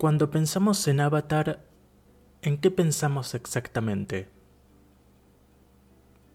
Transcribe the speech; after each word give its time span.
Cuando 0.00 0.30
pensamos 0.30 0.88
en 0.88 0.98
Avatar, 0.98 1.60
¿en 2.40 2.56
qué 2.56 2.70
pensamos 2.70 3.34
exactamente? 3.34 4.30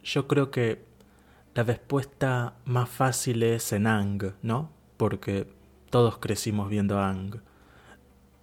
Yo 0.04 0.28
creo 0.28 0.52
que 0.52 0.86
la 1.56 1.64
respuesta 1.64 2.54
más 2.66 2.88
fácil 2.88 3.42
es 3.42 3.74
en 3.74 3.88
Ang, 3.88 4.36
¿no? 4.44 4.70
Porque 4.98 5.48
todos 5.90 6.20
crecimos 6.20 6.70
viendo 6.70 7.00
Ang. 7.00 7.42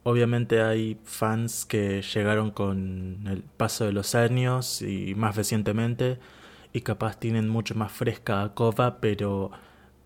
Obviamente 0.02 0.60
hay 0.60 0.98
fans 1.04 1.66
que 1.66 2.02
llegaron 2.02 2.50
con 2.50 3.28
el 3.28 3.44
paso 3.44 3.84
de 3.84 3.92
los 3.92 4.16
años 4.16 4.82
y 4.82 5.14
más 5.14 5.36
recientemente 5.36 6.18
y 6.72 6.80
capaz 6.80 7.20
tienen 7.20 7.48
mucho 7.48 7.76
más 7.76 7.92
fresca 7.92 8.42
a 8.42 8.54
Kova, 8.54 8.98
pero 8.98 9.52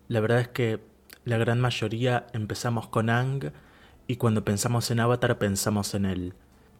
la 0.09 0.19
verdad 0.19 0.41
es 0.41 0.49
que 0.49 0.79
la 1.25 1.39
gran 1.39 1.59
mayoría 1.59 2.27
empezamos 2.33 2.87
con 2.89 3.09
Ang 3.09 3.51
y 4.07 4.15
cuando 4.15 4.43
pensamos 4.45 4.89
en 4.91 4.99
Avatar 4.99 5.37
pensamos 5.37 5.93
en 5.93 6.05
él. 6.05 6.33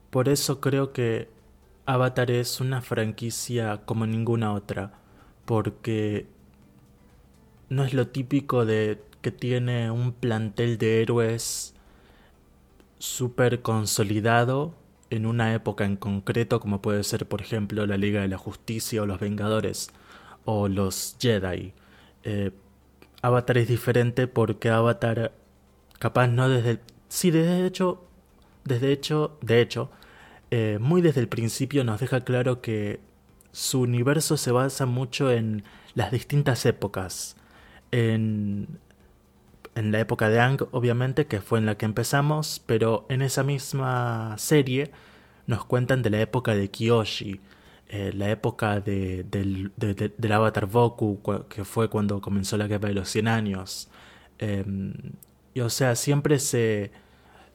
Por 0.10 0.30
eso 0.30 0.62
creo 0.62 0.94
que 0.94 1.30
Avatar 1.86 2.32
es 2.32 2.62
una 2.62 2.82
franquicia 2.82 3.82
como 3.86 4.06
ninguna 4.06 4.54
otra, 4.54 4.94
porque 5.46 6.28
no 7.70 7.84
es 7.84 7.94
lo 7.94 8.08
típico 8.08 8.66
de 8.66 9.02
que 9.22 9.32
tiene 9.32 9.92
un 9.92 10.14
plantel 10.14 10.78
de 10.78 11.02
héroes 11.02 11.74
súper 13.00 13.62
consolidado 13.62 14.74
en 15.10 15.26
una 15.26 15.54
época 15.54 15.86
en 15.86 15.98
concreto, 15.98 16.60
como 16.60 16.82
puede 16.82 17.04
ser, 17.04 17.28
por 17.28 17.42
ejemplo, 17.42 17.86
la 17.86 17.98
Liga 17.98 18.22
de 18.22 18.28
la 18.28 18.38
Justicia 18.38 19.02
o 19.02 19.06
los 19.06 19.20
Vengadores 19.20 19.90
o 20.46 20.68
los 20.68 21.18
Jedi. 21.20 21.74
Eh, 22.24 22.52
Avatar 23.22 23.58
es 23.58 23.68
diferente 23.68 24.28
porque 24.28 24.70
Avatar, 24.70 25.34
capaz 26.00 26.28
no 26.28 26.50
desde 26.50 26.80
sí, 27.08 27.32
de 27.32 27.66
hecho, 27.66 28.04
desde 28.66 28.92
hecho, 28.92 29.38
de 29.42 29.62
hecho, 29.62 29.90
eh, 30.52 30.78
muy 30.82 31.02
desde 31.02 31.22
el 31.22 31.28
principio 31.28 31.84
nos 31.84 32.00
deja 32.00 32.22
claro 32.22 32.62
que 32.62 33.00
su 33.52 33.82
universo 33.82 34.38
se 34.38 34.52
basa 34.52 34.86
mucho 34.86 35.32
en 35.32 35.64
las 35.96 36.12
distintas 36.12 36.66
épocas, 36.66 37.38
en 37.92 38.80
en 39.78 39.92
la 39.92 40.00
época 40.00 40.30
de 40.30 40.40
Ang, 40.40 40.68
obviamente, 40.72 41.28
que 41.28 41.40
fue 41.40 41.60
en 41.60 41.68
la 41.68 41.78
que 41.78 41.86
empezamos, 41.86 42.62
pero 42.66 43.06
en 43.10 43.22
esa 43.22 43.44
misma 43.44 44.36
serie 44.40 44.92
nos 45.46 45.66
cuentan 45.66 46.02
de 46.02 46.10
la 46.10 46.20
época 46.20 46.56
de 46.56 46.70
Kyoshi, 46.72 47.40
eh, 47.90 48.12
la 48.14 48.32
época 48.32 48.80
de, 48.82 49.24
del, 49.24 49.72
del, 49.78 50.32
avatar 50.32 50.66
Boku, 50.66 51.22
que 51.48 51.64
fue 51.64 51.90
cuando 51.90 52.22
comenzó 52.22 52.58
la 52.58 52.68
guerra 52.68 52.90
de 52.90 52.96
los 52.96 53.10
100 53.10 53.28
años. 53.28 53.90
Em, 54.40 54.94
y 55.58 55.62
o 55.62 55.72
sea, 55.72 55.96
siempre 55.96 56.38
se, 56.38 56.92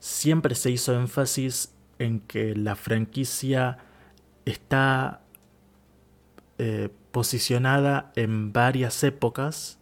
siempre 0.01 0.57
se 0.57 0.73
hizo 0.73 0.93
énfasis 0.93 1.73
en 2.01 2.19
que 2.19 2.57
la 2.57 2.75
franquicia 2.75 3.79
está 4.45 5.21
eh, 6.59 6.89
posicionada 7.13 8.11
en 8.17 8.53
varias 8.53 9.05
épocas 9.05 9.79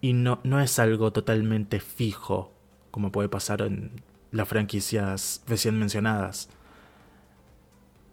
y 0.00 0.14
no, 0.14 0.40
no 0.42 0.60
es 0.60 0.80
algo 0.80 1.12
totalmente 1.12 1.78
fijo, 1.78 2.52
como 2.90 3.12
puede 3.12 3.28
pasar 3.28 3.62
en 3.62 4.02
las 4.32 4.48
franquicias 4.48 5.44
recién 5.46 5.78
mencionadas. 5.78 6.48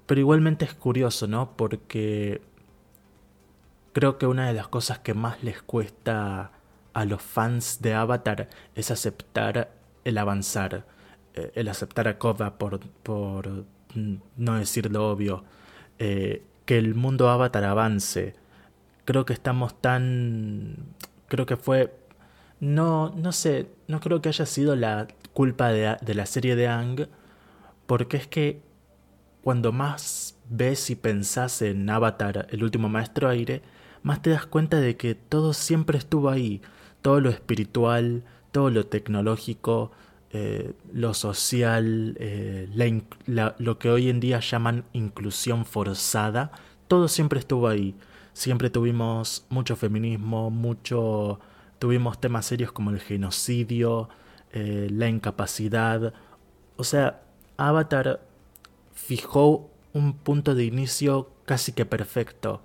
Pero 0.05 0.21
igualmente 0.21 0.65
es 0.65 0.75
curioso, 0.75 1.25
¿no? 1.25 1.57
Porque 1.57 2.43
creo 3.91 4.19
que 4.19 4.27
una 4.27 4.47
de 4.47 4.53
las 4.53 4.67
cosas 4.67 4.99
que 4.99 5.15
más 5.15 5.43
les 5.43 5.63
cuesta 5.63 6.51
a 6.95 7.03
los 7.03 7.21
fans 7.21 7.81
de 7.81 7.93
Avatar 7.93 8.47
es 8.73 8.89
aceptar 8.89 9.69
el 10.05 10.17
avanzar, 10.17 10.85
eh, 11.33 11.51
el 11.55 11.67
aceptar 11.67 12.07
a 12.07 12.17
Koda 12.17 12.57
por, 12.57 12.79
por 12.79 13.65
no 14.37 14.55
decir 14.55 14.89
lo 14.89 15.11
obvio, 15.11 15.43
eh, 15.99 16.41
que 16.65 16.77
el 16.77 16.95
mundo 16.95 17.29
Avatar 17.29 17.65
avance. 17.65 18.33
Creo 19.03 19.25
que 19.25 19.33
estamos 19.33 19.79
tan 19.81 20.95
creo 21.27 21.45
que 21.45 21.57
fue... 21.57 21.93
No, 22.61 23.09
no 23.09 23.33
sé, 23.33 23.67
no 23.87 23.99
creo 23.99 24.21
que 24.21 24.29
haya 24.29 24.45
sido 24.45 24.77
la 24.77 25.07
culpa 25.33 25.69
de, 25.69 25.97
de 26.01 26.15
la 26.15 26.25
serie 26.25 26.55
de 26.55 26.69
Ang, 26.69 27.07
porque 27.85 28.15
es 28.15 28.27
que 28.27 28.61
cuando 29.43 29.73
más 29.73 30.37
ves 30.49 30.89
y 30.89 30.95
pensás 30.95 31.61
en 31.61 31.89
Avatar, 31.89 32.47
el 32.51 32.63
último 32.63 32.87
maestro 32.87 33.27
aire, 33.27 33.61
más 34.01 34.21
te 34.21 34.29
das 34.29 34.45
cuenta 34.45 34.79
de 34.79 34.95
que 34.95 35.13
todo 35.15 35.51
siempre 35.51 35.97
estuvo 35.97 36.29
ahí, 36.29 36.61
todo 37.05 37.21
lo 37.21 37.29
espiritual, 37.29 38.23
todo 38.51 38.71
lo 38.71 38.87
tecnológico, 38.87 39.91
eh, 40.31 40.73
lo 40.91 41.13
social, 41.13 42.17
eh, 42.19 42.67
lo 43.27 43.77
que 43.77 43.91
hoy 43.91 44.09
en 44.09 44.19
día 44.19 44.39
llaman 44.39 44.85
inclusión 44.91 45.65
forzada, 45.65 46.51
todo 46.87 47.07
siempre 47.07 47.37
estuvo 47.37 47.67
ahí. 47.67 47.93
Siempre 48.33 48.71
tuvimos 48.71 49.45
mucho 49.49 49.75
feminismo, 49.75 50.49
mucho... 50.49 51.39
Tuvimos 51.77 52.19
temas 52.19 52.47
serios 52.47 52.71
como 52.71 52.89
el 52.89 52.99
genocidio, 52.99 54.09
eh, 54.51 54.87
la 54.89 55.07
incapacidad. 55.07 56.11
O 56.75 56.83
sea, 56.83 57.21
Avatar 57.55 58.19
fijó 58.95 59.69
un 59.93 60.13
punto 60.13 60.55
de 60.55 60.65
inicio 60.65 61.29
casi 61.45 61.71
que 61.71 61.85
perfecto. 61.85 62.63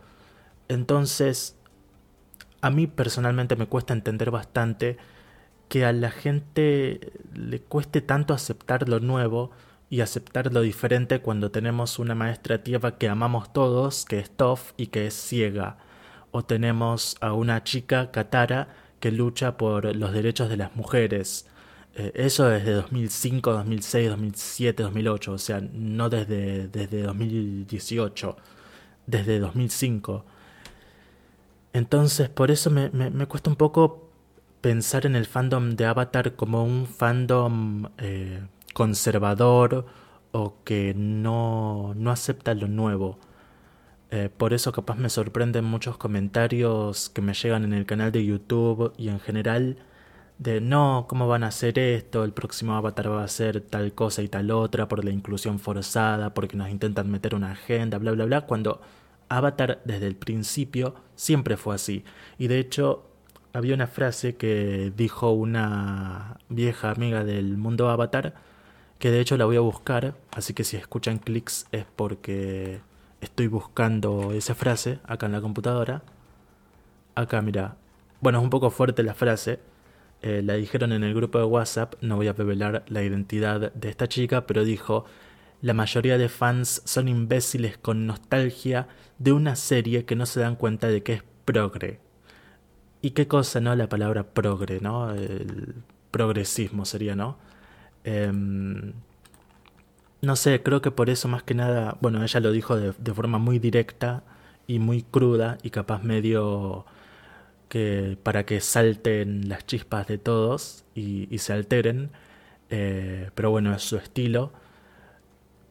Entonces, 0.68 1.58
a 2.60 2.70
mí 2.70 2.86
personalmente 2.86 3.56
me 3.56 3.66
cuesta 3.66 3.94
entender 3.94 4.30
bastante 4.30 4.98
que 5.68 5.84
a 5.84 5.92
la 5.92 6.10
gente 6.10 7.12
le 7.32 7.60
cueste 7.60 8.00
tanto 8.00 8.34
aceptar 8.34 8.88
lo 8.88 9.00
nuevo 9.00 9.52
y 9.88 10.00
aceptar 10.02 10.52
lo 10.52 10.62
diferente 10.62 11.20
cuando 11.20 11.50
tenemos 11.50 11.98
una 11.98 12.14
maestra 12.14 12.62
tierra 12.62 12.98
que 12.98 13.08
amamos 13.08 13.52
todos, 13.52 14.04
que 14.04 14.18
es 14.18 14.30
Toph 14.30 14.72
y 14.76 14.88
que 14.88 15.06
es 15.06 15.14
ciega. 15.14 15.78
O 16.32 16.44
tenemos 16.44 17.16
a 17.20 17.32
una 17.32 17.64
chica 17.64 18.10
Katara 18.12 18.68
que 19.00 19.10
lucha 19.10 19.56
por 19.56 19.96
los 19.96 20.12
derechos 20.12 20.48
de 20.48 20.56
las 20.56 20.76
mujeres. 20.76 21.46
Eh, 21.94 22.12
eso 22.14 22.48
desde 22.48 22.72
2005, 22.72 23.52
2006, 23.52 24.10
2007, 24.10 24.82
2008, 24.84 25.32
o 25.32 25.38
sea, 25.38 25.60
no 25.72 26.08
desde, 26.08 26.68
desde 26.68 27.02
2018, 27.02 28.36
desde 29.06 29.38
2005. 29.40 30.24
Entonces, 31.72 32.28
por 32.28 32.50
eso 32.50 32.70
me, 32.70 32.90
me, 32.90 33.26
cuesta 33.26 33.50
un 33.50 33.56
poco 33.56 34.08
pensar 34.60 35.06
en 35.06 35.16
el 35.16 35.26
fandom 35.26 35.70
de 35.70 35.86
Avatar 35.86 36.34
como 36.36 36.64
un 36.64 36.86
fandom 36.86 37.86
eh, 37.98 38.42
conservador 38.74 39.86
o 40.32 40.54
que 40.64 40.94
no, 40.96 41.94
no 41.96 42.10
acepta 42.10 42.54
lo 42.54 42.68
nuevo. 42.68 43.18
Eh, 44.10 44.28
por 44.36 44.52
eso 44.54 44.72
capaz 44.72 44.96
me 44.96 45.08
sorprenden 45.10 45.64
muchos 45.64 45.96
comentarios 45.96 47.10
que 47.10 47.22
me 47.22 47.34
llegan 47.34 47.64
en 47.64 47.72
el 47.72 47.86
canal 47.86 48.10
de 48.12 48.24
YouTube 48.24 48.92
y 48.98 49.08
en 49.08 49.20
general 49.20 49.78
de 50.38 50.60
no, 50.60 51.06
¿cómo 51.08 51.28
van 51.28 51.44
a 51.44 51.48
hacer 51.48 51.78
esto? 51.78 52.24
El 52.24 52.32
próximo 52.32 52.74
avatar 52.74 53.10
va 53.10 53.24
a 53.24 53.28
ser 53.28 53.60
tal 53.60 53.92
cosa 53.94 54.22
y 54.22 54.28
tal 54.28 54.50
otra 54.50 54.88
por 54.88 55.04
la 55.04 55.10
inclusión 55.10 55.58
forzada, 55.60 56.34
porque 56.34 56.56
nos 56.56 56.70
intentan 56.70 57.10
meter 57.10 57.34
una 57.34 57.52
agenda, 57.52 57.98
bla, 57.98 58.12
bla, 58.12 58.24
bla, 58.24 58.40
cuando 58.42 58.80
Avatar 59.30 59.80
desde 59.84 60.06
el 60.06 60.16
principio 60.16 60.94
siempre 61.14 61.56
fue 61.56 61.76
así. 61.76 62.04
Y 62.36 62.48
de 62.48 62.58
hecho 62.58 63.06
había 63.52 63.74
una 63.74 63.86
frase 63.86 64.36
que 64.36 64.92
dijo 64.96 65.30
una 65.30 66.38
vieja 66.48 66.90
amiga 66.90 67.24
del 67.24 67.56
mundo 67.56 67.88
Avatar, 67.88 68.34
que 68.98 69.10
de 69.10 69.20
hecho 69.20 69.36
la 69.36 69.46
voy 69.46 69.56
a 69.56 69.60
buscar, 69.60 70.14
así 70.32 70.52
que 70.52 70.64
si 70.64 70.76
escuchan 70.76 71.18
clics 71.18 71.66
es 71.72 71.86
porque 71.96 72.80
estoy 73.20 73.46
buscando 73.46 74.32
esa 74.32 74.54
frase 74.54 74.98
acá 75.04 75.26
en 75.26 75.32
la 75.32 75.40
computadora. 75.40 76.02
Acá, 77.14 77.40
mira. 77.40 77.76
Bueno, 78.20 78.38
es 78.38 78.44
un 78.44 78.50
poco 78.50 78.70
fuerte 78.70 79.02
la 79.02 79.14
frase. 79.14 79.60
Eh, 80.22 80.42
la 80.44 80.54
dijeron 80.54 80.92
en 80.92 81.02
el 81.04 81.14
grupo 81.14 81.38
de 81.38 81.44
WhatsApp, 81.44 81.94
no 82.02 82.16
voy 82.16 82.28
a 82.28 82.34
revelar 82.34 82.84
la 82.88 83.02
identidad 83.02 83.72
de 83.72 83.88
esta 83.88 84.06
chica, 84.08 84.46
pero 84.46 84.64
dijo, 84.64 85.06
la 85.62 85.74
mayoría 85.74 86.18
de 86.18 86.28
fans 86.28 86.82
son 86.84 87.08
imbéciles 87.08 87.76
con 87.78 88.06
nostalgia 88.06 88.88
de 89.18 89.32
una 89.32 89.56
serie 89.56 90.04
que 90.04 90.16
no 90.16 90.26
se 90.26 90.40
dan 90.40 90.56
cuenta 90.56 90.88
de 90.88 91.02
que 91.02 91.14
es 91.14 91.22
progre. 91.44 92.00
¿Y 93.02 93.10
qué 93.10 93.26
cosa, 93.28 93.60
no? 93.60 93.74
La 93.76 93.88
palabra 93.88 94.24
progre, 94.24 94.80
¿no? 94.80 95.12
El 95.12 95.74
progresismo 96.10 96.84
sería, 96.84 97.14
¿no? 97.14 97.38
Em, 98.04 98.92
no 100.22 100.36
sé, 100.36 100.62
creo 100.62 100.82
que 100.82 100.90
por 100.90 101.10
eso 101.10 101.28
más 101.28 101.42
que 101.42 101.54
nada, 101.54 101.96
bueno, 102.00 102.22
ella 102.22 102.40
lo 102.40 102.52
dijo 102.52 102.76
de, 102.76 103.14
forma 103.14 103.38
muy 103.38 103.58
directa 103.58 104.22
y 104.66 104.78
muy 104.78 105.02
cruda 105.02 105.58
y 105.62 105.70
capaz 105.70 106.02
medio 106.02 106.84
que 107.68 108.18
para 108.22 108.44
que 108.46 108.60
salten 108.60 109.48
las 109.48 109.66
chispas 109.66 110.06
de 110.08 110.18
todos 110.18 110.84
y, 110.94 111.38
se 111.38 111.52
alteren, 111.52 112.10
eh, 112.70 113.30
pero 113.34 113.50
bueno, 113.50 113.74
es 113.74 113.82
su 113.82 113.96
estilo. 113.96 114.52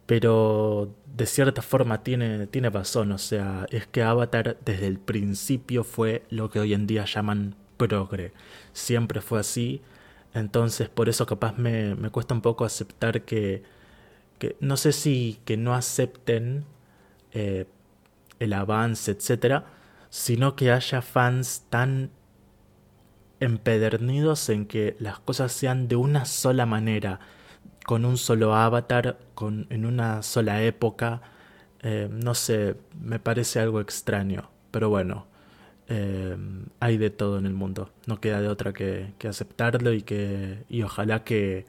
Pero 0.09 0.95
de 1.05 1.27
cierta 1.27 1.61
forma 1.61 2.01
tiene, 2.03 2.47
tiene 2.47 2.71
razón, 2.71 3.11
o 3.11 3.19
sea, 3.19 3.67
es 3.69 3.85
que 3.85 4.01
Avatar 4.01 4.57
desde 4.65 4.87
el 4.87 4.97
principio 4.99 5.83
fue 5.83 6.23
lo 6.31 6.49
que 6.49 6.59
hoy 6.59 6.73
en 6.73 6.87
día 6.87 7.05
llaman 7.05 7.55
progre. 7.77 8.33
Siempre 8.73 9.21
fue 9.21 9.39
así 9.39 9.83
Entonces 10.33 10.89
por 10.89 11.09
eso 11.09 11.25
capaz 11.27 11.57
me, 11.57 11.95
me 11.95 12.09
cuesta 12.11 12.33
un 12.35 12.41
poco 12.41 12.65
aceptar 12.65 13.23
que, 13.23 13.63
que, 14.39 14.57
no 14.61 14.77
sé 14.77 14.93
si 14.93 15.39
que 15.45 15.57
no 15.57 15.75
acepten 15.75 16.65
eh, 17.33 17.67
el 18.39 18.53
avance, 18.53 19.11
etcétera, 19.11 19.65
sino 20.09 20.55
que 20.55 20.71
haya 20.71 21.01
fans 21.03 21.65
tan 21.69 22.11
empedernidos 23.39 24.49
en 24.49 24.65
que 24.65 24.95
las 24.99 25.19
cosas 25.19 25.51
sean 25.51 25.87
de 25.87 25.95
una 25.97 26.25
sola 26.25 26.65
manera, 26.65 27.19
con 27.89 28.05
un 28.05 28.17
solo 28.17 28.53
avatar, 28.53 29.17
con, 29.33 29.65
en 29.71 29.83
una 29.83 30.21
sola 30.21 30.61
época. 30.61 31.23
Eh, 31.81 32.07
no 32.11 32.35
sé, 32.35 32.75
me 33.01 33.17
parece 33.17 33.59
algo 33.59 33.81
extraño, 33.81 34.51
pero 34.69 34.89
bueno, 34.89 35.25
eh, 35.87 36.37
hay 36.79 36.97
de 36.99 37.09
todo 37.09 37.39
en 37.39 37.47
el 37.47 37.55
mundo, 37.55 37.89
no 38.05 38.21
queda 38.21 38.41
de 38.41 38.47
otra 38.47 38.73
que, 38.73 39.13
que 39.17 39.27
aceptarlo 39.27 39.91
y 39.91 40.03
que 40.03 40.65
y 40.69 40.83
ojalá 40.83 41.23
que 41.23 41.65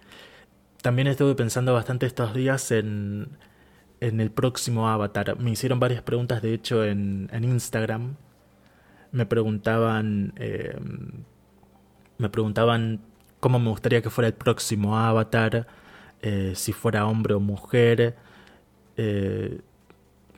también 0.82 1.08
estuve 1.08 1.34
pensando 1.34 1.72
bastante 1.72 2.04
estos 2.04 2.34
días 2.34 2.70
en, 2.70 3.38
en 4.00 4.20
el 4.20 4.30
próximo 4.30 4.90
avatar. 4.90 5.38
Me 5.38 5.52
hicieron 5.52 5.80
varias 5.80 6.02
preguntas, 6.02 6.42
de 6.42 6.52
hecho, 6.52 6.84
en, 6.84 7.30
en 7.32 7.44
Instagram. 7.44 8.16
Me 9.10 9.24
preguntaban. 9.24 10.34
Eh, 10.36 10.76
me 12.18 12.28
preguntaban 12.28 13.00
cómo 13.40 13.58
me 13.58 13.70
gustaría 13.70 14.02
que 14.02 14.10
fuera 14.10 14.28
el 14.28 14.34
próximo 14.34 14.98
avatar. 14.98 15.79
Eh, 16.22 16.52
si 16.54 16.72
fuera 16.72 17.06
hombre 17.06 17.34
o 17.34 17.40
mujer. 17.40 18.16
Eh, 18.96 19.60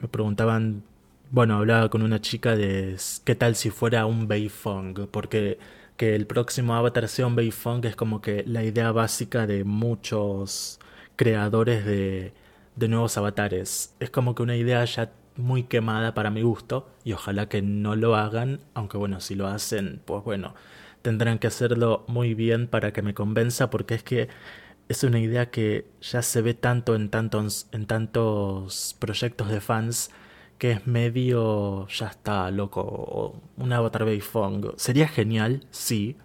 me 0.01 0.09
preguntaban. 0.09 0.85
Bueno, 1.31 1.57
hablaba 1.57 1.89
con 1.89 2.03
una 2.03 2.21
chica 2.21 2.57
de 2.57 2.97
qué 3.25 3.35
tal 3.35 3.57
si 3.57 3.71
fuera 3.71 4.07
un 4.07 4.29
Beifong. 4.29 5.09
Porque 5.11 5.59
que 5.97 6.15
el 6.15 6.27
próximo 6.27 6.75
avatar 6.75 7.09
sea 7.09 7.27
un 7.27 7.37
Beifong 7.37 7.85
es 7.87 7.97
como 7.97 8.21
que 8.23 8.45
la 8.47 8.65
idea 8.65 8.93
básica 8.93 9.47
de 9.47 9.65
muchos 9.65 10.81
creadores 11.17 11.85
de 11.85 12.33
de 12.77 12.89
nuevos 12.89 13.17
avatares. 13.19 13.95
Es 14.01 14.11
como 14.11 14.35
que 14.35 14.43
una 14.43 14.57
idea 14.57 14.85
ya 14.85 15.13
muy 15.37 15.65
quemada 15.65 16.15
para 16.15 16.31
mi 16.31 16.43
gusto 16.43 16.89
y 17.05 17.13
ojalá 17.13 17.49
que 17.49 17.63
no 17.63 17.97
lo 17.97 18.17
hagan, 18.17 18.61
aunque 18.75 18.99
bueno, 18.99 19.21
si 19.21 19.35
lo 19.35 19.47
hacen, 19.47 20.03
pues 20.05 20.23
bueno, 20.25 20.55
tendrán 21.03 21.39
que 21.39 21.47
hacerlo 21.47 22.05
muy 22.09 22.35
bien 22.35 22.67
para 22.69 22.93
que 22.93 23.03
me 23.03 23.15
convenza 23.15 23.71
porque 23.71 23.95
es 23.95 24.03
que 24.03 24.29
es 24.93 25.05
una 25.05 25.19
idea 25.21 25.51
que 25.51 25.87
ya 26.01 26.23
se 26.23 26.43
ve 26.43 26.55
tanto 26.55 26.95
en 26.95 27.09
tantos 27.11 27.69
en 27.73 27.87
tantos 27.87 28.97
proyectos 28.99 29.49
de 29.51 29.61
fans 29.61 30.11
que 30.59 30.73
es 30.73 30.87
medio 30.87 31.87
ya 31.89 32.09
está 32.09 32.51
loco 32.51 33.41
un 33.57 33.73
avatar 33.73 34.05
Beifong 34.05 34.75
sería 34.77 35.09
genial 35.09 35.67
sí 35.71 36.17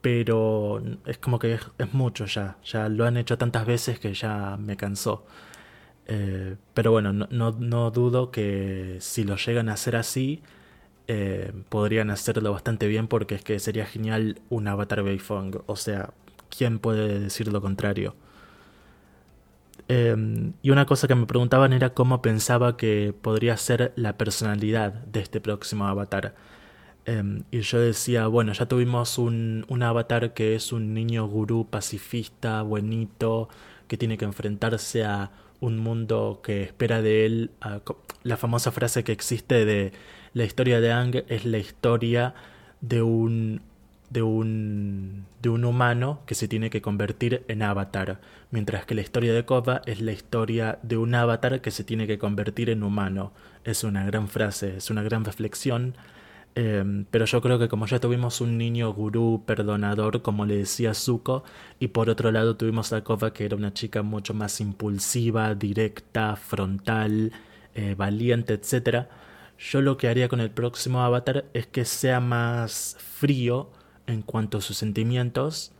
pero 0.00 0.82
es 1.06 1.18
como 1.18 1.38
que 1.38 1.54
es, 1.54 1.94
mucho 1.94 2.26
ya 2.26 2.58
ya 2.64 2.88
lo 2.88 3.04
han 3.04 3.16
hecho 3.16 3.36
tantas 3.38 3.66
veces 3.66 3.98
que 3.98 4.14
ya 4.14 4.56
me 4.58 4.76
cansó 4.76 5.26
eh, 6.08 6.56
pero 6.74 6.90
bueno, 6.90 7.12
no, 7.12 7.26
no, 7.52 7.90
dudo 7.90 8.30
que 8.30 8.96
si 9.00 9.24
lo 9.24 9.36
llegan 9.36 9.68
a 9.68 9.74
hacer 9.74 9.94
así, 9.94 10.42
eh, 11.06 11.52
podrían 11.68 12.10
hacerlo 12.10 12.52
bastante 12.52 12.88
bien 12.88 13.08
porque 13.08 13.34
es 13.36 13.44
que 13.44 13.58
sería 13.60 13.86
genial 13.86 14.40
un 14.50 14.68
avatar 14.68 15.02
Beifong. 15.02 15.62
O 15.66 15.76
sea, 15.76 16.14
¿quién 16.56 16.78
puede 16.78 17.20
decir 17.20 17.52
lo 17.52 17.60
contrario? 17.60 18.14
Em, 19.88 20.52
y 20.62 20.70
una 20.70 20.84
cosa 20.86 21.08
que 21.08 21.14
me 21.14 21.26
preguntaban 21.26 21.72
era 21.72 21.94
cómo 21.94 22.20
pensaba 22.20 22.76
que 22.76 23.14
podría 23.20 23.56
ser 23.56 23.92
la 23.96 24.18
personalidad 24.18 24.92
de 24.92 25.20
este 25.20 25.40
próximo 25.40 25.86
avatar. 25.86 26.34
Em, 27.06 27.44
y 27.50 27.60
yo 27.60 27.80
decía, 27.80 28.26
bueno, 28.26 28.52
ya 28.52 28.66
tuvimos 28.66 29.16
un, 29.18 29.64
un 29.68 29.82
avatar 29.82 30.34
que 30.34 30.54
es 30.54 30.72
un 30.72 30.92
niño 30.94 31.26
gurú 31.26 31.66
pacifista, 31.70 32.62
buenito, 32.62 33.48
que 33.88 33.96
tiene 33.96 34.18
que 34.18 34.26
enfrentarse 34.26 35.04
a 35.04 35.30
un 35.60 35.78
mundo 35.78 36.40
que 36.42 36.62
espera 36.62 37.02
de 37.02 37.26
él. 37.26 37.50
la 38.22 38.36
famosa 38.36 38.72
frase 38.72 39.04
que 39.04 39.12
existe 39.12 39.64
de 39.64 39.92
la 40.34 40.44
historia 40.44 40.80
de 40.80 40.92
Ang 40.92 41.24
es 41.28 41.44
la 41.46 41.58
historia 41.58 42.34
de 42.80 43.02
un 43.02 43.62
de 44.10 44.22
un 44.22 45.26
de 45.42 45.50
un 45.50 45.64
humano 45.64 46.20
que 46.26 46.34
se 46.34 46.48
tiene 46.48 46.70
que 46.70 46.82
convertir 46.82 47.44
en 47.48 47.62
avatar, 47.62 48.20
mientras 48.50 48.86
que 48.86 48.94
la 48.94 49.02
historia 49.02 49.32
de 49.32 49.44
Kova 49.44 49.82
es 49.86 50.00
la 50.00 50.12
historia 50.12 50.78
de 50.82 50.96
un 50.96 51.14
avatar 51.14 51.60
que 51.60 51.70
se 51.70 51.84
tiene 51.84 52.06
que 52.06 52.18
convertir 52.18 52.70
en 52.70 52.82
humano. 52.82 53.32
Es 53.64 53.84
una 53.84 54.04
gran 54.04 54.28
frase, 54.28 54.76
es 54.78 54.90
una 54.90 55.02
gran 55.02 55.24
reflexión 55.24 55.94
Em, 56.60 57.04
pero 57.12 57.24
yo 57.24 57.40
creo 57.40 57.58
que 57.60 57.68
como 57.68 57.86
ya 57.86 58.00
tuvimos 58.00 58.40
un 58.40 58.58
niño 58.58 58.92
gurú 58.92 59.44
perdonador, 59.46 60.22
como 60.22 60.44
le 60.44 60.56
decía 60.56 60.92
Zuko, 60.92 61.44
y 61.78 61.88
por 61.88 62.10
otro 62.10 62.32
lado 62.32 62.56
tuvimos 62.56 62.92
a 62.92 63.04
Kova, 63.04 63.32
que 63.32 63.44
era 63.44 63.54
una 63.54 63.72
chica 63.72 64.02
mucho 64.02 64.34
más 64.34 64.60
impulsiva, 64.60 65.54
directa, 65.54 66.34
frontal, 66.34 67.32
eh, 67.76 67.94
valiente, 67.96 68.54
etc. 68.54 69.06
Yo 69.56 69.82
lo 69.82 69.96
que 69.96 70.08
haría 70.08 70.28
con 70.28 70.40
el 70.40 70.50
próximo 70.50 71.00
avatar 71.02 71.44
es 71.54 71.68
que 71.68 71.84
sea 71.84 72.18
más 72.18 72.96
frío 72.98 73.70
en 74.08 74.22
cuanto 74.22 74.58
a 74.58 74.60
sus 74.60 74.78
sentimientos, 74.78 75.70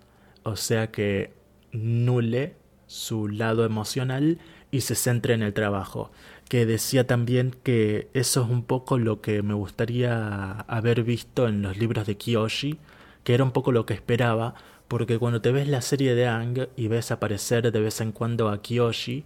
o 0.45 0.55
sea 0.55 0.93
que 0.93 1.33
nule 1.73 2.55
su 2.87 3.29
lado 3.29 3.65
emocional 3.65 4.39
y 4.71 4.83
se 4.83 4.95
centre 4.95 5.35
en 5.35 5.43
el 5.43 5.55
trabajo. 5.55 6.13
Que 6.49 6.67
decía 6.67 7.07
también 7.07 7.55
que 7.63 8.09
eso 8.15 8.45
es 8.45 8.51
un 8.51 8.63
poco 8.63 8.99
lo 8.99 9.21
que 9.21 9.43
me 9.43 9.55
gustaría 9.55 10.61
haber 10.61 11.03
visto 11.03 11.49
en 11.49 11.63
los 11.63 11.77
libros 11.79 12.07
de 12.07 12.17
Kiyoshi, 12.17 12.79
que 13.25 13.35
era 13.35 13.45
un 13.45 13.53
poco 13.53 13.73
lo 13.73 13.87
que 13.87 13.95
esperaba, 13.95 14.55
porque 14.89 15.19
cuando 15.19 15.41
te 15.41 15.53
ves 15.53 15.69
la 15.69 15.83
serie 15.83 16.15
de 16.15 16.27
Ang 16.27 16.69
y 16.77 16.89
ves 16.89 17.11
aparecer 17.11 17.73
de 17.73 17.81
vez 17.81 18.01
en 18.01 18.13
cuando 18.13 18.49
a 18.49 18.63
Kiyoshi, 18.63 19.25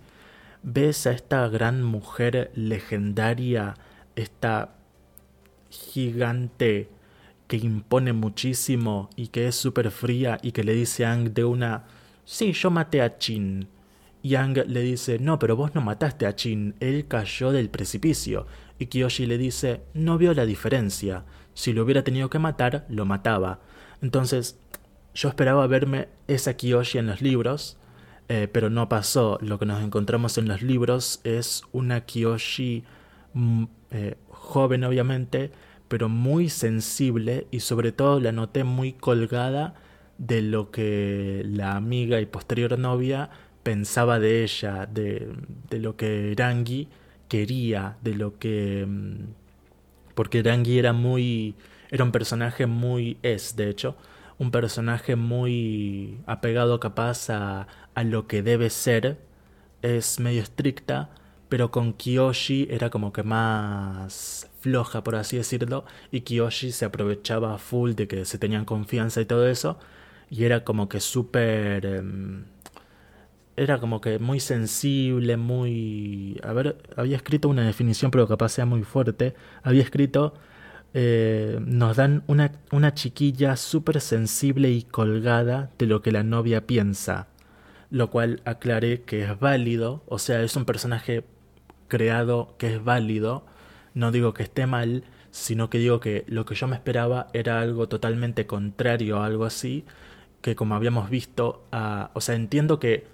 ves 0.63 1.07
a 1.07 1.13
esta 1.13 1.49
gran 1.49 1.83
mujer 1.83 2.51
legendaria, 2.55 3.75
esta 4.17 4.75
gigante 5.71 6.89
que 7.53 7.59
impone 7.59 8.15
muchísimo 8.15 9.11
y 9.15 9.29
que 9.29 9.47
es 9.47 9.57
súper 9.57 9.91
fría 9.91 10.39
y 10.41 10.53
que 10.53 10.65
le 10.65 10.73
dice 10.73 11.05
a 11.05 11.13
Ang 11.13 11.35
de 11.35 11.45
una, 11.45 11.85
sí, 12.25 12.55
yo 12.55 12.71
maté 12.71 13.03
a 13.03 13.19
Chin 13.19 13.69
Yang 14.23 14.65
le 14.69 14.81
dice, 14.81 15.19
no, 15.19 15.39
pero 15.39 15.55
vos 15.55 15.75
no 15.75 15.83
mataste 15.83 16.25
a 16.25 16.35
Chin, 16.35 16.75
él 16.81 17.07
cayó 17.09 17.53
del 17.53 17.69
precipicio. 17.69 18.47
Y 18.79 18.87
Kiyoshi 18.87 19.27
le 19.27 19.37
dice, 19.37 19.83
no 19.93 20.17
veo 20.17 20.33
la 20.33 20.47
diferencia, 20.47 21.25
si 21.53 21.75
lo 21.75 21.83
hubiera 21.83 22.05
tenido 22.05 22.31
que 22.31 22.39
matar, 22.39 22.87
lo 22.89 23.05
mataba. 23.05 23.61
Entonces, 24.01 24.59
yo 25.13 25.29
esperaba 25.29 25.67
verme 25.67 26.09
esa 26.29 26.55
Kiyoshi 26.55 26.97
en 26.97 27.07
los 27.07 27.21
libros, 27.21 27.77
eh, 28.31 28.49
pero 28.51 28.71
no 28.71 28.89
pasó. 28.89 29.37
Lo 29.43 29.59
que 29.59 29.67
nos 29.67 29.83
encontramos 29.83 30.39
en 30.39 30.49
los 30.49 30.63
libros 30.63 31.21
es 31.23 31.65
una 31.73 32.01
Kiyoshi 32.01 32.85
mm, 33.35 33.65
eh, 33.91 34.17
joven, 34.31 34.85
obviamente, 34.85 35.53
pero 35.93 36.09
muy 36.09 36.49
sensible 36.49 37.47
y 37.51 37.61
sobre 37.61 37.93
todo 37.93 38.19
la 38.19 38.33
noté 38.33 38.65
muy 38.65 38.95
colgada 38.95 39.75
de 40.17 40.41
lo 40.41 40.71
que 40.71 41.43
la 41.45 41.77
amiga 41.77 42.19
y 42.19 42.25
posterior 42.25 42.79
novia 42.79 43.29
pensaba 43.63 44.19
de 44.19 44.43
ella, 44.43 44.87
de, 44.87 45.29
de 45.69 45.79
lo 45.81 45.95
que 45.99 46.33
Rangi 46.35 46.89
quería, 47.29 47.99
de 48.01 48.15
lo 48.15 48.39
que... 48.39 48.87
Mm, 48.89 49.35
porque 50.15 50.43
Rangi 50.43 50.79
era 50.79 50.95
muy... 50.95 51.57
era 51.91 52.05
un 52.05 52.13
personaje 52.13 52.65
muy... 52.67 53.19
es, 53.23 53.55
de 53.57 53.69
hecho, 53.69 53.95
un 54.39 54.51
personaje 54.51 55.15
muy 55.15 56.23
apegado 56.27 56.81
capaz 56.81 57.29
a, 57.29 57.67
a 57.95 58.03
lo 58.03 58.27
que 58.27 58.43
debe 58.43 58.71
ser, 58.71 59.19
es 59.83 60.21
medio 60.21 60.43
estricta, 60.43 61.11
pero 61.51 61.71
con 61.71 61.93
Kiyoshi 61.93 62.67
era 62.71 62.89
como 62.89 63.13
que 63.13 63.23
más 63.23 64.49
floja, 64.63 65.03
por 65.05 65.17
así 65.17 65.37
decirlo, 65.37 65.85
y 66.11 66.23
Kiyoshi 66.23 66.73
se 66.73 66.85
aprovechaba 66.85 67.59
full 67.59 67.93
de 67.93 68.09
que 68.09 68.25
se 68.25 68.39
tenían 68.39 68.65
confianza 68.65 69.21
y 69.21 69.27
todo 69.27 69.49
eso, 69.49 69.79
y 70.31 70.45
era 70.45 70.65
como 70.65 70.89
que 70.89 71.01
súper... 71.01 71.85
Em, 71.87 72.45
era 73.57 73.79
como 73.81 74.01
que 74.01 74.19
muy 74.19 74.41
sensible, 74.41 75.37
muy... 75.37 76.41
A 76.43 76.53
ver, 76.53 76.79
había 76.97 77.17
escrito 77.17 77.49
una 77.49 77.67
definición, 77.67 78.11
pero 78.11 78.27
capaz 78.27 78.51
sea 78.51 78.65
muy 78.67 78.83
fuerte. 78.83 79.35
Había 79.63 79.83
escrito, 79.83 80.35
eh, 80.95 81.59
nos 81.61 81.97
dan 81.97 82.25
una, 82.29 82.53
una 82.71 82.95
chiquilla 82.95 83.57
súper 83.57 84.01
sensible 84.01 84.71
y 84.71 84.83
colgada 84.83 85.71
de 85.79 85.87
lo 85.87 86.03
que 86.03 86.13
la 86.13 86.23
novia 86.23 86.67
piensa. 86.67 87.29
Lo 87.91 88.11
cual 88.11 88.41
aclaré 88.47 89.03
que 89.03 89.25
es 89.25 89.39
válido, 89.39 90.03
o 90.07 90.19
sea, 90.19 90.43
es 90.43 90.57
un 90.57 90.65
personaje 90.65 91.25
creado 91.89 92.55
que 92.59 92.75
es 92.75 92.83
válido. 92.83 93.45
No 93.95 94.13
digo 94.13 94.35
que 94.35 94.43
esté 94.43 94.67
mal, 94.67 95.05
sino 95.31 95.71
que 95.71 95.79
digo 95.79 96.01
que 96.01 96.25
lo 96.29 96.45
que 96.45 96.55
yo 96.55 96.69
me 96.69 96.77
esperaba 96.77 97.29
era 97.33 97.61
algo 97.61 97.89
totalmente 97.89 98.47
contrario 98.47 99.19
a 99.19 99.27
algo 99.27 99.45
así, 99.45 99.85
que 100.41 100.57
como 100.57 100.75
habíamos 100.75 101.11
visto, 101.11 101.65
o 102.15 102.21
sea, 102.21 102.35
entiendo 102.35 102.79
que 102.79 103.07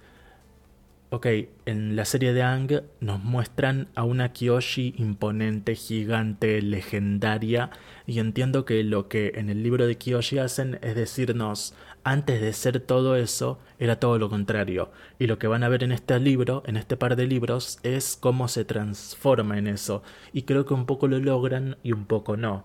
ok, 1.10 1.26
en 1.64 1.96
la 1.96 2.04
serie 2.04 2.32
de 2.32 2.42
Ang 2.42 2.82
nos 3.00 3.22
muestran 3.22 3.88
a 3.94 4.04
una 4.04 4.32
Kyoshi 4.32 4.94
imponente, 4.98 5.74
gigante, 5.74 6.60
legendaria, 6.60 7.70
y 8.06 8.18
entiendo 8.18 8.64
que 8.64 8.82
lo 8.84 9.08
que 9.08 9.32
en 9.36 9.48
el 9.48 9.62
libro 9.62 9.86
de 9.86 9.96
Kyoshi 9.96 10.38
hacen 10.38 10.78
es 10.82 10.94
decirnos, 10.94 11.74
antes 12.08 12.40
de 12.40 12.52
ser 12.54 12.80
todo 12.80 13.16
eso, 13.16 13.58
era 13.78 14.00
todo 14.00 14.18
lo 14.18 14.30
contrario. 14.30 14.90
Y 15.18 15.26
lo 15.26 15.38
que 15.38 15.46
van 15.46 15.62
a 15.62 15.68
ver 15.68 15.84
en 15.84 15.92
este 15.92 16.18
libro, 16.18 16.62
en 16.66 16.78
este 16.78 16.96
par 16.96 17.16
de 17.16 17.26
libros, 17.26 17.78
es 17.82 18.16
cómo 18.16 18.48
se 18.48 18.64
transforma 18.64 19.58
en 19.58 19.66
eso. 19.66 20.02
Y 20.32 20.42
creo 20.42 20.64
que 20.64 20.74
un 20.74 20.86
poco 20.86 21.06
lo 21.06 21.18
logran 21.18 21.76
y 21.82 21.92
un 21.92 22.06
poco 22.06 22.36
no. 22.38 22.64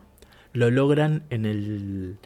Lo 0.54 0.72
logran 0.72 1.24
en 1.30 1.46
el. 1.46 2.18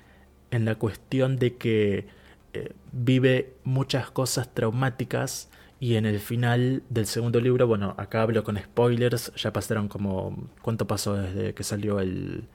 en 0.51 0.65
la 0.65 0.75
cuestión 0.75 1.37
de 1.37 1.57
que 1.57 2.07
eh, 2.53 2.73
vive 2.91 3.55
muchas 3.63 4.11
cosas 4.11 4.53
traumáticas 4.53 5.49
y 5.79 5.95
en 5.95 6.05
el 6.05 6.19
final 6.19 6.83
del 6.89 7.07
segundo 7.07 7.39
libro, 7.39 7.67
bueno, 7.67 7.95
acá 7.97 8.21
hablo 8.23 8.43
con 8.43 8.57
spoilers, 8.57 9.31
ya 9.35 9.53
pasaron 9.53 9.87
como... 9.87 10.49
¿Cuánto 10.61 10.87
pasó 10.87 11.15
desde 11.15 11.53
que 11.53 11.63
salió 11.63 11.99
el, 11.99 12.47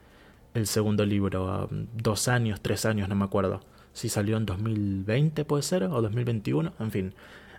el 0.53 0.67
segundo 0.67 1.05
libro? 1.05 1.67
Um, 1.71 1.87
dos 1.93 2.27
años, 2.27 2.61
tres 2.61 2.85
años, 2.85 3.09
no 3.09 3.15
me 3.15 3.25
acuerdo. 3.25 3.61
Si 3.93 4.09
salió 4.09 4.37
en 4.37 4.45
2020 4.45 5.45
puede 5.45 5.63
ser, 5.63 5.83
o 5.83 6.01
2021, 6.01 6.73
en 6.79 6.91
fin. 6.91 7.13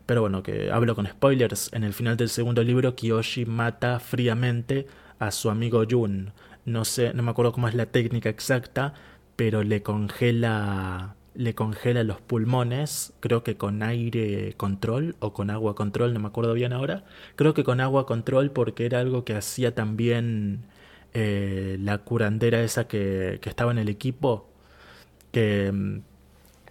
Pero 0.07 0.21
bueno, 0.21 0.43
que 0.43 0.71
hablo 0.71 0.95
con 0.95 1.07
spoilers. 1.07 1.73
En 1.73 1.85
el 1.85 1.95
final 1.95 2.17
del 2.17 2.29
segundo 2.29 2.63
libro, 2.63 2.95
Kiyoshi 2.95 3.47
mata 3.47 4.01
fríamente 4.01 4.87
a 5.19 5.31
su 5.31 5.51
amigo 5.51 5.85
Jun. 5.89 6.33
No 6.67 6.85
sé, 6.85 7.15
no 7.15 7.23
me 7.23 7.31
acuerdo 7.31 7.53
cómo 7.53 7.69
es 7.69 7.75
la 7.75 7.87
técnica 7.87 8.29
exacta, 8.29 8.95
pero 9.37 9.63
le 9.63 9.83
congela 9.83 11.17
le 11.35 11.55
congela 11.55 12.05
los 12.05 12.21
pulmones, 12.21 13.13
creo 13.21 13.43
que 13.43 13.57
con 13.57 13.83
aire 13.83 14.55
control 14.57 15.17
o 15.19 15.33
con 15.33 15.51
agua 15.51 15.75
control, 15.75 16.15
no 16.15 16.21
me 16.21 16.29
acuerdo 16.29 16.55
bien 16.55 16.73
ahora. 16.73 17.05
Creo 17.37 17.55
que 17.55 17.65
con 17.65 17.81
agua 17.81 18.07
control 18.07 18.53
porque 18.53 18.87
era 18.87 19.01
algo 19.01 19.25
que 19.25 19.35
hacía 19.35 19.75
también 19.75 20.67
eh, 21.13 21.77
la 21.81 21.99
curandera 21.99 22.63
esa 22.63 22.87
que, 22.89 23.39
que, 23.43 23.49
estaba 23.49 23.73
en 23.73 23.79
el 23.79 23.89
equipo, 23.89 24.49
que 25.33 25.73
mm, 25.73 26.01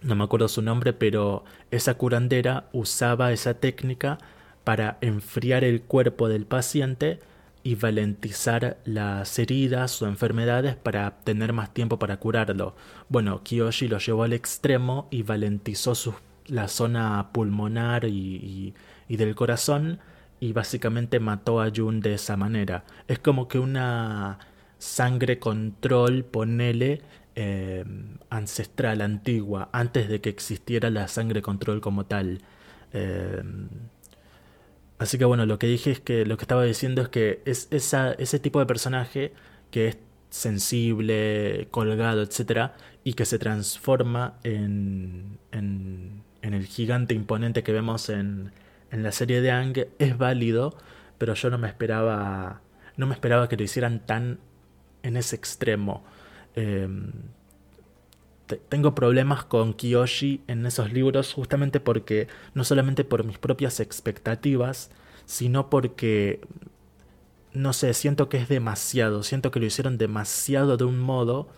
no 0.04 0.14
me 0.14 0.24
acuerdo 0.24 0.48
su 0.48 0.62
nombre, 0.62 0.92
pero 0.92 1.44
esa 1.70 1.94
curandera 1.94 2.68
usaba 2.72 3.32
esa 3.32 3.54
técnica 3.54 4.18
para 4.62 4.98
enfriar 5.00 5.64
el 5.64 5.82
cuerpo 5.82 6.28
del 6.28 6.46
paciente 6.46 7.20
y 7.62 7.76
valentizar 7.76 8.76
las 8.84 9.38
heridas 9.38 10.00
o 10.02 10.06
enfermedades 10.06 10.76
para 10.76 11.18
tener 11.24 11.54
más 11.54 11.72
tiempo 11.72 11.98
para 11.98 12.18
curarlo. 12.18 12.76
Bueno, 13.08 13.42
Kiyoshi 13.42 13.88
lo 13.88 13.98
llevó 13.98 14.24
al 14.24 14.34
extremo 14.34 15.08
y 15.10 15.22
valentizó 15.22 15.94
la 16.46 16.68
zona 16.68 17.30
pulmonar 17.32 18.04
y, 18.04 18.74
y, 19.08 19.16
del 19.16 19.34
corazón 19.34 20.00
y 20.40 20.52
básicamente 20.52 21.20
mató 21.20 21.62
a 21.62 21.70
Jun 21.74 22.00
de 22.00 22.14
esa 22.14 22.36
manera. 22.36 22.84
Es 23.08 23.18
como 23.18 23.48
que 23.48 23.58
una 23.58 24.38
sangre 24.78 25.38
control, 25.38 26.24
ponele, 26.24 27.00
eh, 27.36 27.84
ancestral, 28.30 29.00
antigua, 29.00 29.68
antes 29.72 30.08
de 30.08 30.20
que 30.20 30.30
existiera 30.30 30.90
la 30.90 31.08
sangre 31.08 31.42
control 31.42 31.80
como 31.80 32.06
tal. 32.06 32.40
Eh, 32.92 33.42
Así 34.98 35.18
que 35.18 35.24
bueno, 35.24 35.44
lo 35.46 35.58
que 35.58 35.66
dije 35.66 35.90
es 35.90 36.00
que 36.00 36.24
lo 36.24 36.36
que 36.36 36.44
estaba 36.44 36.64
diciendo 36.64 37.02
es 37.02 37.08
que 37.08 37.42
es 37.44 37.68
ese 37.70 38.38
tipo 38.38 38.60
de 38.60 38.66
personaje 38.66 39.32
que 39.70 39.88
es 39.88 39.98
sensible, 40.30 41.68
colgado, 41.70 42.22
etc. 42.22 42.70
y 43.02 43.14
que 43.14 43.24
se 43.24 43.38
transforma 43.38 44.38
en, 44.44 45.38
en, 45.52 46.22
en 46.42 46.54
el 46.54 46.66
gigante 46.66 47.14
imponente 47.14 47.62
que 47.62 47.72
vemos 47.72 48.08
en, 48.08 48.52
en 48.90 49.02
la 49.02 49.12
serie 49.12 49.40
de 49.40 49.50
Ang 49.50 49.86
es 49.98 50.16
válido, 50.18 50.76
pero 51.18 51.34
yo 51.34 51.50
no 51.50 51.58
me 51.58 51.68
esperaba 51.68 52.60
no 52.96 53.06
me 53.06 53.14
esperaba 53.14 53.48
que 53.48 53.56
lo 53.56 53.64
hicieran 53.64 54.06
tan 54.06 54.38
en 55.02 55.16
ese 55.16 55.36
extremo. 55.36 56.04
Eh, 56.56 56.88
tengo 58.68 58.94
problemas 58.94 59.44
con 59.44 59.72
Kiyoshi 59.72 60.42
en 60.46 60.66
esos 60.66 60.92
libros 60.92 61.32
justamente 61.32 61.80
porque 61.80 62.28
no 62.54 62.64
solamente 62.64 63.04
por 63.04 63.24
mis 63.24 63.38
propias 63.38 63.80
expectativas, 63.80 64.90
sino 65.24 65.70
porque 65.70 66.40
no 67.54 67.72
sé, 67.72 67.94
siento 67.94 68.28
que 68.28 68.36
es 68.36 68.48
demasiado, 68.48 69.22
siento 69.22 69.50
que 69.50 69.60
lo 69.60 69.66
hicieron 69.66 69.96
demasiado 69.96 70.76
de 70.76 70.84
un 70.84 70.98
modo, 70.98 71.48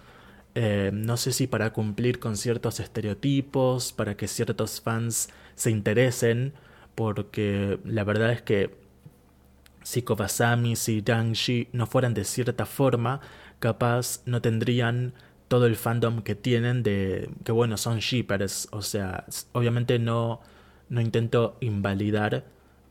eh, 0.54 0.90
no 0.92 1.16
sé 1.16 1.32
si 1.32 1.46
para 1.46 1.72
cumplir 1.72 2.18
con 2.20 2.36
ciertos 2.36 2.80
estereotipos, 2.80 3.92
para 3.92 4.16
que 4.16 4.28
ciertos 4.28 4.80
fans 4.80 5.30
se 5.54 5.70
interesen, 5.70 6.52
porque 6.94 7.78
la 7.84 8.04
verdad 8.04 8.30
es 8.30 8.42
que 8.42 8.76
si 9.82 10.02
Kobasami, 10.02 10.76
si 10.76 11.00
Dangshi 11.00 11.68
no 11.72 11.86
fueran 11.86 12.12
de 12.12 12.24
cierta 12.24 12.66
forma, 12.66 13.20
capaz 13.58 14.22
no 14.26 14.40
tendrían 14.42 15.14
todo 15.48 15.66
el 15.66 15.76
fandom 15.76 16.22
que 16.22 16.34
tienen 16.34 16.82
de 16.82 17.30
que 17.44 17.52
bueno, 17.52 17.76
son 17.76 17.98
shippers, 17.98 18.68
o 18.72 18.82
sea, 18.82 19.24
obviamente 19.52 19.98
no, 19.98 20.40
no 20.88 21.00
intento 21.00 21.56
invalidar 21.60 22.44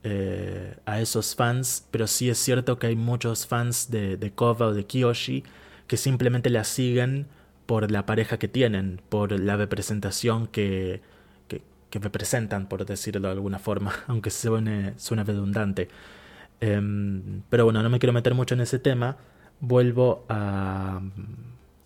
eh, 0.04 0.78
a 0.86 1.02
esos 1.02 1.36
fans, 1.36 1.88
pero 1.92 2.08
sí 2.08 2.30
es 2.30 2.38
cierto 2.38 2.80
que 2.80 2.88
hay 2.88 2.96
muchos 2.96 3.48
fans 3.48 3.90
de, 3.92 4.18
de 4.18 4.32
Kova 4.32 4.68
o 4.68 4.74
de 4.74 4.86
Kiyoshi 4.86 5.44
que 5.88 5.98
simplemente 5.98 6.50
la 6.50 6.64
siguen 6.64 7.28
por 7.66 7.92
la 7.92 8.06
pareja 8.06 8.38
que 8.38 8.48
tienen, 8.48 9.02
por 9.10 9.32
la 9.32 9.58
representación 9.58 10.48
que, 10.48 11.02
que, 11.48 11.62
que 11.90 12.00
representan, 12.00 12.68
por 12.68 12.86
decirlo 12.86 13.22
de 13.22 13.34
alguna 13.34 13.60
forma, 13.60 13.94
aunque 14.08 14.30
suene, 14.30 14.94
suene 14.98 15.24
redundante. 15.24 15.90
Em, 16.62 17.42
pero 17.50 17.66
bueno, 17.66 17.84
no 17.84 17.90
me 17.90 18.00
quiero 18.00 18.14
meter 18.14 18.34
mucho 18.34 18.56
en 18.56 18.62
ese 18.62 18.80
tema. 18.80 19.18
Vuelvo 19.60 20.26
a 20.30 21.02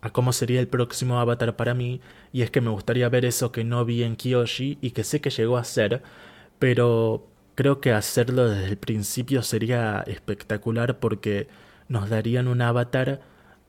a 0.02 0.10
cómo 0.10 0.32
sería 0.32 0.60
el 0.60 0.68
próximo 0.68 1.20
avatar 1.20 1.56
para 1.56 1.74
mí, 1.74 2.00
y 2.32 2.42
es 2.42 2.50
que 2.50 2.60
me 2.60 2.70
gustaría 2.70 3.08
ver 3.08 3.24
eso 3.24 3.52
que 3.52 3.64
no 3.64 3.84
vi 3.84 4.02
en 4.02 4.16
Kiyoshi 4.16 4.78
y 4.80 4.92
que 4.92 5.04
sé 5.04 5.20
que 5.20 5.30
llegó 5.30 5.56
a 5.58 5.64
ser, 5.64 6.02
pero 6.58 7.26
creo 7.54 7.80
que 7.80 7.92
hacerlo 7.92 8.48
desde 8.48 8.66
el 8.68 8.78
principio 8.78 9.42
sería 9.42 10.00
espectacular 10.06 10.98
porque 10.98 11.48
nos 11.88 12.08
darían 12.08 12.48
un 12.48 12.62
avatar 12.62 13.20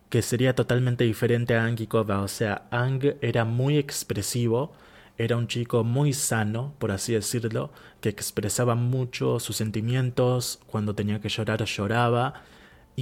que 0.09 0.21
sería 0.21 0.55
totalmente 0.55 1.03
diferente 1.03 1.55
a 1.55 1.65
Ang. 1.65 1.77
O 1.91 2.27
sea, 2.27 2.67
Ang 2.71 3.15
era 3.21 3.45
muy 3.45 3.77
expresivo, 3.77 4.73
era 5.17 5.37
un 5.37 5.47
chico 5.47 5.83
muy 5.83 6.13
sano, 6.13 6.73
por 6.79 6.91
así 6.91 7.13
decirlo, 7.13 7.71
que 8.01 8.09
expresaba 8.09 8.75
mucho 8.75 9.39
sus 9.39 9.57
sentimientos, 9.57 10.59
cuando 10.67 10.95
tenía 10.95 11.19
que 11.21 11.29
llorar 11.29 11.63
lloraba, 11.65 12.43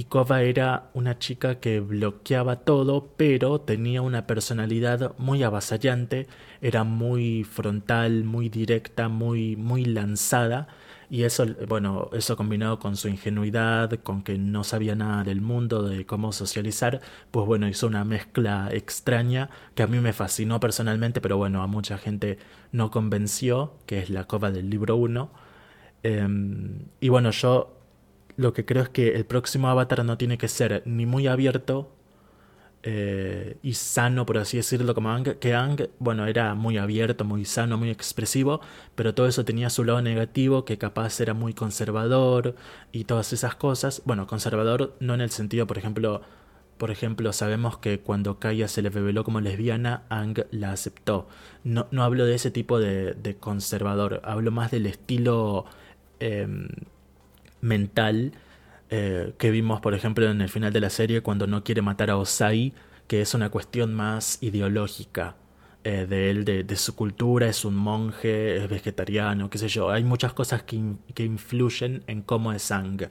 y 0.00 0.04
Kova 0.04 0.40
era 0.40 0.88
una 0.94 1.18
chica 1.18 1.60
que 1.60 1.78
bloqueaba 1.80 2.60
todo, 2.60 3.12
pero 3.18 3.60
tenía 3.60 4.00
una 4.00 4.26
personalidad 4.26 5.14
muy 5.18 5.42
avasallante, 5.42 6.26
era 6.62 6.84
muy 6.84 7.44
frontal, 7.44 8.24
muy 8.24 8.48
directa, 8.48 9.10
muy, 9.10 9.56
muy 9.56 9.84
lanzada. 9.84 10.68
Y 11.10 11.24
eso, 11.24 11.44
bueno, 11.68 12.08
eso 12.14 12.34
combinado 12.34 12.78
con 12.78 12.96
su 12.96 13.08
ingenuidad, 13.08 13.90
con 14.02 14.22
que 14.22 14.38
no 14.38 14.64
sabía 14.64 14.94
nada 14.94 15.22
del 15.22 15.42
mundo, 15.42 15.82
de 15.82 16.06
cómo 16.06 16.32
socializar, 16.32 17.02
pues 17.30 17.44
bueno, 17.44 17.68
hizo 17.68 17.86
una 17.86 18.02
mezcla 18.04 18.70
extraña 18.72 19.50
que 19.74 19.82
a 19.82 19.86
mí 19.86 19.98
me 19.98 20.14
fascinó 20.14 20.60
personalmente, 20.60 21.20
pero 21.20 21.36
bueno, 21.36 21.62
a 21.62 21.66
mucha 21.66 21.98
gente 21.98 22.38
no 22.72 22.90
convenció, 22.90 23.74
que 23.84 23.98
es 23.98 24.08
la 24.08 24.24
cova 24.24 24.50
del 24.50 24.70
libro 24.70 24.96
1. 24.96 25.30
Em, 26.02 26.86
y 27.00 27.10
bueno, 27.10 27.30
yo 27.32 27.79
lo 28.40 28.54
que 28.54 28.64
creo 28.64 28.82
es 28.82 28.88
que 28.88 29.14
el 29.16 29.26
próximo 29.26 29.68
avatar 29.68 30.02
no 30.02 30.16
tiene 30.16 30.38
que 30.38 30.48
ser 30.48 30.82
ni 30.86 31.04
muy 31.04 31.26
abierto 31.26 31.92
eh, 32.82 33.58
y 33.62 33.74
sano, 33.74 34.24
por 34.24 34.38
así 34.38 34.56
decirlo, 34.56 34.94
como 34.94 35.10
Ang, 35.10 35.38
que 35.38 35.54
Ang, 35.54 35.88
bueno, 35.98 36.24
era 36.26 36.54
muy 36.54 36.78
abierto, 36.78 37.26
muy 37.26 37.44
sano, 37.44 37.76
muy 37.76 37.90
expresivo, 37.90 38.62
pero 38.94 39.14
todo 39.14 39.26
eso 39.26 39.44
tenía 39.44 39.68
su 39.68 39.84
lado 39.84 40.00
negativo, 40.00 40.64
que 40.64 40.78
capaz 40.78 41.20
era 41.20 41.34
muy 41.34 41.52
conservador 41.52 42.54
y 42.92 43.04
todas 43.04 43.34
esas 43.34 43.56
cosas. 43.56 44.00
Bueno, 44.06 44.26
conservador 44.26 44.96
no 45.00 45.12
en 45.12 45.20
el 45.20 45.30
sentido, 45.30 45.66
por 45.66 45.76
ejemplo, 45.76 46.22
por 46.78 46.90
ejemplo, 46.90 47.34
sabemos 47.34 47.76
que 47.76 48.00
cuando 48.00 48.38
Kaya 48.38 48.68
se 48.68 48.80
le 48.80 48.88
reveló 48.88 49.22
como 49.22 49.42
lesbiana, 49.42 50.04
Ang 50.08 50.46
la 50.50 50.72
aceptó. 50.72 51.28
No, 51.62 51.88
no 51.90 52.04
hablo 52.04 52.24
de 52.24 52.36
ese 52.36 52.50
tipo 52.50 52.78
de, 52.78 53.12
de 53.14 53.36
conservador, 53.36 54.22
hablo 54.24 54.50
más 54.50 54.70
del 54.70 54.86
estilo... 54.86 55.66
Em, 56.20 56.68
mental 57.60 58.32
eh, 58.90 59.34
que 59.38 59.52
vimos, 59.52 59.80
por 59.80 59.94
ejemplo, 59.94 60.28
en 60.28 60.40
el 60.40 60.48
final 60.48 60.72
de 60.72 60.80
la 60.80 60.90
serie 60.90 61.20
cuando 61.22 61.46
no 61.46 61.62
quiere 61.62 61.80
matar 61.80 62.10
a 62.10 62.16
Osai, 62.16 62.74
que 63.06 63.20
es 63.20 63.34
una 63.34 63.48
cuestión 63.48 63.94
más 63.94 64.38
ideológica 64.42 65.36
eh, 65.84 66.06
de 66.08 66.30
él, 66.30 66.44
de, 66.44 66.76
su 66.76 66.96
cultura, 66.96 67.48
es 67.48 67.64
un 67.64 67.76
monje, 67.76 68.56
es 68.56 68.68
vegetariano, 68.68 69.48
qué 69.48 69.58
sé 69.58 69.68
yo. 69.68 69.90
Hay 69.90 70.02
muchas 70.02 70.32
cosas 70.32 70.64
que, 70.64 70.80
que 71.14 71.24
influyen 71.24 72.02
en 72.08 72.22
cómo 72.22 72.52
es 72.52 72.62
Sang, 72.62 73.08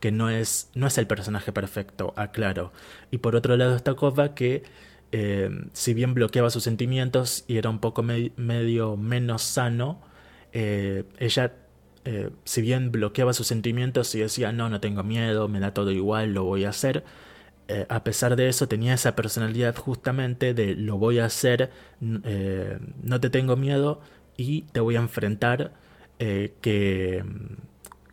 que 0.00 0.12
no 0.12 0.28
es, 0.28 0.70
no 0.74 0.86
es 0.86 0.98
el 0.98 1.06
personaje 1.06 1.50
perfecto, 1.50 2.12
aclaro. 2.16 2.72
Y 3.10 3.18
por 3.18 3.34
otro 3.34 3.56
lado 3.56 3.74
está 3.76 3.94
Kova 3.94 4.34
que... 4.34 4.62
Eh, 5.14 5.50
si 5.74 5.92
bien 5.92 6.14
bloqueaba 6.14 6.48
sus 6.48 6.62
sentimientos 6.64 7.44
y 7.46 7.58
era 7.58 7.68
un 7.68 7.80
poco 7.80 8.02
medio 8.02 8.96
menos 8.96 9.42
sano, 9.42 10.00
ella 10.54 11.52
eh, 12.04 12.30
si 12.44 12.62
bien 12.62 12.90
bloqueaba 12.90 13.32
sus 13.32 13.46
sentimientos 13.46 14.14
y 14.14 14.20
decía, 14.20 14.50
no, 14.52 14.68
no 14.68 14.80
tengo 14.80 15.04
miedo, 15.04 15.48
me 15.48 15.60
da 15.60 15.72
todo 15.72 15.92
igual, 15.92 16.34
lo 16.34 16.44
voy 16.44 16.64
a 16.64 16.70
hacer, 16.70 17.04
eh, 17.68 17.86
a 17.88 18.02
pesar 18.02 18.34
de 18.34 18.48
eso 18.48 18.66
tenía 18.66 18.94
esa 18.94 19.14
personalidad 19.14 19.76
justamente 19.76 20.52
de 20.52 20.74
lo 20.74 20.98
voy 20.98 21.20
a 21.20 21.26
hacer, 21.26 21.70
eh, 22.24 22.78
no 23.02 23.20
te 23.20 23.30
tengo 23.30 23.56
miedo 23.56 24.00
y 24.36 24.62
te 24.72 24.80
voy 24.80 24.96
a 24.96 25.00
enfrentar, 25.00 25.74
que, 26.18 27.24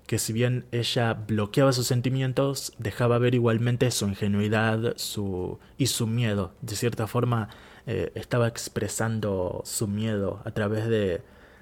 que 0.08 0.18
si 0.18 0.34
bien 0.34 0.66
ella 0.72 1.14
bloqueaba 1.14 1.74
sus 1.74 1.86
sentimientos, 1.86 2.74
dejaba 2.80 3.20
ver 3.20 3.36
igualmente 3.36 3.92
su 3.92 4.08
ingenuidad 4.08 4.94
su, 4.98 5.60
y 5.78 5.86
su 5.88 6.08
miedo. 6.08 6.54
De 6.62 6.76
cierta 6.76 7.06
forma, 7.06 7.50
estaba 7.86 8.48
expresando 8.48 9.62
su 9.64 9.88
miedo 9.88 10.42
a 10.44 10.52
través 10.52 10.88
de, 10.88 11.22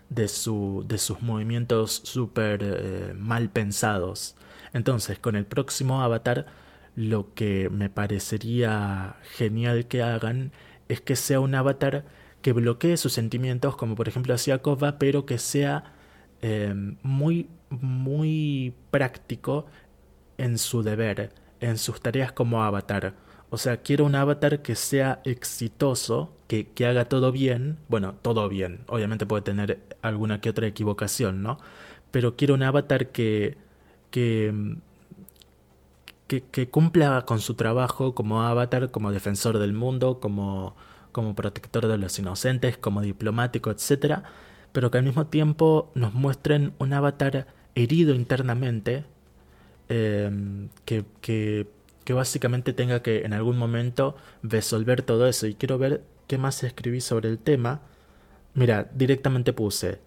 de, 0.10 0.28
su, 0.28 0.86
de 0.88 0.98
sus 0.98 1.22
movimientos 1.22 2.02
súper 2.04 2.62
eh, 2.64 3.14
mal 3.18 3.50
pensados. 3.50 4.36
Entonces, 4.74 5.20
con 5.20 5.36
el 5.36 5.46
próximo 5.46 6.02
avatar, 6.02 6.46
lo 6.96 7.34
que 7.34 7.70
me 7.70 7.90
parecería 7.90 9.18
genial 9.36 9.88
que 9.88 10.02
hagan 10.02 10.52
es 10.88 11.02
que 11.02 11.16
sea 11.16 11.40
un 11.40 11.56
avatar 11.56 12.06
que 12.42 12.54
bloquee 12.54 12.98
sus 12.98 13.14
sentimientos, 13.14 13.76
como 13.76 13.96
por 13.96 14.08
ejemplo 14.08 14.34
hacía 14.34 14.62
Kova, 14.62 15.00
pero 15.00 15.26
que 15.26 15.38
sea 15.38 15.94
eh, 16.42 16.74
muy, 17.04 17.50
muy 17.70 18.74
práctico 18.92 19.66
en 20.38 20.58
su 20.58 20.84
deber, 20.84 21.34
en 21.60 21.78
sus 21.78 22.02
tareas 22.02 22.32
como 22.32 22.64
avatar. 22.64 23.16
O 23.50 23.58
sea, 23.58 23.78
quiero 23.78 24.06
un 24.06 24.16
avatar 24.16 24.62
que 24.62 24.76
sea 24.76 25.22
exitoso, 25.24 26.36
que, 26.48 26.68
que, 26.68 26.86
haga 26.86 27.06
todo 27.06 27.32
bien. 27.32 27.78
Bueno, 27.88 28.16
todo 28.22 28.50
bien. 28.50 28.82
Obviamente 28.88 29.26
puede 29.26 29.42
tener 29.44 29.80
alguna 30.02 30.42
que 30.42 30.50
otra 30.50 30.68
equivocación, 30.68 31.44
¿no? 31.44 31.60
Pero 32.12 32.36
quiero 32.36 32.54
un 32.54 32.64
avatar 32.64 33.10
que, 33.10 33.58
que, 34.12 34.54
que, 36.28 36.70
cumpla 36.70 37.24
con 37.26 37.40
su 37.40 37.56
trabajo 37.56 38.16
como 38.16 38.44
avatar, 38.44 38.92
como 38.92 39.12
defensor 39.12 39.60
del 39.60 39.74
mundo, 39.74 40.20
como, 40.20 40.76
como 41.12 41.36
protector 41.36 41.88
de 41.88 41.98
los 41.98 42.18
inocentes, 42.20 42.78
como 42.78 43.02
diplomático, 43.02 43.72
etc. 43.72 44.22
Pero 44.72 44.92
que 44.92 44.98
al 44.98 45.04
mismo 45.04 45.28
tiempo 45.28 45.92
nos 45.96 46.14
muestren 46.14 46.74
un 46.80 46.94
avatar 46.94 47.48
herido 47.76 48.16
internamente, 48.16 49.06
eh, 49.90 50.32
que, 50.86 51.06
que 51.22 51.68
que 52.08 52.14
básicamente 52.14 52.72
tenga 52.72 53.02
que 53.02 53.26
en 53.26 53.34
algún 53.34 53.58
momento 53.58 54.16
resolver 54.42 55.02
todo 55.02 55.28
eso. 55.28 55.46
Y 55.46 55.56
quiero 55.56 55.78
ver 55.78 56.04
qué 56.28 56.38
más 56.38 56.64
escribí 56.64 57.02
sobre 57.02 57.28
el 57.28 57.38
tema. 57.38 57.82
Mira, 58.58 58.90
directamente 58.96 59.54
puse, 59.54 60.00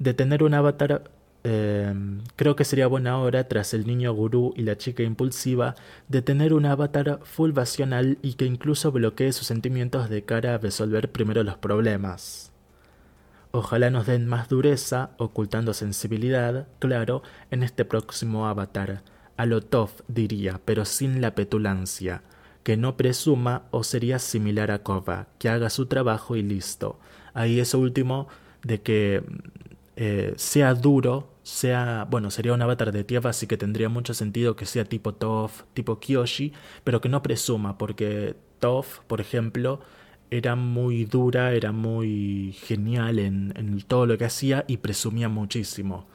de 0.00 0.14
tener 0.14 0.42
un 0.42 0.52
avatar, 0.52 1.04
em, 1.44 2.22
creo 2.34 2.56
que 2.56 2.64
sería 2.64 2.88
buena 2.88 3.20
hora, 3.20 3.46
tras 3.46 3.72
el 3.72 3.86
niño 3.86 4.12
gurú 4.12 4.52
y 4.56 4.62
la 4.62 4.76
chica 4.76 5.04
impulsiva, 5.04 5.76
de 6.08 6.20
tener 6.20 6.54
un 6.54 6.66
avatar 6.66 7.20
full 7.22 7.52
vacional 7.52 8.18
y 8.20 8.34
que 8.34 8.46
incluso 8.46 8.90
bloquee 8.90 9.32
sus 9.32 9.46
sentimientos 9.46 10.10
de 10.10 10.24
cara 10.24 10.54
a 10.54 10.58
resolver 10.58 11.12
primero 11.12 11.44
los 11.44 11.56
problemas. 11.56 12.50
Ojalá 13.52 13.90
nos 13.90 14.06
den 14.06 14.26
más 14.26 14.48
dureza, 14.48 15.10
ocultando 15.16 15.72
sensibilidad, 15.72 16.66
claro, 16.80 17.22
en 17.52 17.62
este 17.62 17.84
próximo 17.84 18.48
avatar 18.48 19.04
a 19.36 19.46
lo 19.46 19.62
Toff 19.62 20.00
diría, 20.08 20.60
pero 20.64 20.84
sin 20.84 21.20
la 21.20 21.36
petulancia, 21.36 22.22
que 22.64 22.76
no 22.76 22.96
presuma 22.96 23.64
o 23.70 23.84
sería 23.84 24.18
similar 24.18 24.72
a 24.72 24.82
Kova, 24.82 25.28
que 25.38 25.48
haga 25.48 25.70
su 25.70 25.86
trabajo 25.86 26.34
y 26.34 26.42
listo. 26.42 26.98
Ahí 27.34 27.60
eso 27.60 27.78
último 27.78 28.28
de 28.62 28.80
que 28.82 29.22
eh, 29.96 30.34
sea 30.36 30.74
duro, 30.74 31.28
sea, 31.42 32.06
bueno, 32.10 32.30
sería 32.30 32.54
un 32.54 32.62
avatar 32.62 32.92
de 32.92 33.04
tierra, 33.04 33.30
así 33.30 33.46
que 33.46 33.56
tendría 33.56 33.88
mucho 33.88 34.14
sentido 34.14 34.56
que 34.56 34.66
sea 34.66 34.84
tipo 34.84 35.14
Toff, 35.14 35.64
tipo 35.74 36.00
Kyoshi, 36.00 36.52
pero 36.84 37.00
que 37.00 37.08
no 37.08 37.22
presuma, 37.22 37.78
porque 37.78 38.34
Toff, 38.60 39.00
por 39.06 39.20
ejemplo, 39.20 39.80
era 40.30 40.56
muy 40.56 41.04
dura, 41.04 41.52
era 41.52 41.72
muy 41.72 42.52
genial 42.62 43.18
en, 43.18 43.52
en 43.56 43.80
todo 43.82 44.06
lo 44.06 44.18
que 44.18 44.24
hacía 44.24 44.64
y 44.68 44.78
presumía 44.78 45.28
muchísimo. 45.28 46.06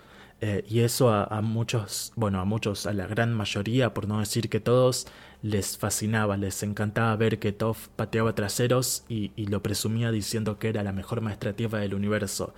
Eh, 0.42 0.64
y 0.70 0.80
eso 0.82 1.12
a, 1.12 1.42
muchos, 1.42 2.14
bueno, 2.16 2.40
a 2.40 2.46
muchos, 2.46 2.86
a 2.86 2.94
la 2.94 3.08
gran 3.08 3.34
mayoría, 3.34 3.94
por 3.94 4.08
no 4.08 4.20
decir 4.20 4.50
que 4.50 4.60
todos, 4.62 5.08
les 5.42 5.78
fascinaba, 5.78 6.38
les 6.38 6.64
encantaba 6.64 7.16
ver 7.16 7.40
que 7.40 7.52
Toff 7.52 7.88
pateaba 7.96 8.36
traseros 8.36 9.06
y, 9.08 9.32
lo 9.48 9.64
presumía 9.64 10.12
diciendo 10.12 10.60
que 10.60 10.70
era 10.70 10.84
la 10.84 10.92
mejor 10.92 11.22
maestra 11.22 11.54
tierra 11.54 11.80
del 11.80 11.94
universo. 11.94 12.54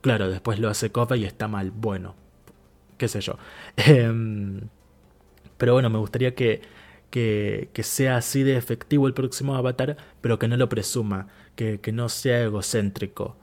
Claro, 0.00 0.28
después 0.30 0.58
lo 0.58 0.68
hace 0.68 0.90
Kova 0.92 1.16
y 1.16 1.24
está 1.24 1.48
mal, 1.48 1.70
bueno, 1.72 2.14
qué 2.98 3.08
sé 3.08 3.20
yo. 3.20 3.38
Em, 3.76 4.68
pero 5.58 5.74
bueno, 5.74 5.90
me 5.90 5.98
gustaría 5.98 6.34
que, 6.34 6.62
que, 7.10 7.70
que, 7.72 7.82
sea 7.82 8.16
así 8.16 8.42
de 8.42 8.56
efectivo 8.56 9.06
el 9.06 9.14
próximo 9.14 9.54
avatar, 9.56 9.96
pero 10.20 10.38
que 10.38 10.48
no 10.48 10.56
lo 10.56 10.68
presuma, 10.68 11.28
que, 11.56 11.80
que 11.80 11.92
no 11.92 12.08
sea 12.08 12.42
egocéntrico. 12.42 13.36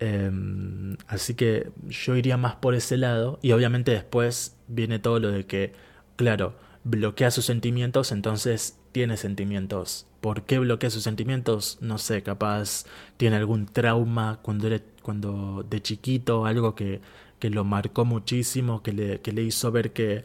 Em, 0.00 0.96
así 1.08 1.34
que 1.34 1.70
yo 1.88 2.16
iría 2.16 2.36
más 2.38 2.56
por 2.56 2.74
ese 2.74 2.96
lado 2.96 3.38
y 3.42 3.52
obviamente 3.52 3.90
después 3.92 4.56
viene 4.66 4.98
todo 4.98 5.20
lo 5.20 5.30
de 5.30 5.46
que, 5.46 5.72
claro, 6.16 6.54
bloquea 6.84 7.30
sus 7.30 7.44
sentimientos, 7.46 8.12
entonces 8.12 8.78
tiene 8.92 9.16
sentimientos. 9.16 10.06
¿Por 10.20 10.42
qué 10.44 10.58
bloquea 10.58 10.90
sus 10.90 11.02
sentimientos? 11.02 11.78
No 11.80 11.98
sé, 11.98 12.22
capaz 12.22 12.84
tiene 13.16 13.36
algún 13.36 13.66
trauma 13.66 14.40
cuando, 14.42 14.66
era, 14.66 14.80
cuando 15.02 15.64
de 15.68 15.80
chiquito, 15.82 16.46
algo 16.46 16.74
que, 16.74 17.00
que 17.38 17.50
lo 17.50 17.64
marcó 17.64 18.04
muchísimo, 18.04 18.82
que 18.82 18.92
le, 18.92 19.20
que 19.20 19.32
le 19.32 19.42
hizo 19.42 19.70
ver 19.72 19.92
que 19.92 20.24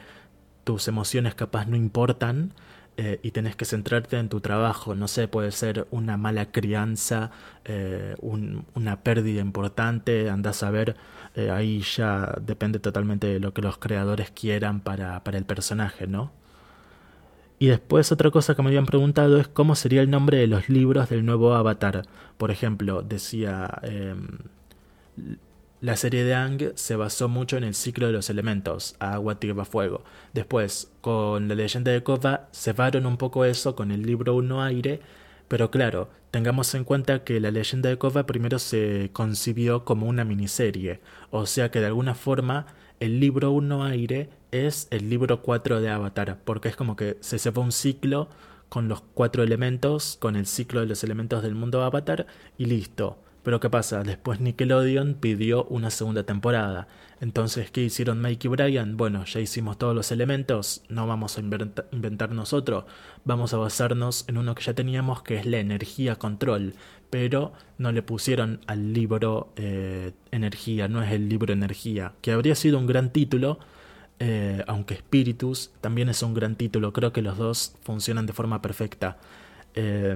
tus 0.63 0.87
emociones 0.87 1.35
capaz 1.35 1.65
no 1.67 1.75
importan 1.77 2.53
eh, 2.97 3.19
y 3.23 3.31
tenés 3.31 3.55
que 3.55 3.65
centrarte 3.65 4.17
en 4.17 4.29
tu 4.29 4.41
trabajo. 4.41 4.95
No 4.95 5.07
sé, 5.07 5.27
puede 5.27 5.51
ser 5.51 5.87
una 5.91 6.17
mala 6.17 6.51
crianza, 6.51 7.31
eh, 7.65 8.15
una 8.21 9.03
pérdida 9.03 9.41
importante, 9.41 10.29
andás 10.29 10.63
a 10.63 10.71
ver, 10.71 10.95
eh, 11.35 11.51
ahí 11.51 11.81
ya 11.81 12.35
depende 12.41 12.79
totalmente 12.79 13.27
de 13.27 13.39
lo 13.39 13.53
que 13.53 13.61
los 13.61 13.77
creadores 13.77 14.31
quieran 14.31 14.81
para, 14.81 15.23
para 15.23 15.37
el 15.37 15.45
personaje, 15.45 16.07
¿no? 16.07 16.31
Y 17.57 17.67
después 17.67 18.11
otra 18.11 18.31
cosa 18.31 18.55
que 18.55 18.61
me 18.61 18.69
habían 18.69 18.85
preguntado 18.85 19.39
es 19.39 19.47
cómo 19.47 19.75
sería 19.75 20.01
el 20.01 20.09
nombre 20.09 20.37
de 20.37 20.47
los 20.47 20.69
libros 20.69 21.09
del 21.09 21.25
nuevo 21.25 21.53
avatar. 21.53 22.03
Por 22.37 22.51
ejemplo, 22.51 23.01
decía 23.01 23.79
em, 23.83 24.39
la 25.81 25.95
serie 25.95 26.23
de 26.23 26.33
Ang 26.33 26.71
se 26.75 26.95
basó 26.95 27.29
mucho 27.29 27.57
en 27.57 27.63
el 27.63 27.75
ciclo 27.75 28.07
de 28.07 28.13
los 28.13 28.29
elementos, 28.29 28.95
agua, 28.99 29.39
tierra, 29.39 29.65
fuego. 29.65 30.03
Después, 30.33 30.91
con 31.01 31.47
la 31.47 31.55
leyenda 31.55 31.91
de 31.91 32.01
Kova, 32.03 32.49
cebaron 32.53 33.05
un 33.05 33.17
poco 33.17 33.45
eso 33.45 33.75
con 33.75 33.91
el 33.91 34.01
libro 34.01 34.35
1 34.35 34.63
aire, 34.63 35.01
pero 35.47 35.71
claro, 35.71 36.09
tengamos 36.31 36.73
en 36.75 36.85
cuenta 36.85 37.23
que 37.23 37.39
la 37.39 37.51
leyenda 37.51 37.89
de 37.89 37.97
Kova 37.97 38.25
primero 38.25 38.57
se 38.57 39.11
concibió 39.13 39.85
como 39.85 40.07
una 40.07 40.25
miniserie, 40.25 41.01
o 41.29 41.45
sea 41.45 41.69
que 41.71 41.79
de 41.81 41.87
alguna 41.87 42.15
forma 42.15 42.65
el 42.99 43.19
libro 43.19 43.51
1 43.51 43.83
aire 43.83 44.29
es 44.51 44.87
el 44.91 45.09
libro 45.09 45.41
4 45.41 45.81
de 45.81 45.89
Avatar, 45.89 46.39
porque 46.43 46.69
es 46.69 46.75
como 46.75 46.95
que 46.95 47.17
se 47.21 47.39
cebó 47.39 47.61
un 47.61 47.71
ciclo 47.71 48.29
con 48.69 48.87
los 48.87 49.01
cuatro 49.01 49.43
elementos, 49.43 50.17
con 50.19 50.35
el 50.35 50.45
ciclo 50.45 50.81
de 50.81 50.87
los 50.87 51.03
elementos 51.03 51.43
del 51.43 51.55
mundo 51.55 51.83
Avatar, 51.83 52.27
y 52.57 52.65
listo. 52.65 53.19
Pero 53.45 53.59
¿qué 53.59 53.69
pasa? 53.69 54.01
Después 54.01 54.39
Nickelodeon 54.39 55.13
pidió 55.13 55.65
una 55.65 55.91
segunda 55.91 56.23
temporada. 56.23 56.87
Entonces, 57.21 57.69
¿qué 57.69 57.81
hicieron 57.81 58.19
Mike 58.19 58.47
y 58.47 58.49
Brian? 58.49 58.97
Bueno, 58.97 59.23
ya 59.23 59.39
hicimos 59.39 59.77
todos 59.77 59.93
los 59.95 60.11
elementos, 60.11 60.83
no 60.89 61.05
vamos 61.05 61.37
a 61.37 61.41
inventar 61.41 62.31
nosotros, 62.31 62.85
vamos 63.23 63.53
a 63.53 63.57
basarnos 63.57 64.25
en 64.27 64.39
uno 64.39 64.55
que 64.55 64.63
ya 64.63 64.73
teníamos, 64.73 65.21
que 65.21 65.37
es 65.37 65.45
la 65.45 65.59
energía 65.59 66.15
control. 66.15 66.73
Pero 67.11 67.53
no 67.77 67.91
le 67.91 68.01
pusieron 68.01 68.61
al 68.65 68.93
libro 68.93 69.53
eh, 69.57 70.13
energía, 70.31 70.87
no 70.87 71.03
es 71.03 71.11
el 71.11 71.29
libro 71.29 71.53
energía, 71.53 72.13
que 72.21 72.31
habría 72.31 72.55
sido 72.55 72.79
un 72.79 72.87
gran 72.87 73.13
título, 73.13 73.59
eh, 74.19 74.63
aunque 74.67 74.95
Spiritus 74.95 75.71
también 75.81 76.09
es 76.09 76.21
un 76.23 76.33
gran 76.33 76.55
título, 76.55 76.93
creo 76.93 77.11
que 77.13 77.21
los 77.21 77.37
dos 77.37 77.75
funcionan 77.81 78.25
de 78.25 78.33
forma 78.33 78.61
perfecta. 78.61 79.17
Eh, 79.73 80.15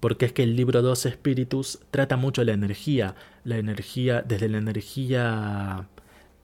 porque 0.00 0.26
es 0.26 0.32
que 0.32 0.42
el 0.42 0.56
libro 0.56 0.82
2 0.82 1.06
Espíritus 1.06 1.80
trata 1.90 2.16
mucho 2.16 2.44
la 2.44 2.52
energía, 2.52 3.14
la 3.44 3.56
energía, 3.58 4.22
desde 4.22 4.48
la 4.48 4.58
energía 4.58 5.88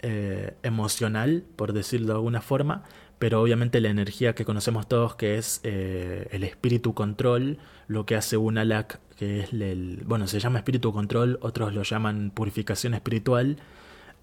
eh, 0.00 0.54
emocional, 0.62 1.44
por 1.56 1.72
decirlo 1.72 2.08
de 2.08 2.12
alguna 2.14 2.40
forma, 2.40 2.82
pero 3.18 3.40
obviamente 3.40 3.80
la 3.80 3.90
energía 3.90 4.34
que 4.34 4.44
conocemos 4.44 4.88
todos, 4.88 5.14
que 5.14 5.38
es 5.38 5.60
eh, 5.62 6.28
el 6.32 6.42
espíritu 6.44 6.94
control, 6.94 7.58
lo 7.86 8.06
que 8.06 8.16
hace 8.16 8.36
un 8.36 8.58
alak, 8.58 8.98
que 9.16 9.40
es 9.40 9.52
el, 9.52 10.02
bueno, 10.04 10.26
se 10.26 10.40
llama 10.40 10.58
espíritu 10.58 10.92
control, 10.92 11.38
otros 11.40 11.72
lo 11.72 11.84
llaman 11.84 12.32
purificación 12.34 12.94
espiritual, 12.94 13.58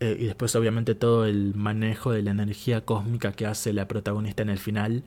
eh, 0.01 0.17
y 0.19 0.25
después 0.25 0.55
obviamente 0.55 0.95
todo 0.95 1.25
el 1.25 1.55
manejo 1.55 2.11
de 2.11 2.23
la 2.23 2.31
energía 2.31 2.81
cósmica 2.85 3.31
que 3.31 3.45
hace 3.45 3.71
la 3.73 3.87
protagonista 3.87 4.43
en 4.43 4.49
el 4.49 4.59
final, 4.59 5.03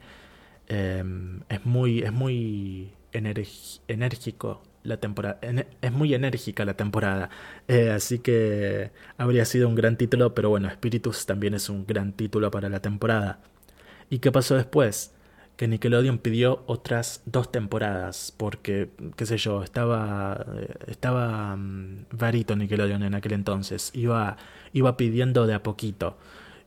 es 0.67 1.67
muy, 1.67 2.01
es 2.01 2.13
muy 2.13 2.91
enérgico 3.13 4.63
la 4.85 4.99
temporada. 4.99 5.41
Es 5.81 5.93
muy 5.93 6.15
enérgica 6.15 6.65
la 6.65 6.75
temporada. 6.77 7.31
Eh, 7.69 7.91
así 7.91 8.21
que 8.21 8.93
habría 9.19 9.45
sido 9.45 9.69
un 9.69 9.75
gran 9.75 9.97
título, 9.97 10.35
pero 10.35 10.51
bueno, 10.51 10.71
Spiritus 10.71 11.27
también 11.27 11.55
es 11.55 11.69
un 11.69 11.87
gran 11.87 12.13
título 12.13 12.51
para 12.51 12.69
la 12.69 12.81
temporada. 12.81 13.41
¿Y 14.11 14.19
qué 14.21 14.31
pasó 14.31 14.55
después? 14.57 15.13
Que 15.57 15.69
Nickelodeon 15.69 16.19
pidió 16.19 16.65
otras 16.67 17.23
dos 17.27 17.51
temporadas, 17.53 18.35
porque, 18.37 18.91
qué 19.17 19.27
sé 19.27 19.39
yo, 19.39 19.63
estaba, 19.63 20.45
estaba 20.89 21.55
um, 21.55 22.05
varito 22.11 22.57
Nickelodeon 22.57 23.03
en 23.05 23.15
aquel 23.15 23.33
entonces, 23.35 23.91
iba, 23.95 24.37
iba 24.75 24.99
pidiendo 24.99 25.47
de 25.47 25.55
a 25.55 25.63
poquito. 25.63 26.19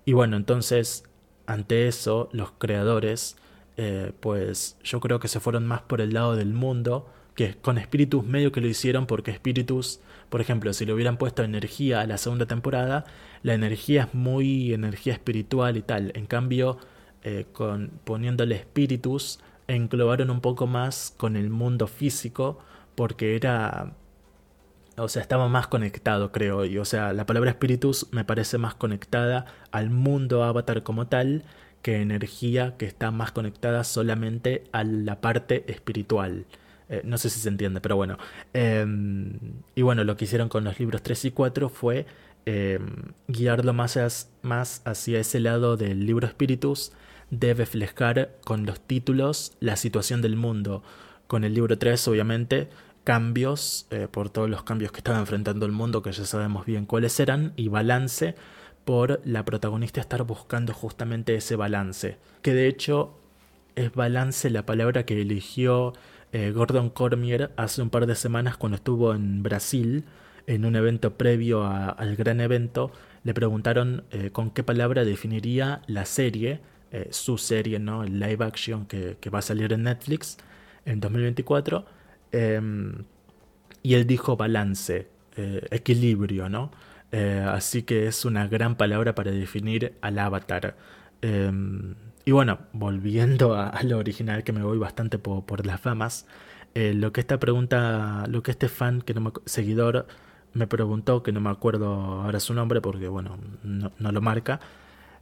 Y 0.06 0.14
bueno, 0.14 0.38
entonces, 0.38 1.04
ante 1.46 1.88
eso, 1.88 2.30
los 2.32 2.52
creadores, 2.54 3.38
eh, 3.76 4.14
pues 4.20 4.78
yo 4.84 5.00
creo 5.00 5.20
que 5.20 5.28
se 5.28 5.40
fueron 5.40 5.68
más 5.68 5.82
por 5.82 6.02
el 6.02 6.14
lado 6.14 6.36
del 6.36 6.54
mundo, 6.54 7.08
que 7.36 7.56
con 7.56 7.80
Spiritus 7.80 8.26
medio 8.26 8.52
que 8.52 8.62
lo 8.62 8.68
hicieron 8.68 9.06
porque 9.06 9.34
Spiritus, 9.36 10.00
por 10.30 10.42
ejemplo, 10.42 10.74
si 10.74 10.86
le 10.86 10.94
hubieran 10.94 11.18
puesto 11.18 11.44
energía 11.44 12.02
a 12.02 12.08
la 12.08 12.18
segunda 12.18 12.48
temporada, 12.48 13.06
la 13.44 13.54
energía 13.54 14.04
es 14.04 14.14
muy 14.16 14.74
energía 14.74 15.14
espiritual 15.14 15.78
y 15.78 15.84
tal. 15.84 16.12
En 16.16 16.26
cambio, 16.26 16.80
eh, 17.24 17.46
con, 17.54 17.92
poniéndole 18.06 18.58
Spiritus, 18.60 19.40
englobaron 19.68 20.32
un 20.32 20.42
poco 20.42 20.66
más 20.66 21.14
con 21.18 21.36
el 21.36 21.50
mundo 21.50 21.88
físico 21.88 22.60
porque 22.96 23.36
era 23.36 23.94
o 24.98 25.08
sea, 25.08 25.22
estaba 25.22 25.48
más 25.48 25.68
conectado, 25.68 26.32
creo. 26.32 26.66
Y, 26.66 26.78
o 26.78 26.86
sea, 26.86 27.14
la 27.14 27.26
palabra 27.26 27.52
espíritus 27.52 28.08
me 28.12 28.26
parece 28.26 28.58
más 28.58 28.76
conectada 28.76 29.46
al 29.72 29.90
mundo 29.90 30.44
avatar 30.44 30.84
como 30.84 31.08
tal 31.08 31.44
que 31.82 32.02
energía 32.02 32.76
que 32.78 32.86
está 32.86 33.12
más 33.12 33.32
conectada 33.32 33.84
solamente 33.84 34.64
a 34.72 34.84
la 34.84 35.22
parte 35.22 35.64
espiritual. 35.72 36.46
Eh, 36.90 37.02
no 37.04 37.18
sé 37.18 37.30
si 37.30 37.40
se 37.40 37.50
entiende, 37.50 37.80
pero 37.82 37.96
bueno. 37.96 38.18
Em, 38.54 39.38
y 39.76 39.82
bueno, 39.84 40.04
lo 40.04 40.18
que 40.18 40.26
hicieron 40.26 40.50
con 40.50 40.64
los 40.64 40.80
libros 40.80 41.04
3 41.04 41.26
y 41.26 41.32
4 41.32 41.70
fue 41.70 42.06
em, 42.46 43.14
guiarlo 43.28 43.74
más, 43.74 44.32
más 44.42 44.82
hacia 44.86 45.20
ese 45.20 45.40
lado 45.40 45.78
del 45.78 46.06
libro 46.06 46.28
espíritus 46.28 46.94
de 47.30 47.54
reflejar 47.54 48.32
con 48.46 48.66
los 48.66 48.80
títulos 48.80 49.54
la 49.60 49.76
situación 49.76 50.22
del 50.22 50.38
mundo. 50.38 50.82
Con 51.28 51.44
el 51.44 51.54
libro 51.54 51.78
3, 51.78 52.08
obviamente, 52.08 52.70
cambios, 53.08 53.88
eh, 53.90 54.10
por 54.12 54.30
todos 54.30 54.50
los 54.50 54.64
cambios 54.64 54.92
que 54.92 54.98
estaba 54.98 55.18
enfrentando 55.18 55.66
el 55.66 55.72
mundo, 55.72 56.02
que 56.02 56.12
ya 56.12 56.26
sabemos 56.26 56.66
bien 56.66 56.86
cuáles 56.86 57.18
eran, 57.22 57.54
y 57.56 57.70
balance 57.70 58.36
por 58.84 59.22
la 59.24 59.46
protagonista 59.46 60.02
estar 60.02 60.24
buscando 60.24 60.74
justamente 60.74 61.34
ese 61.34 61.56
balance. 61.56 62.18
Que 62.42 62.54
de 62.54 62.68
hecho 62.68 63.18
es 63.76 63.94
balance 63.94 64.50
la 64.50 64.66
palabra 64.66 65.06
que 65.06 65.22
eligió 65.22 65.94
eh, 66.34 66.52
Gordon 66.52 66.90
Cormier 66.90 67.52
hace 67.56 67.82
un 67.82 67.90
par 67.90 68.08
de 68.08 68.16
semanas 68.16 68.58
cuando 68.58 68.76
estuvo 68.76 69.14
en 69.14 69.42
Brasil 69.42 70.04
en 70.46 70.66
un 70.66 70.76
evento 70.76 71.14
previo 71.14 71.66
al 71.66 72.18
gran 72.18 72.42
evento, 72.42 72.92
le 73.24 73.34
preguntaron 73.34 74.04
eh, 74.12 74.32
con 74.34 74.52
qué 74.52 74.64
palabra 74.64 75.06
definiría 75.06 75.82
la 75.88 76.04
serie, 76.04 76.60
su 77.12 77.38
serie, 77.38 77.80
¿no? 77.80 78.04
el 78.04 78.20
live 78.20 78.44
action 78.44 78.86
que, 78.86 79.18
va 79.34 79.40
a 79.40 79.42
salir 79.42 79.72
en 79.72 79.84
Netflix 79.84 80.38
en 80.86 81.00
2024. 81.00 81.97
Em, 82.32 83.06
y 83.84 83.94
él 83.96 84.06
dijo 84.08 84.38
balance, 84.38 85.08
equilibrio, 85.72 86.50
¿no? 86.50 86.72
así 87.12 87.84
que 87.84 88.08
es 88.08 88.26
una 88.26 88.48
gran 88.48 88.76
palabra 88.76 89.16
para 89.16 89.32
definir 89.32 89.98
al 90.02 90.20
avatar. 90.20 90.76
Em, 91.22 91.96
y 92.28 92.32
bueno, 92.32 92.60
volviendo 92.74 93.56
a, 93.56 93.82
lo 93.84 93.98
original, 94.00 94.44
que 94.44 94.52
me 94.52 94.62
voy 94.62 94.78
bastante 94.78 95.18
por, 95.18 95.66
las 95.66 95.80
famas, 95.80 96.28
eh, 96.76 96.94
lo 96.94 97.14
que 97.14 97.22
esta 97.22 97.40
pregunta, 97.40 98.26
lo 98.28 98.44
que 98.44 98.52
este 98.52 98.68
fan, 98.68 99.02
que 99.02 99.14
no 99.14 99.22
me, 99.22 99.32
seguidor, 99.46 100.08
me 100.54 100.68
preguntó, 100.68 101.24
que 101.24 101.32
no 101.32 101.40
me 101.40 101.50
acuerdo 101.50 101.88
ahora 101.88 102.42
su 102.42 102.54
nombre 102.54 102.82
porque, 102.82 103.08
bueno, 103.08 103.38
no, 103.64 104.12
lo 104.12 104.22
marca, 104.22 104.60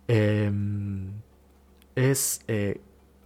em, 0.07 1.11
es 1.95 2.41
eh, 2.47 2.81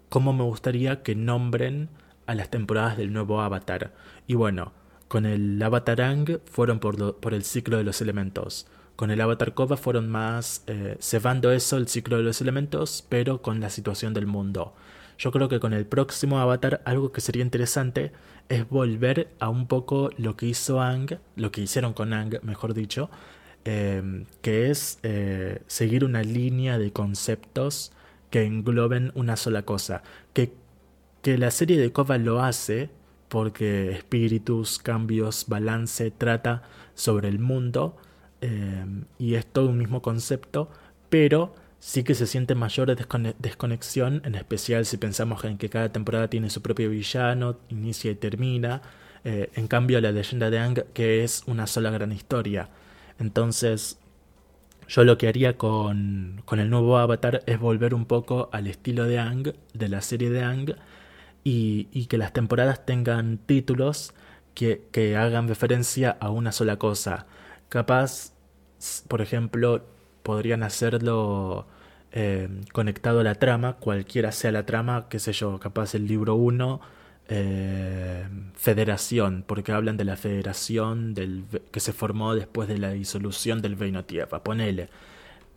cómo 0.10 0.34
me 0.34 0.44
gustaría 0.44 1.02
que 1.02 1.16
nombren 1.16 1.90
a 2.30 2.36
las 2.36 2.50
temporadas 2.50 2.96
del 2.96 3.12
nuevo 3.12 3.42
Avatar. 3.42 3.92
Y 4.28 4.36
bueno, 4.36 4.72
con 5.08 5.26
el 5.26 5.62
Avatarang 5.62 6.40
fueron 6.46 6.80
por, 6.80 7.34
el 7.34 7.44
ciclo 7.44 7.78
de 7.78 7.84
los 7.84 8.02
elementos. 8.02 8.68
Con 8.96 9.10
el 9.10 9.20
Avatar 9.20 9.56
Kova 9.56 9.78
fueron 9.78 10.10
más 10.10 10.64
eh, 10.68 10.96
cebando 11.00 11.52
eso, 11.52 11.78
el 11.78 11.88
ciclo 11.88 12.18
de 12.18 12.24
los 12.24 12.40
elementos, 12.40 13.04
pero 13.10 13.42
con 13.42 13.60
la 13.60 13.72
situación 13.72 14.14
del 14.14 14.28
mundo. 14.28 14.76
Yo 15.18 15.32
creo 15.32 15.50
que 15.50 15.60
con 15.60 15.74
el 15.74 15.88
próximo 15.88 16.40
Avatar 16.40 16.84
algo 16.86 17.12
que 17.12 17.22
sería 17.22 17.42
interesante 17.42 18.12
es 18.48 18.70
volver 18.70 19.34
a 19.40 19.50
un 19.50 19.66
poco 19.66 20.12
lo 20.18 20.38
que 20.38 20.46
hizo 20.46 20.82
Ang, 20.82 21.18
lo 21.36 21.52
que 21.52 21.62
hicieron 21.62 21.94
con 21.94 22.14
Ang, 22.14 22.40
mejor 22.44 22.76
dicho, 22.76 23.10
eh, 23.66 24.26
que 24.44 24.70
es 24.70 25.00
eh, 25.02 25.64
seguir 25.66 26.06
una 26.06 26.22
línea 26.22 26.78
de 26.78 26.94
conceptos 26.94 27.92
que 28.30 28.44
engloben 28.44 29.12
una 29.16 29.36
sola 29.36 29.64
cosa. 29.64 30.04
Que, 30.34 30.54
que 31.22 31.38
la 31.38 31.52
serie 31.52 31.80
de 31.80 31.92
Kova 31.92 32.18
lo 32.18 32.42
hace 32.42 32.90
porque 33.28 33.92
espíritus, 33.92 34.80
cambios, 34.80 35.46
balance 35.48 36.12
trata 36.12 36.64
sobre 36.96 37.28
el 37.28 37.40
mundo 37.40 37.98
Em, 38.42 39.04
y 39.18 39.36
es 39.36 39.46
todo 39.46 39.70
un 39.70 39.78
mismo 39.78 40.02
concepto, 40.02 40.70
pero 41.10 41.54
sí 41.80 42.04
que 42.04 42.16
se 42.16 42.26
siente 42.28 42.56
mayor 42.56 42.96
desconexión, 43.38 44.22
en 44.26 44.36
especial 44.36 44.86
si 44.86 44.98
pensamos 44.98 45.44
en 45.44 45.58
que 45.58 45.70
cada 45.70 45.92
temporada 45.92 46.30
tiene 46.30 46.50
su 46.50 46.62
propio 46.62 46.90
villano, 46.90 47.58
inicia 47.70 48.12
y 48.12 48.16
termina. 48.16 48.82
Eh, 49.26 49.50
en 49.56 49.68
cambio, 49.68 50.00
la 50.00 50.12
leyenda 50.12 50.50
de 50.50 50.60
Ang, 50.60 50.84
que 50.94 51.24
es 51.24 51.44
una 51.48 51.68
sola 51.68 51.92
gran 51.92 52.12
historia. 52.14 52.70
Entonces, 53.20 54.00
yo 54.88 55.04
lo 55.04 55.18
que 55.18 55.28
haría 55.28 55.58
con, 55.58 56.42
con 56.46 56.60
el 56.60 56.70
nuevo 56.70 56.98
Avatar 56.98 57.44
es 57.46 57.60
volver 57.60 57.94
un 57.94 58.06
poco 58.06 58.50
al 58.54 58.68
estilo 58.68 59.06
de 59.06 59.20
Ang, 59.20 59.54
de 59.74 59.90
la 59.90 60.02
serie 60.02 60.30
de 60.30 60.44
Ang, 60.44 60.76
y, 61.44 61.88
y 61.92 62.08
que 62.08 62.18
las 62.18 62.34
temporadas 62.34 62.86
tengan 62.86 63.38
títulos 63.38 64.14
que, 64.54 64.88
que 64.92 65.16
hagan 65.18 65.48
referencia 65.48 66.18
a 66.20 66.30
una 66.30 66.52
sola 66.52 66.78
cosa. 66.78 67.28
Capaz, 67.70 68.34
por 69.08 69.22
ejemplo, 69.22 69.86
podrían 70.24 70.64
hacerlo 70.64 71.68
eh, 72.12 72.50
conectado 72.74 73.20
a 73.20 73.24
la 73.24 73.36
trama, 73.36 73.74
cualquiera 73.78 74.32
sea 74.32 74.52
la 74.52 74.66
trama, 74.66 75.08
qué 75.10 75.20
sé 75.20 75.32
yo, 75.34 75.60
capaz 75.60 75.94
el 75.94 76.08
libro 76.08 76.36
1, 76.36 76.82
eh, 77.30 78.28
Federación, 78.56 79.44
porque 79.46 79.72
hablan 79.72 79.98
de 79.98 80.06
la 80.06 80.18
federación 80.18 81.14
del, 81.14 81.46
que 81.72 81.80
se 81.80 81.94
formó 81.94 82.34
después 82.34 82.68
de 82.68 82.80
la 82.80 82.92
disolución 82.92 83.62
del 83.62 83.78
Reino 83.78 84.06
Tierra, 84.06 84.44
ponele. 84.44 84.90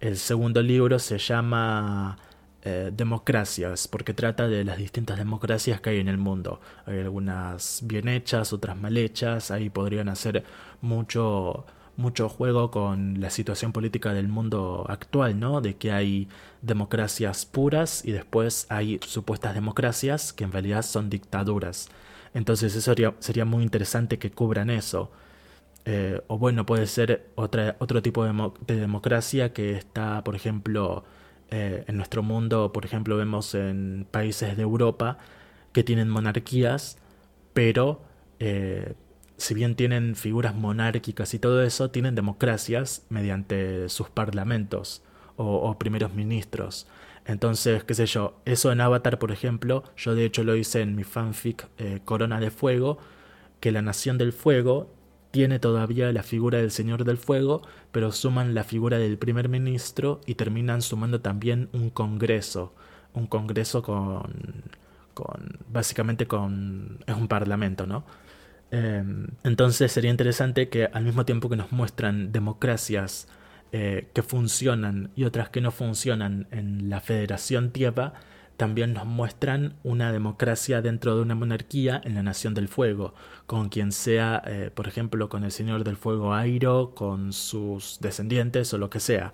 El 0.01 0.19
segundo 0.19 0.63
libro 0.63 0.99
se 0.99 1.19
llama 1.19 2.19
eh, 2.65 2.91
Democracias, 2.95 3.89
porque 3.89 4.15
trata 4.15 4.49
de 4.49 4.65
las 4.65 4.79
distintas 4.79 5.19
democracias 5.19 5.81
que 5.81 5.91
hay 5.91 5.99
en 6.01 6.09
el 6.09 6.19
mundo. 6.19 6.61
Hay 6.87 7.01
algunas 7.01 7.81
bien 7.85 8.09
hechas, 8.09 8.53
otras 8.53 8.77
mal 8.77 8.97
hechas, 8.97 9.51
ahí 9.51 9.71
podrían 9.71 10.09
hacer 10.09 10.45
mucho 10.81 11.67
mucho 11.97 12.29
juego 12.29 12.71
con 12.71 13.21
la 13.21 13.31
situación 13.31 13.73
política 13.73 14.15
del 14.15 14.29
mundo 14.29 14.87
actual, 14.89 15.39
¿no? 15.39 15.61
De 15.61 15.77
que 15.77 15.93
hay 15.93 16.29
democracias 16.63 17.45
puras 17.47 18.05
y 18.05 18.13
después 18.13 18.67
hay 18.71 18.99
supuestas 19.07 19.55
democracias 19.55 20.33
que 20.33 20.45
en 20.45 20.53
realidad 20.53 20.83
son 20.83 21.11
dictaduras. 21.11 21.89
Entonces 22.35 22.75
eso 22.75 22.95
sería, 23.21 23.45
muy 23.45 23.63
interesante 23.63 24.19
que 24.19 24.31
cubran 24.31 24.71
eso. 24.71 25.11
Eh, 25.85 26.21
o 26.29 26.39
bueno, 26.39 26.65
puede 26.67 26.87
ser 26.87 27.31
otro 27.35 28.03
tipo 28.03 28.25
de, 28.25 28.77
democracia 28.77 29.53
que 29.53 29.77
está, 29.77 30.23
por 30.25 30.37
ejemplo, 30.37 31.05
eh, 31.55 31.85
en 31.87 31.99
nuestro 31.99 32.23
mundo, 32.23 32.73
por 32.73 32.87
ejemplo, 32.87 33.19
vemos 33.19 33.55
en 33.55 34.07
países 34.11 34.57
de 34.57 34.63
Europa 34.63 35.19
que 35.75 35.85
tienen 35.85 36.09
monarquías, 36.09 36.97
pero 37.53 38.01
eh, 38.39 38.95
si 39.37 39.53
bien 39.53 39.77
tienen 39.77 40.17
figuras 40.17 40.55
monárquicas 40.55 41.35
y 41.35 41.39
todo 41.39 41.63
eso, 41.63 41.91
tienen 41.91 42.15
democracias 42.15 43.05
mediante 43.11 43.91
sus 43.91 44.09
parlamentos 44.09 45.03
o, 45.37 45.77
primeros 45.79 46.15
ministros. 46.15 46.87
Entonces, 47.27 47.85
qué 47.85 47.93
sé 47.93 48.07
yo, 48.07 48.41
eso 48.47 48.73
en 48.73 48.81
Avatar, 48.81 49.19
por 49.19 49.31
ejemplo, 49.31 49.85
yo 49.95 50.15
de 50.15 50.25
hecho 50.25 50.45
lo 50.45 50.57
hice 50.57 50.81
en 50.81 50.97
mi 50.97 51.05
fanfic 51.05 51.69
eh, 51.77 52.01
Corona 52.07 52.41
de 52.41 52.51
Fuego, 52.51 52.97
que 53.61 53.73
la 53.73 53.83
Nación 53.83 54.17
del 54.17 54.33
Fuego 54.33 54.91
tiene 55.33 55.59
todavía 55.59 56.13
la 56.13 56.23
figura 56.23 56.59
del 56.59 56.71
Señor 56.71 57.05
del 57.05 57.19
Fuego, 57.19 57.63
pero 57.91 58.13
suman 58.13 58.55
la 58.55 58.65
figura 58.65 58.99
del 58.99 59.19
primer 59.19 59.49
ministro 59.49 60.21
y 60.27 60.37
terminan 60.37 60.83
sumando 60.83 61.21
también 61.21 61.71
un 61.73 61.91
congreso, 61.91 62.75
un 63.15 63.27
congreso 63.27 63.83
con, 63.83 64.31
con 65.15 65.59
básicamente 65.69 66.27
con 66.27 66.99
es 67.07 67.17
un 67.17 67.29
parlamento, 67.29 67.87
¿no? 67.87 68.05
Em, 68.71 69.27
entonces 69.43 69.91
sería 69.91 70.11
interesante 70.11 70.69
que 70.69 70.85
al 70.87 71.05
mismo 71.05 71.25
tiempo 71.25 71.49
que 71.49 71.57
nos 71.57 71.73
muestran 71.73 72.31
democracias 72.33 73.27
eh, 73.73 74.09
que 74.15 74.23
funcionan 74.23 75.11
y 75.17 75.25
otras 75.25 75.49
que 75.49 75.63
no 75.63 75.71
funcionan 75.71 76.47
en 76.51 76.91
la 76.91 77.01
Federación 77.01 77.71
Tierra, 77.71 78.13
también 78.63 78.93
nos 78.93 79.07
muestran 79.07 79.75
una 79.83 80.13
democracia 80.13 80.83
dentro 80.83 81.17
de 81.17 81.23
una 81.23 81.35
monarquía 81.35 82.01
en 82.05 82.15
la 82.15 82.23
Nación 82.23 82.55
del 82.55 82.69
Fuego, 82.69 83.13
con 83.47 83.71
quien 83.71 83.91
sea, 83.91 84.41
eh, 84.47 84.71
por 84.73 84.87
ejemplo, 84.87 85.29
con 85.29 85.43
el 85.43 85.51
Señor 85.51 85.83
del 85.83 85.97
Fuego 85.97 86.33
Airo, 86.33 86.95
con 86.95 87.33
sus 87.33 87.99
descendientes 88.01 88.73
o 88.73 88.79
lo 88.79 88.89
que 88.89 89.01
sea. 89.01 89.33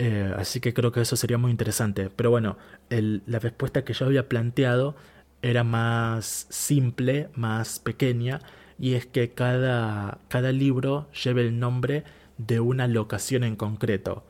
Eh, 0.00 0.34
así 0.36 0.58
que 0.58 0.74
creo 0.74 0.90
que 0.90 1.00
eso 1.00 1.14
sería 1.14 1.38
muy 1.38 1.52
interesante. 1.52 2.10
Pero 2.10 2.30
bueno, 2.30 2.56
la 2.88 3.38
respuesta 3.38 3.84
que 3.84 3.92
yo 3.92 4.06
había 4.06 4.28
planteado 4.28 4.96
era 5.42 5.62
más 5.62 6.48
simple, 6.50 7.28
más 7.36 7.78
pequeña, 7.78 8.40
y 8.80 8.94
es 8.94 9.06
que 9.06 9.30
cada, 9.30 10.18
cada 10.26 10.50
libro 10.50 11.08
lleve 11.12 11.42
el 11.42 11.60
nombre 11.60 12.02
de 12.36 12.58
una 12.58 12.88
locación 12.88 13.44
en 13.44 13.54
concreto. 13.54 14.24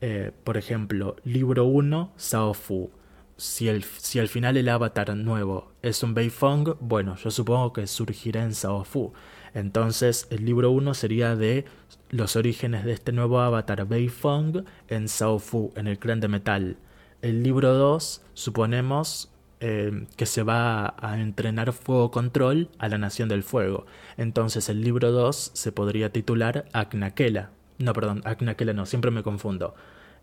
Eh, 0.00 0.32
por 0.44 0.56
ejemplo, 0.56 1.16
libro 1.24 1.66
1, 1.66 2.14
Sao 2.16 2.54
Fu. 2.54 2.90
Si, 3.36 3.68
el, 3.68 3.84
si 3.84 4.18
al 4.18 4.28
final 4.28 4.56
el 4.56 4.68
avatar 4.68 5.14
nuevo 5.14 5.72
es 5.82 6.02
un 6.02 6.14
Beifong, 6.14 6.76
bueno, 6.80 7.16
yo 7.16 7.30
supongo 7.30 7.72
que 7.72 7.86
surgirá 7.86 8.42
en 8.42 8.54
Sao 8.54 8.84
Fu. 8.84 9.12
Entonces, 9.52 10.26
el 10.30 10.44
libro 10.44 10.70
1 10.70 10.94
sería 10.94 11.36
de 11.36 11.64
los 12.10 12.36
orígenes 12.36 12.84
de 12.84 12.92
este 12.92 13.12
nuevo 13.12 13.40
avatar 13.40 13.86
Beifong 13.86 14.64
en 14.88 15.08
Sao 15.08 15.38
Fu, 15.38 15.72
en 15.76 15.86
el 15.86 15.98
clan 15.98 16.20
de 16.20 16.28
metal. 16.28 16.76
El 17.20 17.42
libro 17.42 17.74
2, 17.74 18.22
suponemos 18.34 19.30
eh, 19.60 20.06
que 20.16 20.26
se 20.26 20.42
va 20.42 20.94
a 20.98 21.18
entrenar 21.20 21.72
fuego 21.72 22.10
control 22.10 22.68
a 22.78 22.88
la 22.88 22.98
nación 22.98 23.28
del 23.28 23.42
fuego. 23.42 23.86
Entonces, 24.16 24.68
el 24.68 24.82
libro 24.82 25.12
2 25.12 25.50
se 25.54 25.72
podría 25.72 26.10
titular 26.10 26.66
Aknakela, 26.72 27.50
no, 27.78 27.92
perdón, 27.92 28.22
Aknakela 28.24 28.72
no, 28.72 28.86
siempre 28.86 29.10
me 29.10 29.22
confundo. 29.22 29.74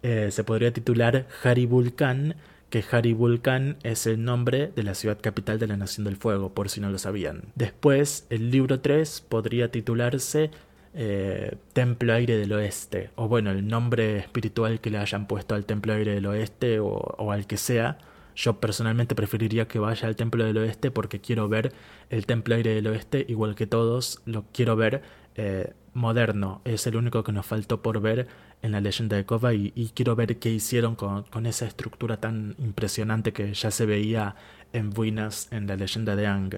Eh, 0.02 0.30
se 0.32 0.44
podría 0.44 0.74
titular 0.74 1.28
Haribulkan, 1.44 2.36
que 2.74 2.84
Haribulkan 2.92 3.78
es 3.84 4.08
el 4.08 4.24
nombre 4.24 4.72
de 4.76 4.82
la 4.82 4.96
ciudad 4.96 5.20
capital 5.22 5.60
de 5.60 5.68
la 5.68 5.78
Nación 5.78 6.06
del 6.06 6.16
Fuego, 6.16 6.56
por 6.56 6.70
si 6.70 6.82
no 6.82 6.90
lo 6.90 6.98
sabían. 6.98 7.44
Después, 7.54 8.26
el 8.32 8.50
libro 8.50 8.80
3 8.80 9.28
podría 9.30 9.70
titularse 9.70 10.50
eh, 10.96 11.56
Templo 11.74 12.12
Aire 12.16 12.36
del 12.36 12.52
Oeste, 12.52 13.12
o 13.14 13.28
bueno, 13.28 13.52
el 13.52 13.68
nombre 13.68 14.18
espiritual 14.18 14.82
que 14.82 14.90
le 14.90 14.98
hayan 14.98 15.28
puesto 15.28 15.54
al 15.54 15.66
Templo 15.66 15.94
Aire 15.94 16.16
del 16.16 16.26
Oeste 16.26 16.80
o, 16.80 17.32
al 17.32 17.46
que 17.46 17.58
sea. 17.58 18.00
Yo 18.36 18.60
personalmente 18.60 19.14
preferiría 19.14 19.68
que 19.68 19.78
vaya 19.78 20.08
al 20.08 20.16
Templo 20.16 20.44
del 20.44 20.58
Oeste 20.58 20.90
porque 20.90 21.22
quiero 21.22 21.48
ver 21.48 21.74
el 22.10 22.26
Templo 22.26 22.56
Aire 22.56 22.74
del 22.74 22.88
Oeste, 22.88 23.24
igual 23.30 23.54
que 23.54 23.68
todos, 23.68 24.24
lo 24.26 24.46
quiero 24.52 24.76
ver 24.76 25.04
eh, 25.36 25.74
moderno. 25.94 26.62
Es 26.66 26.88
el 26.88 26.96
único 26.96 27.24
que 27.24 27.32
nos 27.32 27.46
faltó 27.46 27.82
por 27.82 28.02
ver 28.02 28.28
en 28.62 28.72
la 28.72 28.82
leyenda 28.82 29.16
de 29.18 29.26
Kova 29.26 29.54
y, 29.54 29.72
quiero 29.94 30.16
ver 30.16 30.40
qué 30.40 30.50
hicieron 30.50 30.96
con, 30.96 31.46
esa 31.46 31.66
estructura 31.66 32.18
tan 32.18 32.56
impresionante 32.60 33.34
que 33.34 33.54
ya 33.54 33.72
se 33.72 33.86
veía 33.86 34.36
en 34.72 34.90
Buenas 34.90 35.48
en 35.52 35.68
la 35.68 35.76
leyenda 35.76 36.16
de 36.16 36.28
Ang. 36.28 36.56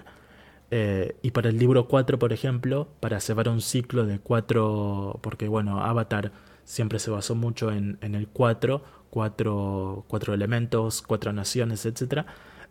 Eh, 0.72 1.16
y 1.22 1.32
para 1.32 1.50
el 1.50 1.58
libro 1.58 1.88
4, 1.88 2.20
por 2.20 2.34
ejemplo, 2.34 2.88
para 3.00 3.20
llevar 3.20 3.50
un 3.50 3.62
ciclo 3.62 4.06
de 4.06 4.20
cuatro, 4.20 5.20
porque 5.22 5.48
bueno, 5.48 5.84
Avatar 5.84 6.32
siempre 6.64 7.00
se 7.00 7.12
basó 7.12 7.36
mucho 7.36 7.72
en, 7.72 7.98
el 8.02 8.28
4, 8.28 8.84
cuatro, 9.10 10.06
cuatro 10.08 10.34
elementos, 10.34 11.02
cuatro 11.02 11.34
naciones, 11.34 11.86
etc. 11.86 12.26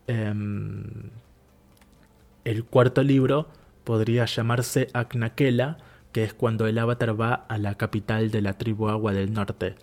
Em, 0.07 1.09
el 2.43 2.63
cuarto 2.65 3.03
libro 3.03 3.47
podría 3.83 4.25
llamarse 4.25 4.89
Aknakela, 4.93 5.77
que 6.15 6.23
es 6.23 6.33
cuando 6.33 6.65
el 6.65 6.77
avatar 6.77 7.19
va 7.19 7.33
a 7.33 7.57
la 7.57 7.75
capital 7.75 8.31
de 8.31 8.41
la 8.41 8.57
tribu 8.57 8.87
Agua 8.87 9.11
del 9.11 9.33
Norte. 9.33 9.75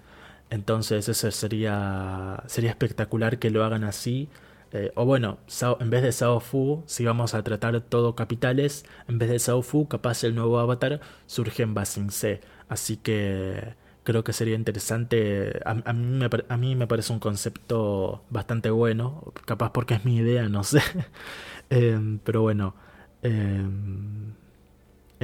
Entonces 0.48 1.06
eso 1.10 1.30
sería, 1.30 2.42
sería 2.46 2.70
espectacular 2.70 3.38
que 3.38 3.50
lo 3.50 3.62
hagan 3.62 3.84
así. 3.84 4.30
Eh, 4.72 4.92
o 4.94 5.04
bueno, 5.04 5.40
en 5.78 5.90
vez 5.90 6.02
de 6.02 6.10
Sao 6.10 6.40
Fu, 6.40 6.84
si 6.86 7.04
vamos 7.04 7.34
a 7.34 7.42
tratar 7.42 7.78
todo 7.82 8.14
capitales, 8.14 8.86
en 9.08 9.18
vez 9.18 9.28
de 9.28 9.38
Sao 9.40 9.60
Fu, 9.60 9.88
capaz 9.88 10.24
el 10.24 10.34
nuevo 10.34 10.58
avatar 10.58 11.02
surge 11.26 11.64
en 11.64 11.74
Basing 11.74 12.10
C. 12.10 12.40
Así 12.66 12.96
que 12.96 13.74
creo 14.02 14.24
que 14.24 14.32
sería 14.32 14.54
interesante. 14.56 15.60
A, 15.66 15.74
mí 15.74 16.16
me, 16.16 16.30
a, 16.48 16.56
mí 16.56 16.76
me, 16.76 16.86
parece 16.86 17.12
un 17.12 17.18
concepto 17.20 18.24
bastante 18.30 18.70
bueno, 18.70 19.34
capaz 19.44 19.72
porque 19.72 19.94
es 19.94 20.06
mi 20.06 20.16
idea, 20.16 20.48
no 20.48 20.64
sé. 20.64 20.80
Em, 21.70 22.18
pero 22.20 22.42
bueno. 22.42 22.74
Em, 23.22 24.34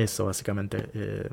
eso, 0.03 0.27
básicamente. 0.27 0.91
Eh, 0.95 1.29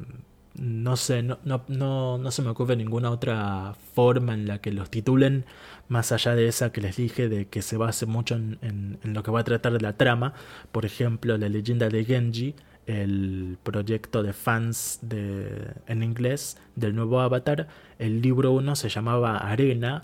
no 0.55 0.95
sé, 0.95 1.21
no, 1.21 1.39
no, 1.43 1.63
no, 1.67 2.17
no, 2.17 2.31
se 2.31 2.41
me 2.41 2.49
ocurre 2.49 2.75
ninguna 2.77 3.11
otra 3.11 3.75
forma 3.93 4.33
en 4.33 4.47
la 4.47 4.59
que 4.61 4.71
los 4.71 4.89
titulen, 4.89 5.45
más 5.89 6.11
allá 6.13 6.33
de 6.33 6.47
esa 6.47 6.71
que 6.71 6.79
les 6.81 6.95
dije, 6.95 7.27
de 7.27 7.47
que 7.47 7.61
se 7.61 7.75
base 7.77 8.05
mucho 8.05 8.35
en, 8.35 8.59
en, 8.61 9.13
lo 9.13 9.21
que 9.21 9.31
va 9.31 9.41
a 9.41 9.43
tratar 9.43 9.73
de 9.73 9.81
la 9.81 9.97
trama. 9.97 10.33
Por 10.71 10.85
ejemplo, 10.85 11.37
la 11.37 11.49
leyenda 11.49 11.89
de 11.89 12.05
Genji, 12.05 12.55
el 12.85 13.57
proyecto 13.63 14.23
de 14.23 14.33
fans 14.33 14.99
de, 15.01 15.73
en 15.87 16.03
inglés 16.03 16.57
del 16.75 16.95
nuevo 16.95 17.19
Avatar. 17.19 17.67
El 17.99 18.21
libro 18.21 18.51
1 18.51 18.75
se 18.75 18.89
llamaba 18.89 19.37
Arena, 19.37 20.01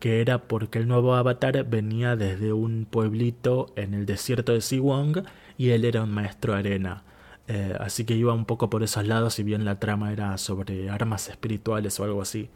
que 0.00 0.20
era 0.20 0.38
porque 0.48 0.78
el 0.78 0.88
nuevo 0.88 1.14
Avatar 1.14 1.64
venía 1.64 2.16
desde 2.16 2.52
un 2.52 2.86
pueblito 2.90 3.72
en 3.76 3.94
el 3.94 4.06
desierto 4.06 4.52
de 4.52 4.60
Siwong 4.60 5.24
y 5.56 5.70
él 5.70 5.84
era 5.84 6.02
un 6.02 6.10
maestro 6.10 6.54
arena. 6.54 7.04
Eh, 7.48 7.76
así 7.78 8.04
que 8.04 8.14
iba 8.14 8.32
un 8.32 8.46
poco 8.46 8.70
por 8.70 8.82
esos 8.82 9.06
lados, 9.06 9.34
si 9.34 9.42
bien 9.42 9.64
la 9.64 9.78
trama 9.78 10.12
era 10.12 10.38
sobre 10.38 10.88
armas 10.90 11.28
espirituales 11.28 11.98
o 12.00 12.04
algo 12.04 12.22
así. 12.22 12.48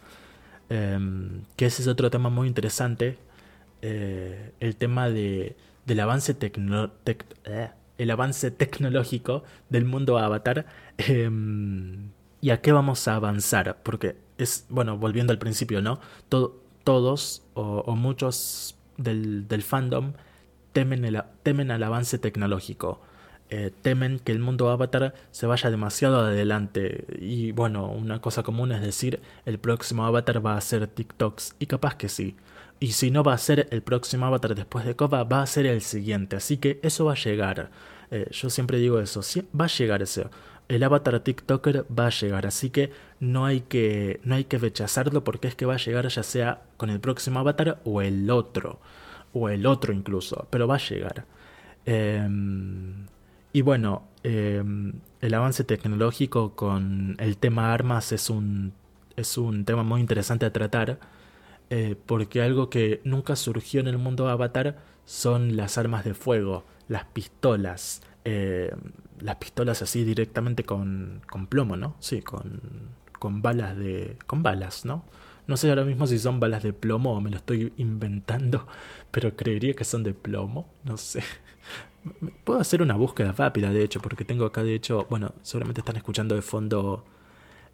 Em, 0.71 1.43
que 1.57 1.67
ese 1.67 1.83
es 1.83 1.89
otro 1.89 2.11
tema 2.11 2.31
muy 2.31 2.49
interesante. 2.49 3.19
Eh, 3.83 4.53
el 4.61 4.77
tema 4.77 5.09
de, 5.11 5.57
del 5.87 6.01
avance, 6.01 6.37
eh, 6.41 7.71
el 7.99 8.11
avance 8.11 8.51
tecnológico 8.51 9.45
del 9.69 9.85
mundo 9.85 10.19
Avatar. 10.19 10.67
Em, 10.99 12.11
¿Y 12.41 12.51
a 12.51 12.61
qué 12.61 12.73
vamos 12.73 13.09
a 13.09 13.17
avanzar? 13.17 13.79
Porque 13.83 14.17
es, 14.39 14.67
bueno, 14.69 14.97
volviendo 14.97 15.33
al 15.33 15.39
principio, 15.39 15.83
¿no? 15.83 16.01
todos 16.85 17.43
o, 17.55 17.95
muchos 17.97 18.77
del, 18.97 19.63
fandom 19.63 20.15
temen 20.73 21.71
al 21.71 21.83
avance 21.83 22.19
tecnológico. 22.19 23.01
Eh, 23.51 23.71
temen 23.81 24.19
que 24.19 24.33
el 24.33 24.41
mundo 24.41 24.69
avatar 24.71 25.15
se 25.31 25.47
vaya 25.47 25.71
demasiado 25.71 26.21
adelante. 26.21 27.05
Y 27.19 27.53
bueno, 27.53 27.87
una 27.87 28.21
cosa 28.21 28.43
común 28.43 28.73
es 28.73 28.83
decir, 28.83 29.21
el 29.47 29.59
próximo 29.59 30.05
avatar 30.05 30.45
va 30.45 30.57
a 30.57 30.61
ser 30.61 30.87
TikToks. 30.87 31.57
Y 31.59 31.67
capaz 31.67 31.97
que 31.97 32.09
sí. 32.09 32.37
Y 32.81 32.93
si 32.93 33.11
no 33.11 33.25
va 33.25 33.35
a 33.35 33.39
ser 33.39 33.69
el 33.71 33.83
próximo 33.83 34.27
avatar 34.27 34.55
después 34.55 34.85
de 34.85 34.97
Kova, 34.97 35.25
va 35.25 35.43
a 35.43 35.47
ser 35.47 35.67
el 35.67 35.81
siguiente. 35.81 36.37
Así 36.37 36.59
que 36.59 36.79
eso 36.83 37.05
va 37.07 37.13
a 37.13 37.17
llegar. 37.17 37.71
Eh, 38.11 38.29
yo 38.31 38.51
siempre 38.51 38.79
digo 38.79 39.01
eso. 39.01 39.21
va 39.59 39.65
a 39.65 39.69
llegar 39.69 40.03
ese. 40.03 40.27
El 40.69 40.83
avatar 40.85 41.21
TikToker 41.21 41.87
va 41.99 42.07
a 42.09 42.11
llegar. 42.11 42.47
Así 42.47 42.71
que 42.71 42.93
no 43.21 43.47
hay 43.47 43.63
que, 43.63 44.21
no 44.25 44.35
hay 44.35 44.45
que 44.45 44.59
rechazarlo 44.59 45.25
porque 45.25 45.49
es 45.49 45.55
que 45.55 45.67
va 45.67 45.75
a 45.75 45.79
llegar 45.79 46.09
ya 46.09 46.23
sea 46.23 46.63
con 46.77 46.91
el 46.91 47.01
próximo 47.01 47.41
avatar 47.41 47.81
o 47.85 48.03
el 48.03 48.31
otro. 48.31 48.81
O 49.33 49.49
el 49.49 49.67
otro 49.67 49.93
incluso. 49.95 50.47
Pero 50.51 50.69
va 50.69 50.77
a 50.77 50.79
llegar. 50.79 51.25
Eh, 51.87 52.29
y 53.53 53.63
bueno, 53.63 54.03
em, 54.23 54.93
el 55.21 55.35
avance 55.35 55.65
tecnológico 55.65 56.55
con 56.55 57.17
el 57.19 57.39
tema 57.39 57.73
armas 57.73 58.13
es 58.13 58.31
un, 58.31 58.73
es 59.17 59.39
un 59.39 59.65
tema 59.65 59.83
muy 59.83 60.01
interesante 60.01 60.47
a 60.47 60.53
tratar, 60.53 61.01
eh, 61.71 61.97
porque 62.07 62.43
algo 62.43 62.71
que 62.71 63.01
nunca 63.05 63.37
surgió 63.37 63.81
en 63.81 63.89
el 63.89 63.99
mundo 63.99 64.29
Avatar 64.29 64.79
son 65.05 65.57
las 65.57 65.79
armas 65.79 66.05
de 66.05 66.15
fuego, 66.15 66.65
las 66.89 67.05
pistolas, 67.07 68.03
eh, 68.25 68.71
las 69.21 69.37
pistolas 69.37 69.83
así 69.83 70.05
directamente 70.05 70.65
con, 70.65 71.23
con 71.31 71.47
plomo, 71.47 71.77
¿no? 71.77 71.97
Sí, 72.01 72.23
con, 72.23 72.61
con 73.19 73.43
balas 73.43 73.77
de... 73.77 74.17
con 74.27 74.43
balas, 74.43 74.85
¿no? 74.85 75.05
No 75.47 75.57
sé 75.57 75.71
ahora 75.71 75.85
mismo 75.85 76.07
si 76.07 76.19
son 76.19 76.41
balas 76.41 76.63
de 76.63 76.73
plomo 76.75 77.15
o 77.17 77.21
me 77.21 77.31
lo 77.31 77.37
estoy 77.39 77.73
inventando, 77.79 78.67
pero 79.11 79.35
creería 79.37 79.75
que 79.75 79.85
son 79.85 80.03
de 80.03 80.15
plomo, 80.15 80.69
no 80.85 80.97
sé. 80.99 81.23
Puedo 82.45 82.61
hacer 82.61 82.83
una 82.83 82.95
búsqueda 82.95 83.33
rápida, 83.33 83.71
de 83.71 83.83
hecho, 83.83 84.01
porque 84.01 84.25
tengo 84.25 84.45
acá, 84.45 84.63
de 84.63 84.75
hecho, 84.75 85.07
bueno, 85.11 85.35
seguramente 85.43 85.81
están 85.81 85.97
escuchando 85.97 86.35
de 86.35 86.43
fondo 86.43 87.05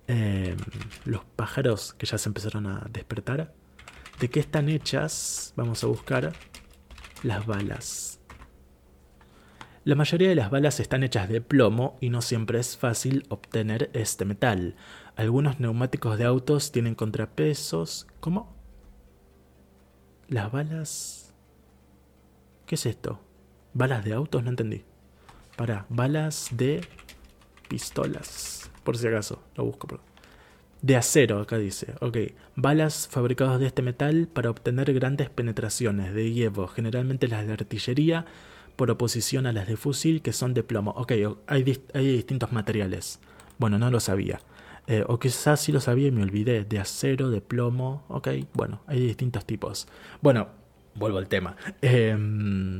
em, 0.07 0.57
los 1.05 1.25
pájaros 1.37 1.95
que 1.95 2.07
ya 2.07 2.19
se 2.19 2.29
empezaron 2.29 2.67
a 2.67 2.87
despertar. 2.91 3.53
¿De 4.19 4.31
qué 4.31 4.41
están 4.41 4.69
hechas? 4.69 5.53
Vamos 5.57 5.83
a 5.85 5.87
buscar 5.89 6.33
las 7.23 7.47
balas. 7.47 8.21
La 9.85 9.97
mayoría 9.97 10.31
de 10.31 10.35
las 10.35 10.51
balas 10.51 10.81
están 10.81 11.03
hechas 11.03 11.29
de 11.29 11.43
plomo 11.43 11.99
y 12.01 12.09
no 12.09 12.23
siempre 12.23 12.59
es 12.59 12.77
fácil 12.77 13.27
obtener 13.29 13.91
este 13.93 14.25
metal. 14.25 14.77
Algunos 15.15 15.61
neumáticos 15.61 16.17
de 16.17 16.25
autos 16.25 16.73
tienen 16.73 16.95
contrapesos. 16.95 18.07
¿Cómo? 18.21 18.57
Las 20.29 20.51
balas... 20.51 21.35
¿Qué 22.67 22.77
es 22.77 22.87
esto? 22.87 23.21
¿Balas 23.75 24.05
de 24.05 24.13
autos? 24.13 24.43
No 24.45 24.51
entendí. 24.51 24.85
Para, 25.57 25.85
balas 25.89 26.49
de 26.53 26.81
pistolas. 27.69 28.71
Por 28.85 28.97
si 28.97 29.09
acaso, 29.09 29.43
lo 29.57 29.65
busco. 29.65 30.01
De 30.81 30.97
acero, 30.97 31.41
acá 31.41 31.59
dice. 31.59 31.95
Ok. 32.01 32.19
Balas 32.55 33.09
fabricadas 33.11 33.59
de 33.59 33.67
este 33.67 33.83
metal 33.83 34.29
para 34.33 34.51
obtener 34.51 34.93
grandes 34.95 35.29
penetraciones 35.29 36.15
de 36.15 36.33
hierro, 36.33 36.69
generalmente 36.69 37.27
las 37.27 37.47
de 37.47 37.53
artillería, 37.55 38.27
por 38.77 38.91
oposición 38.91 39.47
a 39.47 39.53
las 39.53 39.67
de 39.67 39.77
fusil 39.77 40.23
que 40.23 40.33
son 40.33 40.55
de 40.55 40.63
plomo. 40.63 40.93
Ok, 40.93 41.13
hay, 41.47 41.83
hay 41.95 42.17
distintos 42.17 42.53
materiales. 42.53 43.19
Bueno, 43.59 43.79
no 43.79 43.91
lo 43.91 43.99
sabía. 43.99 44.41
Eh, 44.87 45.03
o 45.07 45.19
quizás 45.19 45.61
sí 45.61 45.73
lo 45.73 45.81
sabía 45.81 46.09
y 46.09 46.13
me 46.13 46.23
olvidé. 46.23 46.65
De 46.65 46.79
acero, 46.79 47.31
de 47.31 47.41
plomo. 47.41 48.05
Ok, 48.09 48.29
bueno, 48.53 48.83
hay 48.87 49.01
distintos 49.01 49.45
tipos. 49.47 49.89
Bueno, 50.21 50.49
vuelvo 50.95 51.19
al 51.19 51.29
tema. 51.29 51.57
Em, 51.81 52.74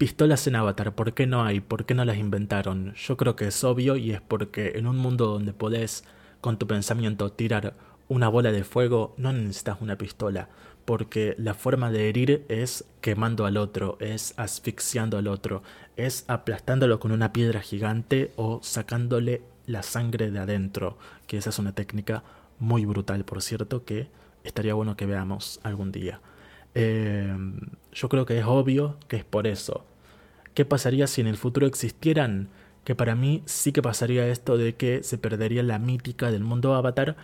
pistolas 0.00 0.46
en 0.46 0.56
Avatar, 0.56 0.94
¿por 0.94 1.12
qué 1.12 1.26
no 1.26 1.44
hay? 1.44 1.60
¿Por 1.60 1.84
qué 1.84 1.92
no 1.92 2.06
las 2.06 2.16
inventaron? 2.16 2.94
Yo 2.94 3.18
creo 3.18 3.36
que 3.36 3.48
es 3.48 3.64
obvio 3.64 3.96
y 3.96 4.12
es 4.12 4.22
porque 4.22 4.72
en 4.76 4.86
un 4.86 4.96
mundo 4.96 5.26
donde 5.26 5.52
podés 5.52 6.04
con 6.40 6.58
tu 6.58 6.66
pensamiento 6.66 7.30
tirar 7.32 7.74
una 8.08 8.30
bola 8.30 8.50
de 8.50 8.64
fuego, 8.64 9.12
no 9.18 9.30
necesitas 9.34 9.82
una 9.82 9.98
pistola, 9.98 10.48
porque 10.86 11.34
la 11.36 11.52
forma 11.52 11.90
de 11.90 12.08
herir 12.08 12.46
es 12.48 12.86
quemando 13.02 13.44
al 13.44 13.58
otro, 13.58 13.98
es 14.00 14.32
asfixiando 14.38 15.18
al 15.18 15.28
otro, 15.28 15.62
es 15.98 16.24
aplastándolo 16.28 16.98
con 16.98 17.12
una 17.12 17.34
piedra 17.34 17.60
gigante 17.60 18.32
o 18.36 18.60
sacándole 18.62 19.42
la 19.66 19.82
sangre 19.82 20.30
de 20.30 20.38
adentro, 20.38 20.96
que 21.26 21.36
esa 21.36 21.50
es 21.50 21.58
una 21.58 21.74
técnica 21.74 22.24
muy 22.58 22.86
brutal, 22.86 23.26
por 23.26 23.42
cierto, 23.42 23.84
que 23.84 24.08
estaría 24.44 24.72
bueno 24.72 24.96
que 24.96 25.04
veamos 25.04 25.60
algún 25.62 25.92
día. 25.92 26.22
Eh, 26.74 27.34
yo 27.92 28.08
creo 28.08 28.26
que 28.26 28.38
es 28.38 28.44
obvio 28.44 28.96
que 29.08 29.16
es 29.16 29.24
por 29.24 29.46
eso. 29.46 29.84
¿Qué 30.54 30.64
pasaría 30.64 31.06
si 31.06 31.20
en 31.20 31.26
el 31.26 31.36
futuro 31.36 31.66
existieran? 31.66 32.48
Que 32.84 32.94
para 32.94 33.14
mí 33.14 33.42
sí 33.46 33.72
que 33.72 33.82
pasaría 33.82 34.26
esto 34.28 34.56
de 34.56 34.74
que 34.74 35.02
se 35.02 35.18
perdería 35.18 35.62
la 35.62 35.78
mítica 35.78 36.30
del 36.30 36.44
mundo 36.44 36.74
avatar, 36.74 37.16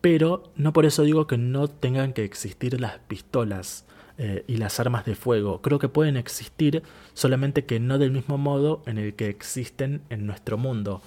pero 0.00 0.52
no 0.56 0.72
por 0.72 0.84
eso 0.84 1.02
digo 1.02 1.26
que 1.26 1.38
no 1.38 1.68
tengan 1.68 2.12
que 2.12 2.24
existir 2.24 2.80
las 2.80 2.98
pistolas 2.98 3.86
eh, 4.18 4.44
y 4.46 4.58
las 4.58 4.78
armas 4.80 5.04
de 5.04 5.14
fuego. 5.14 5.62
Creo 5.62 5.78
que 5.78 5.88
pueden 5.88 6.16
existir, 6.16 6.82
solamente 7.14 7.64
que 7.64 7.80
no 7.80 7.98
del 7.98 8.10
mismo 8.10 8.38
modo 8.38 8.82
en 8.86 8.98
el 8.98 9.14
que 9.14 9.28
existen 9.28 10.02
en 10.10 10.26
nuestro 10.26 10.58
mundo. 10.58 11.02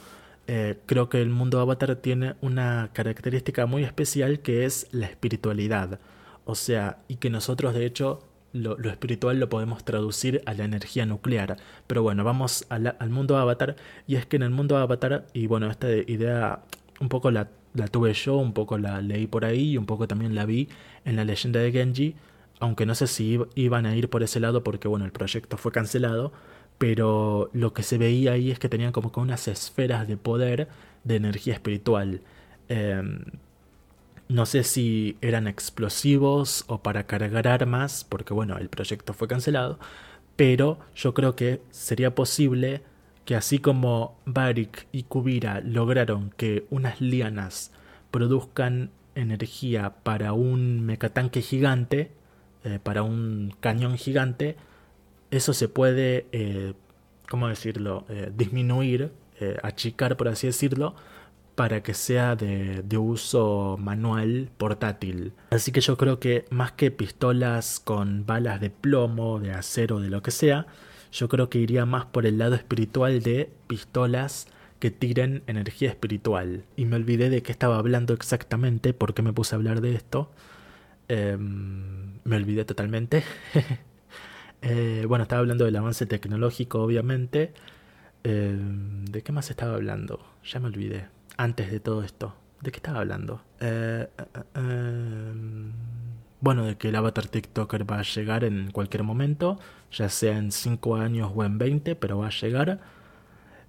Eh, 0.48 0.80
creo 0.86 1.10
que 1.10 1.22
el 1.22 1.30
mundo 1.30 1.60
avatar 1.60 1.96
tiene 1.98 2.36
una 2.42 2.90
característica 2.94 3.66
muy 3.66 3.84
especial 3.84 4.40
que 4.40 4.66
es 4.66 4.88
la 4.92 5.06
espiritualidad. 5.06 6.00
O 6.48 6.56
sea, 6.56 7.00
y 7.08 7.18
que 7.18 7.30
nosotros 7.30 7.74
de 7.74 7.86
hecho 7.86 8.22
lo, 8.54 8.78
espiritual 8.90 9.40
lo 9.40 9.50
podemos 9.50 9.84
traducir 9.84 10.42
a 10.46 10.54
la 10.54 10.64
energía 10.66 11.06
nuclear. 11.06 11.58
Pero 11.88 12.04
bueno, 12.04 12.24
vamos 12.24 12.66
al 12.70 13.10
mundo 13.10 13.38
avatar. 13.38 13.76
Y 14.08 14.16
es 14.16 14.26
que 14.26 14.38
en 14.38 14.44
el 14.44 14.50
mundo 14.52 14.78
avatar, 14.78 15.28
y 15.34 15.48
bueno, 15.48 15.70
esta 15.70 15.92
idea 15.92 16.64
un 17.00 17.10
poco 17.10 17.32
la, 17.32 17.50
la 17.74 17.88
tuve 17.88 18.14
yo, 18.14 18.38
un 18.38 18.54
poco 18.54 18.78
la 18.78 19.02
leí 19.02 19.28
por 19.28 19.46
ahí 19.46 19.72
y 19.72 19.78
un 19.78 19.86
poco 19.86 20.08
también 20.08 20.36
la 20.36 20.46
vi 20.46 20.70
en 21.06 21.18
la 21.18 21.26
leyenda 21.26 21.60
de 21.60 21.72
Genji. 21.72 22.16
Aunque 22.60 22.86
no 22.86 22.96
sé 22.96 23.08
si 23.08 23.40
iban 23.56 23.86
a 23.86 23.96
ir 23.96 24.10
por 24.10 24.24
ese 24.24 24.40
lado 24.40 24.64
porque 24.64 24.88
bueno, 24.88 25.06
el 25.06 25.12
proyecto 25.12 25.58
fue 25.58 25.72
cancelado 25.72 26.32
pero 26.78 27.50
lo 27.54 27.74
que 27.74 27.84
se 27.84 27.98
veía 27.98 28.34
ahí 28.34 28.52
es 28.52 28.60
que 28.60 28.70
tenían 28.70 28.92
como 28.92 29.12
unas 29.16 29.48
esferas 29.48 30.08
de 30.08 30.18
poder 30.18 30.68
de 31.04 31.16
energía 31.16 31.54
espiritual. 31.54 32.22
Em, 32.70 33.24
no 34.30 34.46
sé 34.46 34.64
si 34.64 35.18
eran 35.22 35.48
explosivos 35.48 36.66
o 36.68 36.82
para 36.84 37.08
cargar 37.08 37.48
armas, 37.48 38.06
porque 38.08 38.34
bueno, 38.34 38.58
el 38.58 38.70
proyecto 38.70 39.14
fue 39.14 39.28
cancelado, 39.28 39.80
pero 40.36 40.80
yo 40.96 41.14
creo 41.14 41.36
que 41.36 41.62
sería 41.72 42.14
posible 42.14 42.82
que 43.26 43.36
así 43.36 43.60
como 43.60 44.18
Barik 44.26 44.88
y 44.92 45.04
Kubira 45.04 45.62
lograron 45.62 46.32
que 46.38 46.66
unas 46.70 47.02
lianas 47.02 47.72
produzcan 48.12 48.92
energía 49.16 49.96
para 50.04 50.34
un 50.34 50.86
mecatanque 50.86 51.42
gigante, 51.42 52.12
eh, 52.64 52.80
para 52.82 53.04
un 53.04 53.54
cañón 53.60 53.98
gigante, 53.98 54.56
eso 55.32 55.54
se 55.54 55.68
puede, 55.68 56.28
eh, 56.32 56.74
¿cómo 57.30 57.48
decirlo?, 57.48 58.06
eh, 58.10 58.32
disminuir, 58.36 59.12
achicar, 59.62 60.18
por 60.18 60.30
así 60.30 60.48
decirlo, 60.48 60.96
para 61.58 61.82
que 61.82 61.96
sea 61.96 62.36
de, 62.36 62.84
uso 63.00 63.78
manual 63.80 64.52
portátil. 64.60 65.34
Así 65.50 65.72
que 65.72 65.82
yo 65.82 65.98
creo 65.98 66.20
que 66.20 66.46
más 66.52 66.74
que 66.74 66.92
pistolas 66.92 67.80
con 67.80 68.28
balas 68.28 68.62
de 68.62 68.70
plomo, 68.70 69.40
de 69.40 69.54
acero, 69.54 70.00
de 70.00 70.12
lo 70.12 70.22
que 70.22 70.30
sea, 70.30 70.68
yo 71.12 71.28
creo 71.30 71.50
que 71.50 71.58
iría 71.58 71.88
más 71.88 72.06
por 72.06 72.28
el 72.28 72.38
lado 72.38 72.54
espiritual 72.54 73.24
de 73.24 73.50
pistolas 73.66 74.48
que 74.80 74.92
tiren 74.92 75.42
energía 75.48 75.90
espiritual. 75.90 76.64
Y 76.76 76.86
me 76.86 76.96
olvidé 76.96 77.32
de 77.32 77.42
qué 77.42 77.54
estaba 77.54 77.80
hablando 77.80 78.14
exactamente, 78.14 78.94
porque 78.94 79.24
me 79.24 79.34
puse 79.34 79.56
a 79.56 79.58
hablar 79.58 79.82
de 79.82 79.96
esto. 79.96 80.30
Em, 81.08 82.20
me 82.24 82.36
olvidé 82.36 82.66
totalmente. 82.66 83.24
Eh, 84.64 85.06
bueno, 85.08 85.22
estaba 85.22 85.40
hablando 85.40 85.66
del 85.66 85.76
avance 85.76 86.08
tecnológico, 86.08 86.82
obviamente. 86.82 87.54
Eh, 88.24 88.58
¿De 88.60 89.22
qué 89.22 89.32
más 89.32 89.52
estaba 89.52 89.76
hablando? 89.76 90.20
Ya 90.44 90.60
me 90.60 90.66
olvidé. 90.66 91.17
Antes 91.38 91.72
de 91.72 91.80
todo 91.80 92.04
esto. 92.04 92.36
¿De 92.62 92.72
qué 92.72 92.78
estaba 92.78 93.00
hablando? 93.00 93.42
Eh, 93.60 94.08
bueno, 96.42 96.66
de 96.66 96.76
que 96.76 96.90
el 96.90 96.96
avatar 96.96 97.28
TikToker 97.28 97.90
va 97.90 98.00
a 98.00 98.04
llegar 98.04 98.44
en 98.44 98.72
cualquier 98.72 99.04
momento, 99.04 99.60
ya 99.92 100.10
sea 100.10 100.38
en 100.38 100.52
5 100.52 100.96
años 100.96 101.32
o 101.36 101.44
en 101.44 101.58
20, 101.58 101.96
pero 101.96 102.18
va 102.18 102.28
a 102.28 102.32
llegar. 102.32 102.80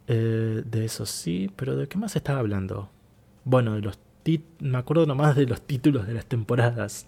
de 0.07 0.85
eso 0.85 1.05
sí, 1.05 1.51
pero 1.55 1.77
¿de 1.77 1.87
qué 1.87 1.99
más 1.99 2.17
estaba 2.17 2.39
hablando? 2.39 2.91
Bueno, 3.45 3.75
de 3.75 3.83
los 3.83 3.99
me 4.61 4.77
acuerdo 4.77 5.07
nomás 5.07 5.37
de 5.37 5.47
los 5.47 5.63
títulos 5.63 6.07
de 6.07 6.13
las 6.13 6.27
temporadas 6.27 7.07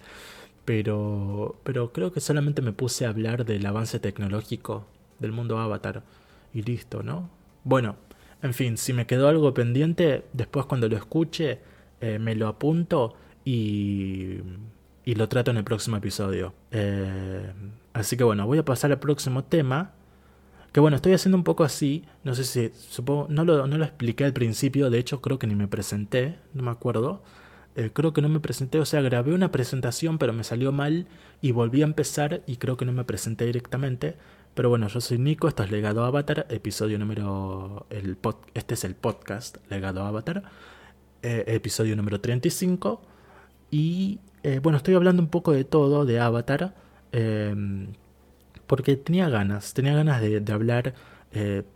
pero, 0.70 1.56
pero 1.64 1.92
creo 1.92 2.12
que 2.12 2.20
solamente 2.20 2.62
me 2.62 2.72
puse 2.72 3.04
a 3.04 3.08
hablar 3.08 3.44
del 3.44 3.66
avance 3.66 3.98
tecnológico 3.98 4.86
del 5.18 5.32
mundo 5.32 5.58
avatar 5.58 6.04
y 6.54 6.62
listo, 6.62 7.02
¿no? 7.02 7.28
Bueno, 7.64 7.96
en 8.42 8.54
fin, 8.54 8.76
si 8.76 8.92
me 8.92 9.06
quedó 9.06 9.28
algo 9.28 9.52
pendiente, 9.54 10.24
después 10.32 10.66
cuando 10.66 10.88
lo 10.88 10.96
escuche 10.96 11.60
eh, 12.00 12.18
me 12.18 12.34
lo 12.34 12.48
apunto 12.48 13.14
y, 13.44 14.38
y, 15.04 15.14
lo 15.14 15.28
trato 15.28 15.50
en 15.50 15.58
el 15.58 15.64
próximo 15.64 15.96
episodio. 15.96 16.54
Eh, 16.70 17.52
así 17.92 18.16
que 18.16 18.24
bueno, 18.24 18.46
voy 18.46 18.58
a 18.58 18.64
pasar 18.64 18.90
al 18.90 18.98
próximo 18.98 19.44
tema. 19.44 19.92
Que 20.72 20.80
bueno, 20.80 20.96
estoy 20.96 21.12
haciendo 21.12 21.36
un 21.36 21.42
poco 21.42 21.64
así, 21.64 22.04
no 22.22 22.34
sé 22.34 22.44
si, 22.44 22.70
supongo, 22.78 23.26
no 23.28 23.44
lo, 23.44 23.66
no 23.66 23.76
lo 23.76 23.84
expliqué 23.84 24.24
al 24.24 24.32
principio, 24.32 24.88
de 24.88 25.00
hecho 25.00 25.20
creo 25.20 25.36
que 25.36 25.48
ni 25.48 25.56
me 25.56 25.66
presenté, 25.66 26.38
no 26.54 26.62
me 26.62 26.70
acuerdo. 26.70 27.22
Eh, 27.74 27.90
creo 27.92 28.12
que 28.12 28.22
no 28.22 28.28
me 28.28 28.40
presenté, 28.40 28.78
o 28.78 28.84
sea, 28.84 29.00
grabé 29.00 29.32
una 29.34 29.52
presentación 29.52 30.18
pero 30.18 30.32
me 30.32 30.44
salió 30.44 30.72
mal 30.72 31.06
y 31.40 31.52
volví 31.52 31.82
a 31.82 31.84
empezar 31.84 32.42
y 32.46 32.56
creo 32.56 32.76
que 32.76 32.84
no 32.84 32.92
me 32.92 33.04
presenté 33.04 33.46
directamente. 33.46 34.16
Pero 34.60 34.68
bueno, 34.68 34.88
yo 34.88 35.00
soy 35.00 35.16
Nico, 35.16 35.48
esto 35.48 35.62
es 35.62 35.70
Legado 35.70 36.04
Avatar, 36.04 36.44
episodio 36.50 36.98
número... 36.98 37.86
Este 38.52 38.74
es 38.74 38.84
el 38.84 38.94
podcast 38.94 39.56
Legado 39.70 40.04
Avatar, 40.04 40.42
eh, 41.22 41.44
episodio 41.46 41.96
número 41.96 42.20
35. 42.20 43.00
Y 43.70 44.20
eh, 44.42 44.60
bueno, 44.62 44.76
estoy 44.76 44.96
hablando 44.96 45.22
un 45.22 45.30
poco 45.30 45.52
de 45.52 45.64
todo, 45.64 46.04
de 46.04 46.20
Avatar, 46.20 46.74
em, 47.10 47.86
porque 48.66 48.96
tenía 48.96 49.30
ganas, 49.30 49.72
tenía 49.72 49.94
ganas 49.94 50.20
de, 50.20 50.40
de 50.40 50.52
hablar 50.52 50.94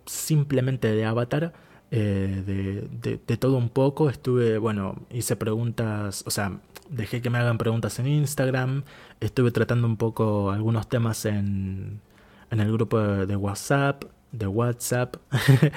simplemente 0.05 0.93
de 0.93 1.07
Avatar 1.07 1.55
eh, 1.91 2.43
de, 2.45 3.19
de, 3.27 3.37
todo 3.39 3.57
un 3.57 3.71
poco. 3.71 4.11
Estuve, 4.11 4.59
bueno, 4.59 5.07
hice 5.11 5.37
preguntas, 5.37 6.23
o 6.27 6.31
sea, 6.31 6.61
dejé 6.91 7.23
que 7.23 7.31
me 7.31 7.39
hagan 7.39 7.57
preguntas 7.57 7.99
en 7.99 8.09
Instagram. 8.09 8.85
Estuve 9.21 9.53
tratando 9.53 9.87
un 9.87 9.97
poco 9.97 10.51
algunos 10.51 10.87
temas 10.91 11.25
en, 11.25 12.03
en 12.51 12.61
el 12.61 12.73
grupo 12.73 12.99
de 13.01 13.37
WhatsApp, 13.37 14.05
de 14.33 14.47
WhatsApp. 14.47 15.17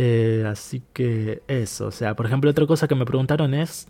Eh, 0.00 0.44
así 0.46 0.80
que 0.92 1.42
eso, 1.48 1.88
o 1.88 1.90
sea, 1.90 2.14
por 2.14 2.24
ejemplo, 2.26 2.48
otra 2.48 2.64
cosa 2.68 2.86
que 2.86 2.94
me 2.94 3.04
preguntaron 3.04 3.52
es, 3.52 3.88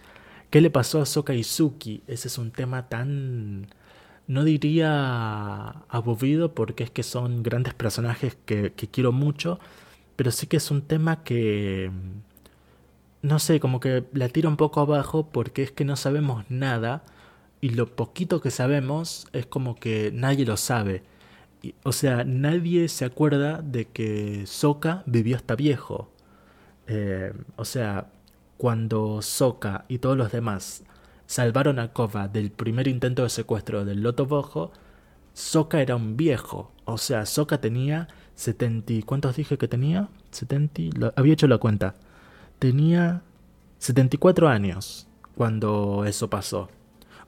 ¿qué 0.48 0.62
le 0.62 0.70
pasó 0.70 1.02
a 1.02 1.04
Soka 1.04 1.34
Izuki? 1.34 2.02
Ese 2.06 2.28
es 2.28 2.38
un 2.38 2.50
tema 2.50 2.88
tan 2.88 3.66
no 4.28 4.44
diría 4.44 5.68
aburrido 5.88 6.54
porque 6.54 6.84
es 6.84 6.90
que 6.90 7.02
son 7.02 7.42
grandes 7.42 7.74
personajes 7.74 8.36
que, 8.46 8.72
que, 8.72 8.88
quiero 8.88 9.12
mucho, 9.12 9.58
pero 10.16 10.30
sí 10.30 10.46
que 10.46 10.58
es 10.58 10.70
un 10.70 10.82
tema 10.82 11.24
que, 11.24 11.90
no 13.22 13.38
sé, 13.38 13.60
como 13.60 13.80
que 13.80 14.04
la 14.12 14.28
tira 14.28 14.48
un 14.48 14.56
poco 14.56 14.80
abajo 14.80 15.28
porque 15.32 15.62
es 15.62 15.72
que 15.72 15.84
no 15.84 15.96
sabemos 15.96 16.44
nada 16.50 17.02
y 17.60 17.70
lo 17.70 17.86
poquito 17.96 18.40
que 18.40 18.50
sabemos 18.50 19.26
es 19.32 19.46
como 19.46 19.74
que 19.76 20.10
nadie 20.14 20.44
lo 20.46 20.56
sabe. 20.56 21.02
O 21.82 21.92
sea, 21.92 22.24
nadie 22.24 22.88
se 22.88 23.04
acuerda 23.04 23.62
de 23.62 23.86
que 23.86 24.46
Soka 24.46 25.02
vivió 25.06 25.36
hasta 25.36 25.56
viejo. 25.56 26.10
Eh, 26.86 27.32
o 27.56 27.64
sea, 27.64 28.10
cuando 28.56 29.22
Soka 29.22 29.84
y 29.88 29.98
todos 29.98 30.16
los 30.16 30.32
demás 30.32 30.84
salvaron 31.26 31.78
a 31.78 31.92
Kova 31.92 32.28
del 32.28 32.50
primer 32.50 32.88
intento 32.88 33.22
de 33.22 33.30
secuestro 33.30 33.84
del 33.84 34.02
Loto 34.02 34.26
Bojo, 34.26 34.72
Soka 35.34 35.80
era 35.80 35.96
un 35.96 36.16
viejo. 36.16 36.72
O 36.84 36.98
sea, 36.98 37.26
Soka 37.26 37.60
tenía 37.60 38.08
70. 38.34 39.06
¿Cuántos 39.06 39.36
dije 39.36 39.58
que 39.58 39.68
tenía? 39.68 40.08
70. 40.30 41.12
había 41.16 41.34
hecho 41.34 41.46
la 41.48 41.58
cuenta. 41.58 41.94
Tenía 42.58 43.22
74 43.78 44.48
años 44.48 45.06
cuando 45.34 46.04
eso 46.06 46.28
pasó. 46.30 46.68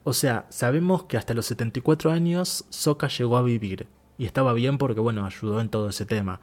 O 0.03 0.13
sea, 0.13 0.45
sabemos 0.49 1.03
que 1.03 1.17
hasta 1.17 1.33
los 1.33 1.45
74 1.45 2.11
años 2.11 2.65
Soka 2.69 3.07
llegó 3.07 3.37
a 3.37 3.43
vivir. 3.43 3.87
Y 4.17 4.25
estaba 4.25 4.53
bien 4.53 4.77
porque, 4.77 4.99
bueno, 4.99 5.25
ayudó 5.25 5.61
en 5.61 5.69
todo 5.69 5.89
ese 5.89 6.05
tema. 6.05 6.39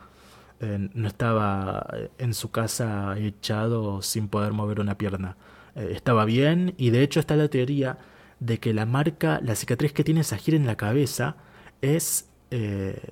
Eh, 0.61 0.89
no 0.93 1.07
estaba 1.07 1.87
en 2.19 2.35
su 2.35 2.51
casa 2.51 3.17
echado 3.19 4.03
sin 4.03 4.29
poder 4.29 4.53
mover 4.53 4.81
una 4.81 4.99
pierna. 4.99 5.37
Eh, 5.77 5.93
estaba 5.95 6.25
bien 6.25 6.75
y 6.77 6.91
de 6.91 7.03
hecho 7.03 7.21
está 7.21 7.37
la 7.37 7.49
teoría 7.49 7.99
de 8.41 8.59
que 8.59 8.75
la 8.75 8.87
marca, 8.87 9.41
la 9.43 9.55
cicatriz 9.55 9.93
que 9.93 10.05
tiene 10.05 10.25
Sahir 10.25 10.55
en 10.55 10.67
la 10.67 10.77
cabeza 10.77 11.37
es... 11.83 12.29
Eh, 12.51 13.11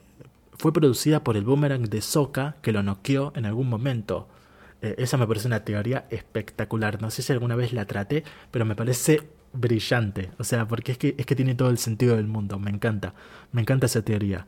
fue 0.59 0.73
producida 0.73 1.23
por 1.23 1.37
el 1.37 1.45
boomerang 1.45 1.85
de 1.85 2.01
Soka 2.01 2.57
que 2.63 2.73
lo 2.73 2.83
noqueó 2.83 3.31
en 3.37 3.45
algún 3.45 3.69
momento. 3.69 4.27
esa 4.81 5.19
me 5.19 5.27
parece 5.27 5.49
una 5.49 5.65
teoría 5.65 6.07
espectacular. 6.09 7.03
No 7.03 7.11
sé 7.11 7.21
si 7.21 7.31
alguna 7.33 7.57
vez 7.57 7.75
la 7.75 7.85
traté, 7.85 8.25
pero 8.51 8.65
me 8.65 8.75
parece 8.75 9.29
brillante. 9.57 10.31
O 10.39 10.45
sea, 10.45 10.67
porque 10.69 10.93
es 10.93 10.99
que, 10.99 11.15
es 11.19 11.27
que 11.27 11.37
tiene 11.37 11.55
todo 11.55 11.71
el 11.71 11.79
sentido 11.79 12.17
del 12.17 12.27
mundo. 12.27 12.59
Me 12.59 12.71
encanta. 12.71 13.15
Me 13.53 13.63
encanta 13.63 13.87
esa 13.87 14.03
teoría. 14.03 14.47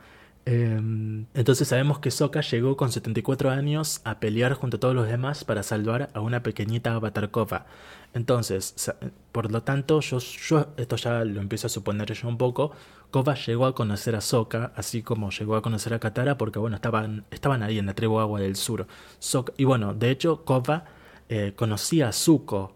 Em, 0.51 1.27
entonces 1.35 1.69
sabemos 1.69 1.99
que 1.99 2.11
Sokka 2.11 2.41
llegó 2.41 2.75
con 2.77 2.91
74 2.91 3.51
años 3.51 4.01
a 4.05 4.19
pelear 4.19 4.55
junto 4.55 4.79
a 4.79 4.81
todos 4.81 4.95
los 4.95 5.07
demás 5.07 5.45
para 5.45 5.63
salvar 5.63 6.09
a 6.15 6.21
una 6.21 6.43
pequeñita 6.43 6.95
Avatar 6.95 7.31
Kova. 7.31 7.67
Entonces, 8.15 8.75
por 9.33 9.53
lo 9.53 9.63
tanto, 9.63 10.01
yo, 10.01 10.19
yo 10.19 10.69
esto 10.79 10.97
ya 10.97 11.25
lo 11.25 11.43
empiezo 11.43 11.67
a 11.67 11.71
suponer 11.71 12.11
yo 12.15 12.29
un 12.29 12.39
poco. 12.39 12.73
Kova 13.11 13.35
llegó 13.35 13.67
a 13.67 13.75
conocer 13.75 14.17
a 14.17 14.23
Sokka, 14.23 14.73
así 14.75 15.03
como 15.03 15.31
llegó 15.31 15.57
a 15.57 15.61
conocer 15.63 15.93
a 15.93 15.99
Katara, 15.99 16.39
porque 16.39 16.59
bueno, 16.59 16.77
estaban, 16.77 17.27
estaban 17.31 17.63
ahí 17.63 17.79
en 17.79 17.85
la 17.85 17.95
tribu 17.95 18.19
Agua 18.19 18.41
del 18.41 18.57
Sur. 18.57 18.87
y 19.59 19.65
bueno, 19.65 19.93
de 19.93 20.11
hecho, 20.11 20.45
Kova 20.47 20.87
eh, 21.29 21.53
conocía 21.57 22.09
a 22.09 22.13
Zuko, 22.13 22.75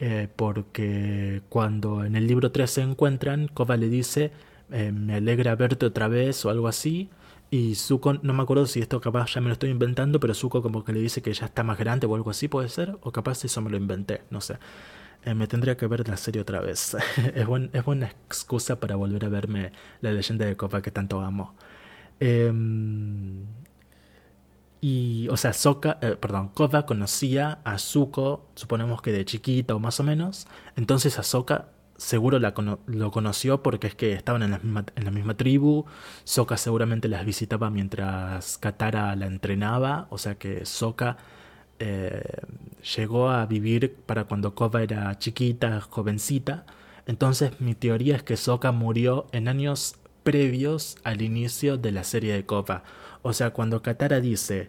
eh, 0.00 0.28
porque 0.34 1.42
cuando 1.48 2.04
en 2.04 2.16
el 2.16 2.26
libro 2.26 2.52
3 2.52 2.70
se 2.70 2.82
encuentran, 2.82 3.48
Kova 3.48 3.76
le 3.76 3.88
dice 3.88 4.32
eh, 4.70 4.92
me 4.92 5.14
alegra 5.14 5.54
verte 5.56 5.86
otra 5.86 6.08
vez 6.08 6.44
o 6.44 6.50
algo 6.50 6.68
así. 6.68 7.08
Y 7.50 7.76
Zuko, 7.76 8.14
no 8.14 8.34
me 8.34 8.42
acuerdo 8.42 8.66
si 8.66 8.80
esto 8.80 9.00
capaz 9.00 9.34
ya 9.34 9.40
me 9.40 9.48
lo 9.48 9.54
estoy 9.54 9.70
inventando, 9.70 10.20
pero 10.20 10.34
Zuko 10.34 10.62
como 10.62 10.84
que 10.84 10.92
le 10.92 11.00
dice 11.00 11.22
que 11.22 11.32
ya 11.32 11.46
está 11.46 11.62
más 11.62 11.78
grande 11.78 12.06
o 12.06 12.14
algo 12.14 12.30
así, 12.30 12.46
puede 12.48 12.68
ser, 12.68 12.98
o 13.00 13.10
capaz 13.10 13.42
eso 13.44 13.62
me 13.62 13.70
lo 13.70 13.78
inventé, 13.78 14.22
no 14.30 14.40
sé. 14.42 14.58
Eh, 15.24 15.34
me 15.34 15.46
tendría 15.46 15.76
que 15.76 15.86
ver 15.86 16.06
la 16.08 16.16
serie 16.16 16.42
otra 16.42 16.60
vez. 16.60 16.96
es, 17.34 17.46
buen, 17.46 17.70
es 17.72 17.84
buena 17.84 18.06
excusa 18.06 18.80
para 18.80 18.96
volver 18.96 19.24
a 19.24 19.28
verme 19.28 19.72
la 20.00 20.12
leyenda 20.12 20.46
de 20.46 20.56
Koba 20.56 20.82
que 20.82 20.90
tanto 20.90 21.20
amo. 21.20 21.54
Em, 22.20 23.44
y, 24.80 25.28
o 25.28 25.36
sea, 25.36 25.52
Soka, 25.52 25.98
eh, 26.02 26.16
perdón, 26.20 26.48
Koba 26.48 26.86
conocía 26.86 27.58
a 27.64 27.78
Zuko, 27.78 28.46
suponemos 28.54 29.02
que 29.02 29.12
de 29.12 29.24
chiquita 29.24 29.74
o 29.74 29.80
más 29.80 29.98
o 30.00 30.04
menos. 30.04 30.46
Entonces 30.76 31.18
a 31.18 31.22
Sokka 31.24 31.68
seguro 31.96 32.38
lo 32.38 33.10
conoció 33.10 33.62
porque 33.62 33.88
es 33.88 33.94
que 33.96 34.12
estaban 34.12 34.42
en 34.44 34.52
la 34.52 34.58
misma, 34.58 34.84
en 34.94 35.04
la 35.04 35.10
misma 35.10 35.36
tribu. 35.36 35.84
Sokka 36.24 36.56
seguramente 36.56 37.08
las 37.08 37.26
visitaba 37.26 37.70
mientras 37.70 38.58
Katara 38.58 39.16
la 39.16 39.26
entrenaba. 39.26 40.06
O 40.10 40.18
sea 40.18 40.36
que 40.36 40.64
Sokka 40.64 41.16
eh, 41.80 42.22
llegó 42.96 43.30
a 43.30 43.46
vivir 43.46 43.96
para 44.06 44.24
cuando 44.24 44.54
Kova 44.54 44.82
era 44.82 45.18
chiquita, 45.18 45.80
jovencita. 45.80 46.66
Entonces 47.06 47.60
mi 47.60 47.74
teoría 47.74 48.16
es 48.16 48.22
que 48.22 48.36
Sokka 48.36 48.70
murió 48.70 49.26
en 49.32 49.48
años 49.48 49.96
previos 50.28 50.98
al 51.04 51.22
inicio 51.22 51.78
de 51.78 51.90
la 51.90 52.04
serie 52.04 52.34
de 52.34 52.44
Kova. 52.44 52.82
O 53.22 53.32
sea, 53.32 53.48
cuando 53.54 53.80
Katara 53.80 54.20
dice 54.20 54.68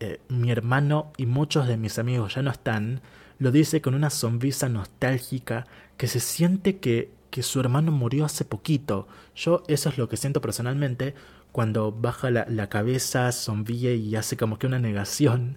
eh, 0.00 0.20
mi 0.28 0.50
hermano 0.50 1.14
y 1.16 1.24
muchos 1.24 1.66
de 1.66 1.78
mis 1.78 1.98
amigos 1.98 2.34
ya 2.34 2.42
no 2.42 2.50
están, 2.50 3.00
lo 3.38 3.50
dice 3.50 3.80
con 3.80 3.94
una 3.94 4.10
sonrisa 4.10 4.68
nostálgica 4.68 5.66
que 5.96 6.08
se 6.08 6.20
siente 6.20 6.76
que, 6.76 7.10
que 7.30 7.42
su 7.42 7.58
hermano 7.58 7.90
murió 7.90 8.26
hace 8.26 8.44
poquito. 8.44 9.08
Yo 9.34 9.62
eso 9.66 9.88
es 9.88 9.96
lo 9.96 10.10
que 10.10 10.18
siento 10.18 10.42
personalmente 10.42 11.14
cuando 11.52 11.90
baja 11.90 12.30
la, 12.30 12.44
la 12.50 12.68
cabeza, 12.68 13.32
sonríe 13.32 13.94
y 13.94 14.14
hace 14.16 14.36
como 14.36 14.58
que 14.58 14.66
una 14.66 14.78
negación. 14.78 15.56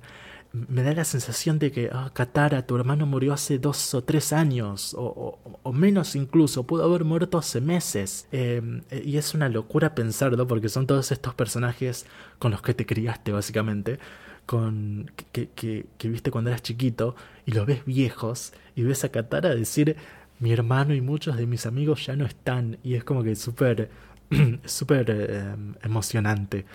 Me 0.69 0.83
da 0.83 0.93
la 0.93 1.03
sensación 1.03 1.59
de 1.59 1.71
que, 1.71 1.89
ah, 1.91 2.11
Katara, 2.13 2.65
tu 2.65 2.75
hermano 2.75 3.05
murió 3.05 3.33
hace 3.33 3.59
dos 3.59 3.93
o 3.93 4.03
tres 4.03 4.31
años, 4.31 4.93
o, 4.97 5.39
o, 5.63 5.73
menos 5.73 6.15
incluso, 6.15 6.63
pudo 6.63 6.83
haber 6.85 7.03
muerto 7.03 7.37
hace 7.37 7.59
meses. 7.61 8.27
Em, 8.31 8.81
y 9.03 9.17
es 9.17 9.33
una 9.33 9.49
locura 9.49 9.95
pensarlo, 9.95 10.47
porque 10.47 10.69
son 10.69 10.87
todos 10.87 11.11
estos 11.11 11.33
personajes 11.33 12.05
con 12.39 12.51
los 12.51 12.61
que 12.61 12.73
te 12.73 12.85
criaste, 12.85 13.31
básicamente 13.31 13.99
con 14.45 15.11
que, 15.31 15.49
que, 15.49 15.87
que, 15.97 16.09
viste 16.09 16.31
cuando 16.31 16.51
eras 16.51 16.61
chiquito 16.61 17.15
y 17.45 17.51
los 17.51 17.65
ves 17.65 17.83
viejos 17.85 18.53
y 18.75 18.83
ves 18.83 19.03
a 19.03 19.09
Katara 19.09 19.55
decir 19.55 19.95
mi 20.39 20.51
hermano 20.51 20.93
y 20.93 21.01
muchos 21.01 21.37
de 21.37 21.47
mis 21.47 21.65
amigos 21.65 22.05
ya 22.05 22.15
no 22.15 22.25
están 22.25 22.77
y 22.83 22.95
es 22.95 23.03
como 23.03 23.23
que 23.23 23.35
súper 23.35 23.89
súper 24.65 25.05
eh, 25.09 25.55
emocionante 25.83 26.65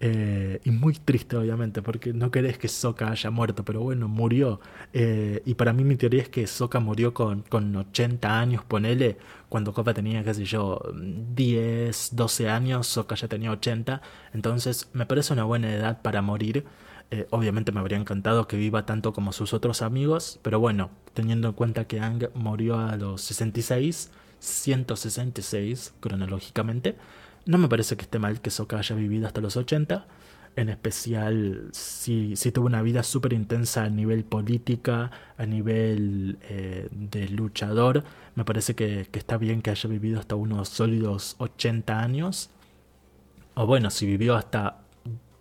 eh, 0.00 0.60
y 0.64 0.70
muy 0.70 0.94
triste 0.94 1.36
obviamente 1.36 1.80
porque 1.80 2.12
no 2.12 2.30
querés 2.30 2.58
que 2.58 2.68
Sokka 2.68 3.10
haya 3.10 3.30
muerto 3.30 3.64
pero 3.64 3.80
bueno 3.80 4.08
murió. 4.08 4.60
Eh, 4.92 5.42
y 5.44 5.54
para 5.54 5.72
mí 5.72 5.84
mi 5.84 5.96
teoría 5.96 6.22
es 6.22 6.28
que 6.28 6.46
Sokka 6.46 6.80
murió 6.80 7.14
con, 7.14 7.42
con 7.42 7.74
80 7.74 8.38
años 8.38 8.64
ponele 8.64 9.16
cuando 9.48 9.72
Copa 9.72 9.94
tenía 9.94 10.22
qué 10.24 10.34
sé 10.34 10.44
yo 10.44 10.80
10 10.94 12.10
12 12.14 12.48
años 12.48 12.86
Sokka 12.86 13.14
ya 13.14 13.28
tenía 13.28 13.50
80 13.50 14.02
entonces 14.34 14.90
me 14.92 15.06
parece 15.06 15.32
una 15.32 15.44
buena 15.44 15.72
edad 15.72 16.02
para 16.02 16.22
morir. 16.22 16.64
Eh, 17.12 17.26
obviamente 17.30 17.70
me 17.70 17.78
habría 17.80 17.98
encantado 17.98 18.48
que 18.48 18.56
viva 18.56 18.84
tanto 18.84 19.12
como 19.12 19.32
sus 19.32 19.52
otros 19.54 19.80
amigos, 19.82 20.40
pero 20.42 20.58
bueno, 20.58 20.90
teniendo 21.14 21.48
en 21.48 21.54
cuenta 21.54 21.86
que 21.86 22.00
Ang 22.00 22.30
murió 22.34 22.78
a 22.80 22.96
los 22.96 23.22
66, 23.22 24.10
166 24.40 25.94
cronológicamente, 26.00 26.96
no 27.46 27.58
me 27.58 27.68
parece 27.68 27.96
que 27.96 28.02
esté 28.02 28.18
mal 28.18 28.40
que 28.40 28.50
Sokka 28.50 28.78
haya 28.78 28.94
vivido 28.96 29.26
hasta 29.26 29.40
los 29.40 29.56
80. 29.56 30.06
En 30.56 30.68
especial 30.68 31.68
si, 31.72 32.34
si 32.34 32.50
tuvo 32.50 32.66
una 32.66 32.82
vida 32.82 33.02
súper 33.02 33.34
intensa 33.34 33.84
a 33.84 33.90
nivel 33.90 34.24
política, 34.24 35.10
a 35.36 35.46
nivel 35.46 36.38
eh, 36.42 36.88
de 36.90 37.28
luchador. 37.28 38.04
Me 38.34 38.44
parece 38.44 38.74
que, 38.74 39.06
que 39.10 39.18
está 39.18 39.36
bien 39.36 39.62
que 39.62 39.70
haya 39.70 39.88
vivido 39.88 40.18
hasta 40.18 40.34
unos 40.34 40.68
sólidos 40.68 41.36
80 41.38 42.00
años. 42.00 42.50
O 43.54 43.66
bueno, 43.66 43.90
si 43.90 44.06
vivió 44.06 44.34
hasta 44.34 44.80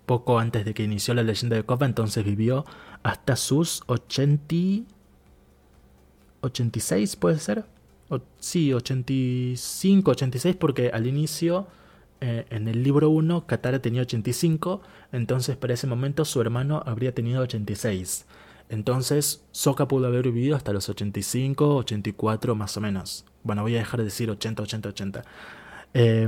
poco 0.06 0.38
antes 0.38 0.64
de 0.64 0.74
que 0.74 0.84
inició 0.84 1.14
la 1.14 1.24
leyenda 1.24 1.56
de 1.56 1.64
Koba, 1.64 1.86
entonces 1.86 2.24
vivió 2.24 2.66
hasta 3.04 3.36
sus 3.36 3.84
80... 3.88 4.94
86 6.42 7.16
puede 7.16 7.40
ser. 7.40 7.66
O, 8.10 8.20
sí, 8.40 8.72
85, 8.72 10.12
86 10.12 10.56
porque 10.58 10.90
al 10.90 11.08
inicio 11.08 11.68
eh, 12.22 12.46
en 12.50 12.68
el 12.68 12.84
libro 12.84 13.10
1 13.10 13.46
Katara 13.46 13.80
tenía 13.80 14.02
85, 14.02 14.82
entonces 15.12 15.58
para 15.58 15.74
ese 15.74 15.88
momento 15.88 16.26
su 16.26 16.42
hermano 16.42 16.82
habría 16.86 17.14
tenido 17.14 17.42
86. 17.42 18.26
Entonces 18.70 19.44
Sokka 19.52 19.88
pudo 19.88 20.08
haber 20.08 20.24
vivido 20.24 20.56
hasta 20.56 20.74
los 20.74 20.90
85, 20.90 21.76
84 21.76 22.56
más 22.56 22.78
o 22.78 22.82
menos. 22.82 23.26
Bueno, 23.44 23.62
voy 23.62 23.76
a 23.76 23.80
dejar 23.80 24.00
de 24.00 24.06
decir 24.06 24.30
80, 24.30 24.64
80, 24.64 24.90
80. 24.90 25.24
Eh, 25.94 26.28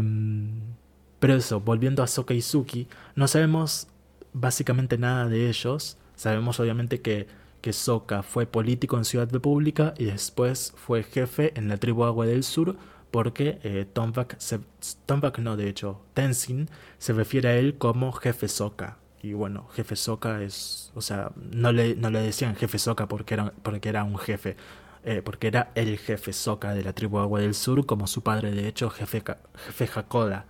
pero 1.20 1.36
eso, 1.36 1.60
volviendo 1.60 2.04
a 2.04 2.08
Soka 2.08 2.34
y 2.34 2.42
Suki, 2.42 2.88
no 3.16 3.28
sabemos 3.28 3.88
básicamente 4.34 4.98
nada 4.98 5.28
de 5.28 5.50
ellos. 5.50 5.98
Sabemos 6.16 6.60
obviamente 6.60 7.02
que, 7.02 7.28
que 7.62 7.74
Soka 7.74 8.24
fue 8.24 8.46
político 8.46 8.98
en 8.98 9.06
Ciudad 9.06 9.30
República 9.32 9.94
y 9.98 10.06
después 10.06 10.74
fue 10.76 11.04
jefe 11.04 11.54
en 11.56 11.70
la 11.70 11.78
tribu 11.78 12.04
Agua 12.04 12.26
del 12.26 12.44
Sur 12.44 12.78
porque 13.12 13.60
eh, 13.64 13.86
Tombak, 13.92 15.40
no 15.40 15.58
de 15.58 15.70
hecho, 15.70 16.02
Tenzin 16.14 16.70
se 16.98 17.14
refiere 17.14 17.50
a 17.50 17.56
él 17.56 17.78
como 17.78 18.12
jefe 18.12 18.48
Soka. 18.48 18.98
Y 19.22 19.34
bueno, 19.34 19.68
jefe 19.74 19.96
Soka 19.96 20.42
es, 20.42 20.92
o 20.96 21.02
sea, 21.02 21.32
no 21.36 21.72
le, 21.72 21.96
no 21.96 22.10
le 22.12 22.22
decían 22.22 22.56
jefe 22.56 22.80
Soka 22.80 23.08
porque 23.08 23.34
era, 23.34 23.54
porque 23.64 23.90
era 23.90 24.04
un 24.04 24.18
jefe, 24.18 24.56
eh, 25.04 25.22
porque 25.24 25.48
era 25.48 25.72
el 25.76 25.98
jefe 25.98 26.34
Soka 26.34 26.74
de 26.74 26.84
la 26.84 26.94
tribu 26.94 27.20
Agua 27.20 27.42
del 27.42 27.56
Sur, 27.56 27.86
como 27.86 28.08
su 28.08 28.22
padre 28.24 28.52
de 28.52 28.68
hecho, 28.68 28.90
jefe, 28.90 29.24
jefe 29.56 29.90
Hakoda 29.94 30.46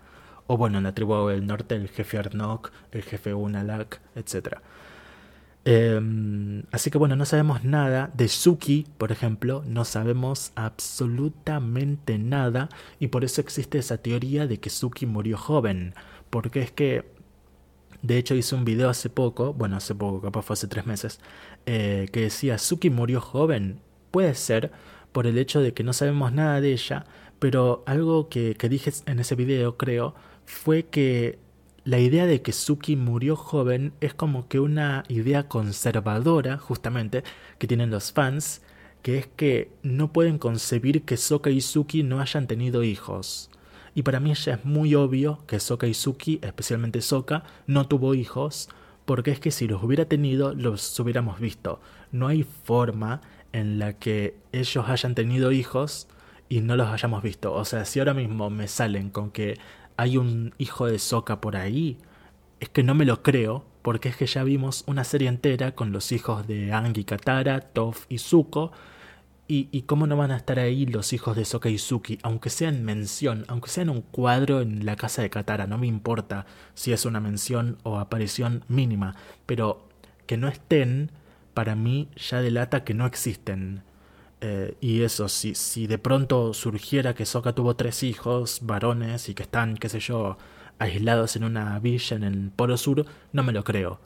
o 0.47 0.58
bueno, 0.58 0.78
en 0.78 0.86
la 0.86 0.93
tribu 0.93 1.28
del 1.28 1.45
norte 1.45 1.76
el 1.76 1.89
jefe 1.89 2.18
Arnok, 2.18 2.72
el 2.91 3.03
jefe 3.03 3.34
Unalak, 3.34 3.99
etc. 4.16 4.60
Em, 5.70 6.63
así 6.72 6.89
que 6.89 6.97
bueno, 6.97 7.18
no 7.18 7.26
sabemos 7.26 7.65
nada 7.65 8.09
de 8.15 8.30
Suki, 8.30 8.88
por 8.97 9.11
ejemplo, 9.11 9.63
no 9.68 9.84
sabemos 9.84 10.53
absolutamente 10.55 12.18
nada 12.18 12.70
y 13.01 13.07
por 13.09 13.26
eso 13.26 13.41
existe 13.41 13.78
esa 13.78 13.97
teoría 13.97 14.47
de 14.47 14.61
que 14.61 14.70
Suki 14.70 15.05
murió 15.05 15.38
joven, 15.38 15.93
porque 16.30 16.61
es 16.61 16.72
que, 16.72 17.03
de 18.01 18.18
hecho 18.18 18.34
hice 18.36 18.55
un 18.55 18.63
video 18.63 18.89
hace 18.89 19.09
poco, 19.09 19.53
bueno, 19.53 19.76
hace 19.76 19.93
poco, 19.93 20.22
capaz 20.22 20.43
fue 20.43 20.53
hace 20.53 20.68
tres 20.68 20.86
meses, 20.86 21.20
eh, 21.65 22.07
que 22.13 22.22
decía 22.22 22.57
Suki 22.59 22.89
murió 22.89 23.20
joven, 23.20 23.82
puede 24.11 24.36
ser 24.36 24.72
por 25.11 25.28
el 25.28 25.38
hecho 25.38 25.59
de 25.59 25.74
que 25.74 25.84
no 25.84 25.91
sabemos 25.91 26.32
nada 26.32 26.61
de 26.61 26.72
ella, 26.72 27.05
pero 27.39 27.84
algo 27.88 28.30
que, 28.30 28.55
que 28.55 28.70
dije 28.70 28.93
en 29.05 29.20
ese 29.20 29.36
video, 29.36 29.76
creo, 29.76 30.15
fue 30.45 30.84
que 30.86 31.39
la 31.88 32.00
idea 32.00 32.26
de 32.26 32.42
que 32.42 32.52
Suki 32.52 32.98
murió 32.98 33.38
joven 33.38 33.94
es 34.02 34.14
como 34.14 34.50
que 34.50 34.60
una 34.60 35.06
idea 35.08 35.48
conservadora, 35.48 36.58
justamente, 36.58 37.24
que 37.60 37.68
tienen 37.68 37.92
los 37.92 38.12
fans, 38.12 38.62
que 39.02 39.18
es 39.18 39.28
que 39.28 39.72
no 39.84 40.12
pueden 40.12 40.38
concebir 40.38 41.04
que 41.04 41.16
Soka 41.16 41.50
y 41.50 41.62
Suki 41.62 42.04
no 42.04 42.20
hayan 42.20 42.46
tenido 42.46 42.84
hijos. 42.84 43.50
Y 43.96 44.04
para 44.04 44.20
mí 44.20 44.34
ya 44.34 44.56
es 44.56 44.66
muy 44.66 44.96
obvio 44.96 45.40
que 45.48 45.62
Soka 45.62 45.88
y 45.88 45.94
Suki, 45.94 46.40
especialmente 46.42 47.00
Soka, 47.00 47.46
no 47.68 47.88
tuvo 47.88 48.16
hijos, 48.16 48.68
porque 49.06 49.32
es 49.32 49.40
que 49.40 49.52
si 49.52 49.66
los 49.66 49.82
hubiera 49.82 50.04
tenido, 50.04 50.54
los 50.54 51.00
hubiéramos 51.00 51.40
visto. 51.40 51.80
No 52.12 52.28
hay 52.28 52.44
forma 52.44 53.22
en 53.54 53.80
la 53.80 53.94
que 53.94 54.36
ellos 54.52 54.90
hayan 54.90 55.16
tenido 55.16 55.54
hijos 55.54 56.10
y 56.50 56.60
no 56.60 56.76
los 56.76 56.90
hayamos 56.90 57.24
visto. 57.24 57.54
O 57.54 57.64
sea, 57.64 57.86
si 57.86 58.00
ahora 58.00 58.14
mismo 58.14 58.50
me 58.50 58.68
salen 58.68 59.10
con 59.10 59.32
que 59.32 59.58
hay 59.98 60.18
un 60.18 60.54
hijo 60.58 60.86
de 60.86 61.00
Soka 61.00 61.41
por 61.41 61.58
ahí, 61.58 61.98
es 62.60 62.70
que 62.70 62.84
no 62.84 62.95
me 62.95 63.06
lo 63.06 63.24
creo, 63.24 63.66
porque 63.82 64.10
es 64.10 64.16
que 64.18 64.28
ya 64.28 64.43
vimos 64.43 64.84
una 64.88 65.04
serie 65.04 65.28
entera 65.28 65.74
con 65.74 65.91
los 65.91 66.12
hijos 66.12 66.48
de 66.48 66.74
Angi 66.74 67.04
Katara, 67.04 67.62
Toph 67.62 68.06
y 68.10 68.20
Zuko, 68.20 68.72
y, 69.50 69.84
cómo 69.84 70.08
no 70.08 70.18
van 70.18 70.32
a 70.32 70.36
estar 70.36 70.60
ahí 70.60 70.86
los 70.86 71.14
hijos 71.14 71.38
de 71.38 71.45
Soka 71.45 71.70
y 71.70 71.78
Suki, 71.78 72.20
aunque 72.22 72.50
sea 72.50 72.68
en 72.68 72.84
mención, 72.84 73.45
aunque 73.48 73.70
sea 73.70 73.84
en 73.84 73.89
un 73.89 74.02
cuadro 74.02 74.60
en 74.60 74.86
la 74.86 74.98
casa 74.98 75.22
de 75.22 75.30
Katara, 75.30 75.68
no 75.68 75.78
me 75.78 75.88
importa 75.88 76.45
si 76.74 76.91
es 76.91 77.06
una 77.06 77.22
mención 77.22 77.78
o 77.84 77.98
aparición 77.98 78.66
mínima, 78.68 79.16
pero 79.45 79.88
que 80.26 80.36
no 80.36 80.50
estén, 80.50 81.12
para 81.54 81.76
mí 81.76 82.10
ya 82.18 82.41
delata 82.41 82.84
que 82.84 82.93
no 82.93 83.06
existen. 83.06 83.84
Eh, 84.42 84.76
y 84.82 85.02
eso, 85.02 85.28
si, 85.30 85.56
si 85.56 85.88
de 85.88 85.98
pronto 85.98 86.54
surgiera 86.54 87.16
que 87.16 87.26
Soka 87.26 87.54
tuvo 87.54 87.76
tres 87.76 88.04
hijos 88.04 88.60
varones 88.64 89.30
y 89.30 89.34
que 89.34 89.44
están, 89.44 89.76
qué 89.78 89.90
sé 89.90 90.00
yo, 90.00 90.38
aislados 90.80 91.36
en 91.36 91.44
una 91.44 91.80
villa 91.80 92.16
en 92.18 92.24
el 92.24 92.52
Polo 92.52 92.78
Sur, 92.78 93.06
no 93.34 93.44
me 93.44 93.52
lo 93.54 93.64
creo. 93.64 94.00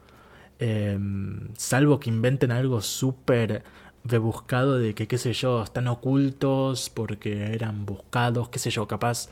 Em, 0.60 1.50
salvo 1.58 2.00
que 2.00 2.10
inventen 2.10 2.52
algo 2.52 2.82
súper 2.82 3.64
de 4.04 4.18
buscado 4.20 4.78
de 4.78 4.94
que, 4.96 5.08
qué 5.08 5.18
sé 5.18 5.34
yo, 5.34 5.64
están 5.64 5.88
ocultos 5.88 6.90
porque 6.90 7.54
eran 7.54 7.86
buscados, 7.86 8.50
qué 8.50 8.60
sé 8.60 8.70
yo, 8.70 8.88
capaz 8.88 9.30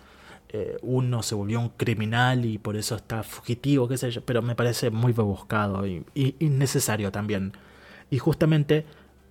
eh, 0.52 0.78
uno 0.82 1.22
se 1.22 1.36
volvió 1.36 1.60
un 1.60 1.70
criminal 1.70 2.46
y 2.46 2.58
por 2.58 2.76
eso 2.76 2.96
está 2.96 3.22
fugitivo, 3.24 3.88
qué 3.88 3.98
sé 3.98 4.10
yo, 4.12 4.22
pero 4.26 4.42
me 4.42 4.56
parece 4.56 4.90
muy 4.90 5.14
rebuscado 5.14 5.86
y, 5.88 6.04
innecesario 6.16 7.12
también. 7.12 7.54
Y 8.10 8.18
justamente 8.18 8.86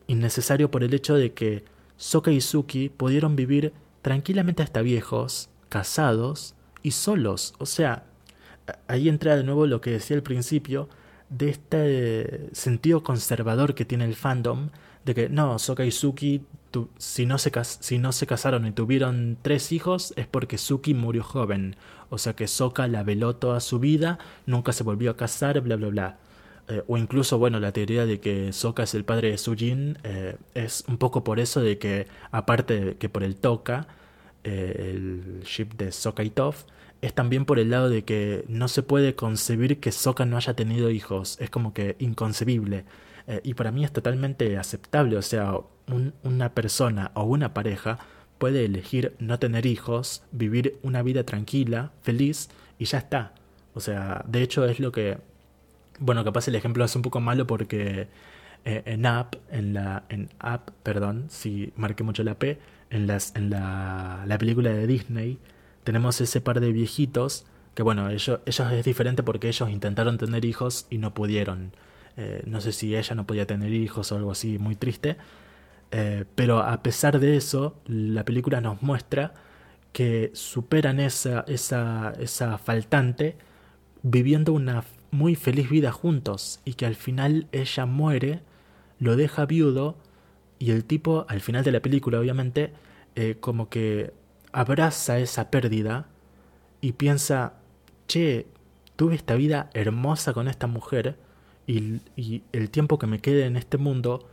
innecesario 0.08 0.70
por 0.70 0.82
el 0.82 0.92
hecho 0.92 1.14
de 1.14 1.32
que 1.32 1.64
Soka 1.96 2.32
y 2.32 2.40
Suki 2.40 2.88
pudieron 2.88 3.36
vivir 3.36 3.72
tranquilamente 4.02 4.64
hasta 4.64 4.82
viejos, 4.82 5.50
casados 5.68 6.54
y 6.82 6.90
solos. 6.90 7.54
O 7.58 7.66
sea, 7.66 8.04
ahí 8.88 9.08
entra 9.08 9.36
de 9.36 9.44
nuevo 9.44 9.66
lo 9.66 9.80
que 9.80 9.90
decía 9.90 10.16
al 10.16 10.22
principio 10.22 10.88
de 11.28 11.50
este 11.50 12.48
sentido 12.52 13.02
conservador 13.02 13.74
que 13.74 13.84
tiene 13.84 14.06
el 14.06 14.14
fandom 14.14 14.70
de 15.04 15.14
que 15.14 15.28
no, 15.28 15.58
Soka 15.58 15.84
y 15.84 15.90
Suki, 15.90 16.42
si, 16.98 17.24
no 17.24 17.38
se 17.38 17.50
si 17.64 17.98
no 17.98 18.12
se 18.12 18.26
casaron 18.26 18.66
y 18.66 18.72
tuvieron 18.72 19.38
tres 19.40 19.72
hijos 19.72 20.12
es 20.16 20.26
porque 20.26 20.58
Suki 20.58 20.94
murió 20.94 21.22
joven. 21.22 21.76
O 22.10 22.18
sea 22.18 22.34
que 22.34 22.46
Soka 22.46 22.86
la 22.88 23.02
veló 23.02 23.36
toda 23.36 23.60
su 23.60 23.78
vida, 23.78 24.18
nunca 24.46 24.72
se 24.72 24.84
volvió 24.84 25.10
a 25.10 25.16
casar, 25.16 25.60
bla, 25.60 25.76
bla, 25.76 25.88
bla. 25.88 26.18
Eh, 26.68 26.82
o 26.86 26.98
incluso, 26.98 27.38
bueno, 27.38 27.60
la 27.60 27.72
teoría 27.72 28.04
de 28.04 28.20
que 28.20 28.52
Soka 28.52 28.82
es 28.82 28.94
el 28.94 29.04
padre 29.04 29.30
de 29.30 29.38
Sujin 29.38 29.98
eh, 30.04 30.36
es 30.54 30.84
un 30.86 30.98
poco 30.98 31.24
por 31.24 31.40
eso 31.40 31.62
de 31.62 31.78
que, 31.78 32.06
aparte 32.30 32.80
de 32.84 32.96
que 32.96 33.08
por 33.08 33.22
el 33.22 33.36
Toka, 33.36 33.88
eh, 34.44 34.90
el 34.90 35.42
ship 35.44 35.74
de 35.76 35.92
Soka 35.92 36.22
y 36.22 36.30
Toph, 36.30 36.64
es 37.00 37.14
también 37.14 37.44
por 37.46 37.58
el 37.58 37.70
lado 37.70 37.88
de 37.88 38.04
que 38.04 38.44
no 38.48 38.68
se 38.68 38.82
puede 38.82 39.14
concebir 39.14 39.80
que 39.80 39.92
Soka 39.92 40.26
no 40.26 40.36
haya 40.36 40.54
tenido 40.54 40.90
hijos. 40.90 41.38
Es 41.40 41.48
como 41.50 41.72
que 41.72 41.96
inconcebible. 41.98 42.84
Y 43.42 43.54
para 43.54 43.70
mí 43.72 43.84
es 43.84 43.92
totalmente 43.92 44.56
aceptable, 44.56 45.18
o 45.18 45.22
sea, 45.22 45.52
una 46.22 46.54
persona 46.54 47.10
o 47.14 47.24
una 47.24 47.52
pareja 47.52 47.98
puede 48.38 48.64
elegir 48.64 49.14
no 49.18 49.38
tener 49.38 49.66
hijos, 49.66 50.22
vivir 50.32 50.78
una 50.82 51.02
vida 51.02 51.24
tranquila, 51.24 51.92
feliz, 52.02 52.48
y 52.78 52.86
ya 52.86 52.98
está. 52.98 53.34
O 53.74 53.80
sea, 53.80 54.24
de 54.26 54.42
hecho 54.42 54.64
es 54.64 54.80
lo 54.80 54.92
que... 54.92 55.18
Bueno, 55.98 56.24
capaz 56.24 56.48
el 56.48 56.54
ejemplo 56.54 56.84
es 56.84 56.94
un 56.96 57.02
poco 57.02 57.20
malo 57.20 57.46
porque 57.46 58.08
eh, 58.64 58.82
en 58.86 59.06
App, 59.06 59.36
en 59.50 59.74
la... 59.74 60.04
En 60.08 60.28
App, 60.38 60.70
perdón, 60.82 61.26
si 61.28 61.72
marqué 61.76 62.04
mucho 62.04 62.22
la 62.24 62.34
P, 62.38 62.58
en, 62.90 63.06
las, 63.06 63.34
en 63.36 63.50
la, 63.50 64.24
la 64.26 64.38
película 64.38 64.70
de 64.70 64.86
Disney, 64.86 65.38
tenemos 65.84 66.20
ese 66.20 66.40
par 66.40 66.60
de 66.60 66.72
viejitos 66.72 67.46
que 67.78 67.84
bueno, 67.84 68.10
ellos, 68.10 68.40
ellos 68.44 68.72
es 68.72 68.84
diferente 68.84 69.22
porque 69.22 69.46
ellos 69.46 69.70
intentaron 69.70 70.18
tener 70.18 70.44
hijos 70.44 70.88
y 70.90 70.98
no 70.98 71.14
pudieron. 71.14 71.70
Eh, 72.16 72.42
no 72.44 72.60
sé 72.60 72.72
si 72.72 72.96
ella 72.96 73.14
no 73.14 73.24
podía 73.24 73.46
tener 73.46 73.72
hijos 73.72 74.10
o 74.10 74.16
algo 74.16 74.32
así, 74.32 74.58
muy 74.58 74.74
triste. 74.74 75.16
Eh, 75.92 76.24
pero 76.34 76.58
a 76.58 76.82
pesar 76.82 77.20
de 77.20 77.36
eso, 77.36 77.76
la 77.86 78.24
película 78.24 78.60
nos 78.60 78.82
muestra 78.82 79.32
que 79.92 80.32
superan 80.34 80.98
esa, 80.98 81.44
esa, 81.46 82.14
esa 82.18 82.58
faltante 82.58 83.36
viviendo 84.02 84.52
una 84.54 84.82
muy 85.10 85.34
feliz 85.34 85.70
vida 85.70 85.92
juntos 85.92 86.60
y 86.64 86.74
que 86.74 86.86
al 86.86 86.94
final 86.94 87.46
ella 87.52 87.86
muere, 87.86 88.40
lo 88.98 89.16
deja 89.16 89.46
viudo 89.46 89.96
y 90.58 90.70
el 90.70 90.84
tipo 90.84 91.24
al 91.28 91.40
final 91.40 91.64
de 91.64 91.72
la 91.72 91.80
película 91.80 92.18
obviamente 92.18 92.72
eh, 93.14 93.36
como 93.40 93.68
que 93.68 94.12
abraza 94.52 95.18
esa 95.18 95.50
pérdida 95.50 96.08
y 96.80 96.92
piensa, 96.92 97.54
che, 98.06 98.46
tuve 98.96 99.14
esta 99.14 99.34
vida 99.34 99.70
hermosa 99.74 100.32
con 100.32 100.48
esta 100.48 100.66
mujer 100.66 101.16
y, 101.66 102.00
el 102.52 102.70
tiempo 102.70 102.98
que 102.98 103.06
me 103.06 103.20
quede 103.20 103.44
en 103.44 103.56
este 103.56 103.76
mundo 103.76 104.28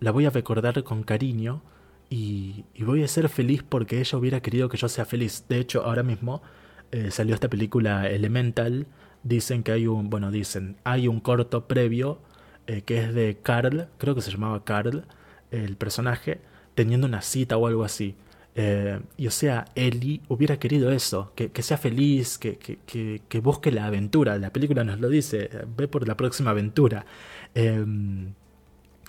la 0.00 0.10
voy 0.10 0.26
a 0.26 0.30
recordar 0.30 0.82
con 0.82 1.02
cariño 1.02 1.62
y, 2.10 2.64
voy 2.80 3.02
a 3.04 3.08
ser 3.08 3.28
feliz 3.28 3.62
porque 3.62 4.00
ella 4.00 4.18
hubiera 4.18 4.40
querido 4.40 4.68
que 4.68 4.76
yo 4.76 4.88
sea 4.88 5.04
feliz. 5.04 5.44
De 5.48 5.58
hecho, 5.58 5.84
ahora 5.84 6.02
mismo 6.02 6.42
eh, 6.90 7.10
salió 7.10 7.34
esta 7.34 7.48
película 7.48 8.08
Elemental. 8.08 8.86
Dicen 9.22 9.62
que 9.62 9.72
hay 9.72 9.86
un, 9.86 10.10
bueno, 10.10 10.30
dicen, 10.30 10.76
hay 10.84 11.08
un 11.08 11.20
corto 11.20 11.66
previo 11.66 12.20
eh, 12.66 12.82
que 12.82 13.02
es 13.04 13.14
de 13.14 13.38
Carl, 13.42 13.88
creo 13.98 14.14
que 14.14 14.22
se 14.22 14.30
llamaba 14.30 14.64
Carl, 14.64 15.04
el 15.50 15.76
personaje, 15.76 16.40
teniendo 16.74 17.06
una 17.06 17.22
cita 17.22 17.56
o 17.56 17.66
algo 17.66 17.84
así. 17.84 18.16
Eh, 18.54 19.00
y 19.16 19.26
o 19.26 19.30
sea, 19.30 19.66
Ellie 19.74 20.22
hubiera 20.28 20.58
querido 20.58 20.90
eso, 20.90 21.32
que, 21.34 21.50
sea 21.62 21.78
feliz, 21.78 22.38
que, 22.38 22.58
que, 22.58 23.40
busque 23.40 23.70
la 23.72 23.86
aventura. 23.86 24.38
La 24.38 24.52
película 24.52 24.84
nos 24.84 25.00
lo 25.00 25.08
dice, 25.08 25.50
ve 25.76 25.88
por 25.88 26.06
la 26.06 26.16
próxima 26.16 26.50
aventura. 26.50 27.06
Em, 27.54 28.34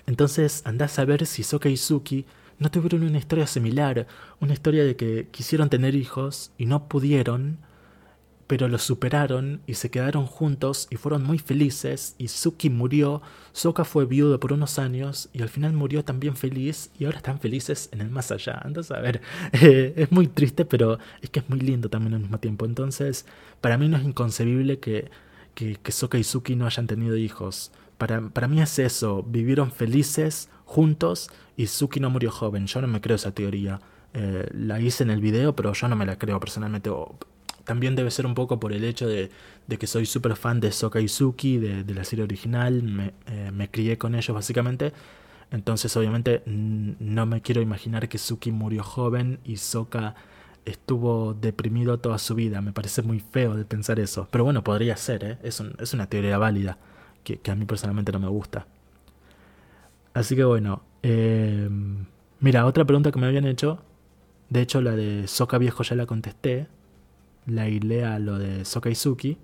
entonces, 0.07 0.61
andás 0.65 0.99
a 0.99 1.05
ver 1.05 1.25
si 1.25 1.43
Soka 1.43 1.69
y 1.69 1.77
Suki 1.77 2.25
no 2.59 2.69
tuvieron 2.71 3.03
una 3.03 3.17
historia 3.17 3.47
similar, 3.47 4.07
una 4.39 4.53
historia 4.53 4.83
de 4.83 4.95
que 4.95 5.27
quisieron 5.31 5.69
tener 5.69 5.95
hijos 5.95 6.51
y 6.57 6.65
no 6.65 6.87
pudieron, 6.87 7.57
pero 8.51 8.67
lo 8.67 8.79
superaron 8.79 9.61
y 9.65 9.75
se 9.75 9.89
quedaron 9.89 10.25
juntos 10.25 10.89
y 10.89 10.97
fueron 10.97 11.23
muy 11.23 11.39
felices 11.39 12.15
y 12.17 12.27
Suki 12.27 12.69
murió, 12.69 13.21
Soka 13.53 13.85
fue 13.85 14.05
viudo 14.05 14.41
por 14.41 14.51
unos 14.51 14.77
años 14.77 15.29
y 15.31 15.41
al 15.41 15.47
final 15.47 15.71
murió 15.71 16.03
también 16.03 16.35
feliz 16.35 16.91
y 16.99 17.05
ahora 17.05 17.19
están 17.19 17.39
felices 17.39 17.87
en 17.93 18.01
el 18.01 18.09
más 18.09 18.29
allá. 18.29 18.61
Entonces, 18.65 18.91
a 18.91 18.99
ver, 18.99 19.21
eh, 19.53 19.93
es 19.95 20.11
muy 20.11 20.27
triste, 20.27 20.65
pero 20.65 20.99
es 21.21 21.29
que 21.29 21.39
es 21.39 21.49
muy 21.49 21.61
lindo 21.61 21.89
también 21.89 22.13
al 22.13 22.19
mismo 22.19 22.39
tiempo. 22.39 22.65
Entonces, 22.65 23.25
para 23.61 23.77
mí 23.77 23.87
no 23.87 23.95
es 23.95 24.03
inconcebible 24.03 24.79
que, 24.79 25.09
que, 25.55 25.91
Soka 25.93 26.17
y 26.17 26.25
Suki 26.25 26.57
no 26.57 26.65
hayan 26.65 26.87
tenido 26.87 27.15
hijos. 27.15 27.71
Para, 27.97 28.19
para 28.19 28.49
mí 28.49 28.61
es 28.61 28.79
eso, 28.79 29.23
vivieron 29.23 29.71
felices 29.71 30.49
juntos 30.65 31.29
y 31.55 31.67
Suki 31.67 32.01
no 32.01 32.09
murió 32.09 32.31
joven. 32.31 32.67
Yo 32.67 32.81
no 32.81 32.87
me 32.89 32.99
creo 32.99 33.15
esa 33.15 33.31
teoría. 33.31 33.79
Eh, 34.13 34.45
la 34.51 34.81
hice 34.81 35.05
en 35.05 35.09
el 35.09 35.21
video, 35.21 35.55
pero 35.55 35.71
yo 35.71 35.87
no 35.87 35.95
me 35.95 36.05
la 36.05 36.17
creo 36.17 36.37
personalmente 36.41 36.89
también 37.63 37.95
debe 37.95 38.11
ser 38.11 38.25
un 38.25 38.35
poco 38.35 38.59
por 38.59 38.73
el 38.73 38.83
hecho 38.83 39.07
de, 39.07 39.29
que 39.79 39.87
soy 39.87 40.05
súper 40.05 40.35
fan 40.35 40.59
de 40.59 40.71
Soka 40.71 40.99
y 40.99 41.07
Suki, 41.07 41.57
de, 41.57 41.93
la 41.93 42.03
serie 42.03 42.23
original, 42.23 42.83
me, 42.83 43.13
eh, 43.27 43.67
crié 43.71 43.97
con 43.97 44.15
ellos 44.15 44.33
básicamente. 44.33 44.93
Entonces 45.51 45.95
obviamente 45.97 46.43
no 46.45 47.25
me 47.25 47.41
quiero 47.41 47.61
imaginar 47.61 48.07
que 48.07 48.17
Suki 48.17 48.51
murió 48.51 48.83
joven 48.83 49.39
y 49.43 49.57
Soka 49.57 50.15
estuvo 50.65 51.33
deprimido 51.33 51.99
toda 51.99 52.17
su 52.17 52.35
vida. 52.35 52.61
Me 52.61 52.71
parece 52.71 53.01
muy 53.01 53.19
feo 53.19 53.55
de 53.55 53.65
pensar 53.65 53.99
eso. 53.99 54.27
Pero 54.31 54.43
bueno, 54.43 54.63
podría 54.63 54.95
ser, 54.97 55.23
¿eh? 55.23 55.37
es, 55.43 55.59
una 55.93 56.07
teoría 56.07 56.37
válida 56.37 56.77
que, 57.23 57.39
a 57.49 57.55
mí 57.55 57.65
personalmente 57.65 58.11
no 58.11 58.19
me 58.19 58.27
gusta. 58.27 58.67
Así 60.13 60.35
que 60.35 60.43
bueno, 60.43 60.83
eh, 61.03 61.69
mira, 62.39 62.65
otra 62.65 62.85
pregunta 62.85 63.11
que 63.11 63.19
me 63.19 63.27
habían 63.27 63.45
hecho, 63.45 63.79
de 64.49 64.61
hecho 64.61 64.81
la 64.81 64.91
de 64.91 65.27
Soka 65.27 65.57
viejo 65.57 65.83
ya 65.83 65.95
la 65.95 66.05
contesté, 66.05 66.67
la 67.45 67.67
hilea 67.67 68.19
lo 68.19 68.37
de 68.37 68.65
Sokaizuki. 68.65 69.37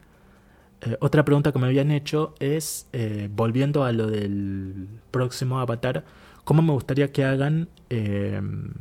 Eh, 0.81 0.97
otra 0.99 1.25
pregunta 1.25 1.51
que 1.51 1.59
me 1.59 1.67
habían 1.67 1.91
hecho 1.91 2.35
es, 2.39 2.87
eh, 2.93 3.29
volviendo 3.31 3.83
a 3.83 3.91
lo 3.91 4.07
del 4.07 4.87
próximo 5.11 5.59
avatar, 5.59 6.05
¿cómo 6.43 6.61
me 6.61 6.71
gustaría 6.73 7.11
que 7.11 7.25
hagan, 7.25 7.67
em, 7.89 8.73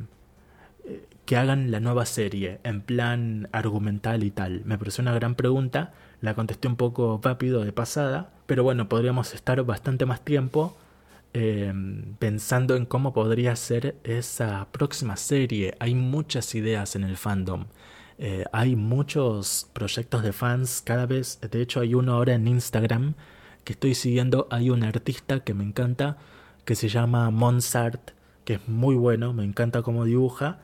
que 1.25 1.37
hagan 1.37 1.71
la 1.71 1.81
nueva 1.81 2.07
serie 2.07 2.61
en 2.62 2.83
plan 2.83 3.49
argumental 3.53 4.23
y 4.25 4.31
tal? 4.31 4.62
Me 4.64 4.79
pareció 4.79 5.03
una 5.03 5.14
gran 5.14 5.35
pregunta, 5.35 5.93
la 6.21 6.35
contesté 6.35 6.69
un 6.69 6.77
poco 6.77 7.21
rápido 7.23 7.64
de 7.64 7.73
pasada, 7.73 8.31
pero 8.47 8.62
bueno, 8.62 8.89
podríamos 8.89 9.35
estar 9.35 9.62
bastante 9.64 10.07
más 10.07 10.21
tiempo 10.25 10.77
em, 11.33 12.14
pensando 12.19 12.77
en 12.77 12.87
cómo 12.87 13.12
podría 13.12 13.55
ser 13.57 13.97
esa 14.05 14.69
próxima 14.73 15.17
serie. 15.17 15.75
Hay 15.81 15.95
muchas 15.95 16.55
ideas 16.55 16.97
en 16.97 17.05
el 17.05 17.17
fandom. 17.19 17.67
Eh, 18.19 18.45
hay 18.53 18.77
muchos 18.77 19.69
proyectos 19.73 20.23
de 20.23 20.33
fans 20.33 20.83
cada 20.85 21.07
vez. 21.07 21.39
De 21.41 21.61
hecho, 21.61 21.81
hay 21.81 21.95
uno 21.95 22.14
ahora 22.14 22.35
en 22.35 22.49
Instagram 22.49 23.14
que 23.64 23.75
estoy 23.75 23.95
siguiendo. 23.95 24.49
Hay 24.51 24.71
un 24.71 24.83
artista 24.85 25.41
que 25.41 25.55
me 25.55 25.64
encanta 25.64 26.17
que 26.64 26.75
se 26.75 26.89
llama 26.89 27.31
Monsart, 27.31 28.12
que 28.45 28.55
es 28.55 28.69
muy 28.69 28.95
bueno, 28.97 29.33
me 29.33 29.45
encanta 29.45 29.83
cómo 29.83 30.05
dibuja. 30.05 30.61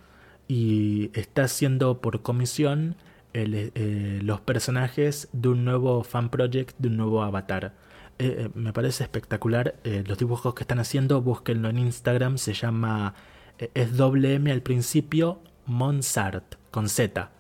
Y 0.49 1.11
está 1.15 1.45
haciendo 1.45 2.01
por 2.01 2.23
comisión 2.23 2.97
eh, 3.35 4.21
los 4.23 4.41
personajes 4.41 5.29
de 5.33 5.49
un 5.49 5.65
nuevo 5.65 6.05
fan 6.05 6.31
project, 6.31 6.77
de 6.79 6.89
un 6.89 6.97
nuevo 6.97 7.23
avatar. 7.23 7.75
Eh, 8.19 8.51
me 8.55 8.73
parece 8.73 9.05
espectacular 9.05 9.75
los 9.85 10.19
dibujos 10.19 10.55
que 10.55 10.63
están 10.63 10.79
haciendo. 10.79 11.21
Búsquenlo 11.23 11.69
en 11.69 11.79
Instagram, 11.79 12.39
se 12.39 12.55
llama, 12.55 13.15
es 13.59 13.97
doble 13.97 14.35
M 14.35 14.51
al 14.51 14.63
principio, 14.63 15.41
Monsart, 15.67 16.57
con 16.71 16.89
Z. 16.89 17.31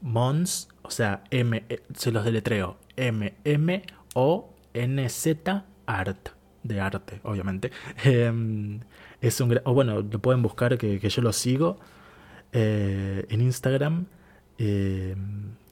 Mons, 0.00 0.68
o 0.82 0.90
sea, 0.90 1.24
M, 1.30 1.64
se 1.94 2.12
los 2.12 2.24
deletreo, 2.24 2.78
M, 2.96 3.34
M, 3.44 3.82
O, 4.14 4.52
N, 4.74 5.08
Z, 5.08 5.64
Art, 5.86 6.28
de 6.62 6.80
arte, 6.80 7.20
obviamente. 7.22 7.70
Em, 8.04 8.80
es 9.20 9.40
un, 9.40 9.60
o 9.64 9.74
bueno, 9.74 10.00
lo 10.00 10.18
pueden 10.20 10.42
buscar 10.42 10.78
que, 10.78 10.98
yo 10.98 11.22
lo 11.22 11.32
sigo 11.32 11.78
en 12.52 13.40
Instagram. 13.40 14.06
Eh, 14.58 15.16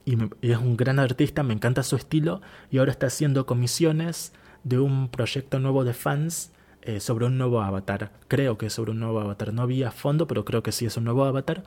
y, 0.04 0.16
es 0.40 0.56
un 0.56 0.76
gran 0.76 0.98
artista, 0.98 1.42
me 1.42 1.52
encanta 1.52 1.82
su 1.82 1.96
estilo 1.96 2.40
y 2.70 2.78
ahora 2.78 2.92
está 2.92 3.08
haciendo 3.08 3.44
comisiones 3.44 4.32
de 4.64 4.78
un 4.78 5.08
proyecto 5.08 5.58
nuevo 5.58 5.84
de 5.84 5.92
fans 5.92 6.50
eh, 6.82 7.00
sobre 7.00 7.26
un 7.26 7.36
nuevo 7.36 7.60
avatar. 7.60 8.12
Creo 8.28 8.56
que 8.56 8.66
es 8.66 8.72
sobre 8.72 8.92
un 8.92 9.00
nuevo 9.00 9.20
avatar. 9.20 9.52
No 9.52 9.66
vi 9.66 9.82
a 9.82 9.90
fondo, 9.90 10.26
pero 10.26 10.46
creo 10.46 10.62
que 10.62 10.72
sí 10.72 10.86
es 10.86 10.96
un 10.96 11.04
nuevo 11.04 11.24
avatar. 11.24 11.62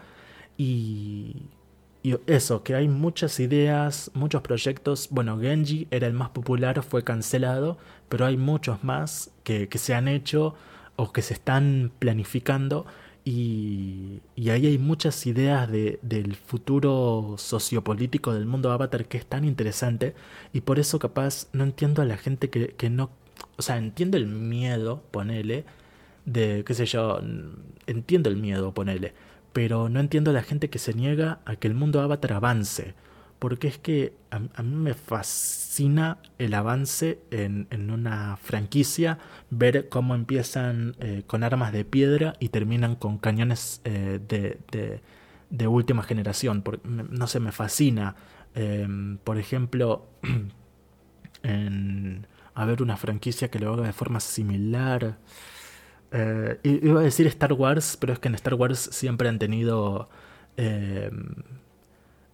Y, 0.58 1.44
y 2.04 2.16
eso, 2.28 2.64
que 2.64 2.76
hay 2.76 2.88
muchas 2.88 3.40
ideas, 3.40 4.12
muchos 4.14 4.42
proyectos. 4.42 5.08
Bueno, 5.12 5.40
Genji 5.40 5.88
era 5.92 6.08
el 6.08 6.14
más 6.14 6.30
popular, 6.30 6.82
fue 6.84 7.04
cancelado, 7.04 7.78
pero 8.10 8.26
hay 8.26 8.38
muchos 8.38 8.84
más 8.84 9.32
que, 9.44 9.70
que 9.70 9.78
se 9.78 9.94
han 9.94 10.08
hecho 10.08 10.56
o 10.96 11.12
que 11.14 11.22
se 11.22 11.34
están 11.34 11.92
planificando 12.00 12.86
y, 13.24 14.22
ahí 14.50 14.66
hay 14.66 14.78
muchas 14.78 15.26
ideas 15.28 15.70
de, 15.72 16.00
del 16.02 16.36
futuro 16.36 17.36
sociopolítico 17.38 18.34
del 18.34 18.46
mundo 18.46 18.72
Avatar 18.72 19.06
que 19.06 19.18
es 19.18 19.26
tan 19.26 19.46
interesante. 19.46 20.16
Y 20.54 20.62
por 20.62 20.80
eso 20.80 21.00
capaz 21.00 21.48
no 21.54 21.64
entiendo 21.64 22.02
a 22.02 22.06
la 22.06 22.18
gente 22.18 22.50
que, 22.50 22.70
que 22.70 22.90
no... 22.90 23.12
O 23.58 23.62
sea, 23.62 23.78
entiendo 23.78 24.18
el 24.18 24.28
miedo, 24.28 25.04
ponele, 25.12 25.66
de, 26.26 26.64
qué 26.66 26.74
sé 26.74 26.86
yo, 26.86 27.20
entiendo 27.88 28.30
el 28.30 28.38
miedo, 28.38 28.74
ponele. 28.74 29.14
Pero 29.54 29.90
no 29.90 30.00
entiendo 30.00 30.32
a 30.32 30.34
la 30.34 30.44
gente 30.44 30.70
que 30.70 30.80
se 30.80 30.94
niega 30.94 31.40
a 31.46 31.56
que 31.56 31.68
el 31.68 31.74
mundo 31.74 32.02
Avatar 32.02 32.34
avance 32.34 32.96
porque 33.42 33.68
es 33.68 33.80
que 33.80 34.14
a, 34.30 34.38
mí 34.62 34.76
me 34.76 34.94
fascina 34.94 36.20
el 36.38 36.54
avance 36.54 37.24
en, 37.32 37.90
una 37.90 38.38
franquicia, 38.38 39.18
ver 39.50 39.90
cómo 39.90 40.14
empiezan 40.14 40.96
eh, 41.00 41.24
con 41.26 41.44
armas 41.44 41.74
de 41.74 41.84
piedra 41.84 42.36
y 42.40 42.50
terminan 42.50 42.96
con 42.96 43.18
cañones 43.18 43.82
eh, 43.84 44.20
de, 45.50 45.68
última 45.68 46.04
generación. 46.04 46.64
no 46.84 47.26
sé, 47.26 47.40
me 47.40 47.52
fascina. 47.52 48.16
Em, 48.54 49.18
por 49.18 49.40
ejemplo, 49.40 50.06
en, 51.42 52.28
a 52.54 52.66
ver 52.66 52.84
una 52.84 52.96
franquicia 52.96 53.50
que 53.50 53.58
lo 53.58 53.74
haga 53.74 53.88
de 53.88 53.94
forma 53.94 54.20
similar. 54.20 55.18
Eh, 56.12 56.60
iba 56.64 57.00
a 57.00 57.04
decir 57.04 57.28
Star 57.28 57.54
Wars, 57.54 57.98
pero 58.00 58.14
es 58.14 58.20
que 58.20 58.28
en 58.28 58.36
Star 58.36 58.56
Wars 58.56 58.90
siempre 58.92 59.30
han 59.30 59.40
tenido 59.40 60.10
em, 60.58 61.36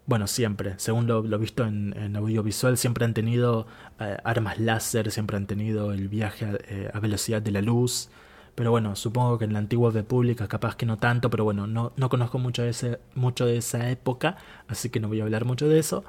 bueno, 0.07 0.25
siempre, 0.27 0.75
según 0.77 1.05
lo, 1.05 1.21
visto 1.37 1.65
en, 1.65 2.15
audiovisual, 2.15 2.77
siempre 2.77 3.03
han 3.03 3.13
tenido 3.13 3.67
eh, 3.99 4.17
armas 4.23 4.57
láser, 4.57 5.11
siempre 5.11 5.35
han 5.35 5.47
tenido 5.47 5.91
el 5.91 6.07
viaje 6.07 6.47
eh, 6.69 6.89
a, 6.93 6.99
velocidad 7.01 7.41
de 7.41 7.51
la 7.51 7.61
luz. 7.61 8.09
Pero 8.55 8.71
bueno, 8.71 8.95
supongo 8.95 9.37
que 9.37 9.45
en 9.45 9.53
la 9.53 9.59
antigua 9.59 9.91
República 9.91 10.47
capaz 10.47 10.75
que 10.77 10.85
no 10.85 10.97
tanto, 10.97 11.29
pero 11.29 11.43
bueno, 11.43 11.67
no, 11.67 11.91
no 11.97 12.09
conozco 12.09 12.39
mucho 12.39 12.63
de, 12.63 12.69
ese, 12.69 12.99
mucho 13.15 13.45
de 13.45 13.57
esa 13.57 13.89
época, 13.91 14.37
así 14.69 14.89
que 14.89 14.99
no 15.01 15.09
voy 15.09 15.19
a 15.19 15.23
hablar 15.25 15.45
mucho 15.45 15.67
de 15.67 15.79
eso. 15.79 16.05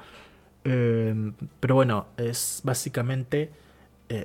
Eh, 0.63 1.33
pero 1.59 1.75
bueno, 1.75 2.07
es 2.17 2.61
básicamente 2.63 3.51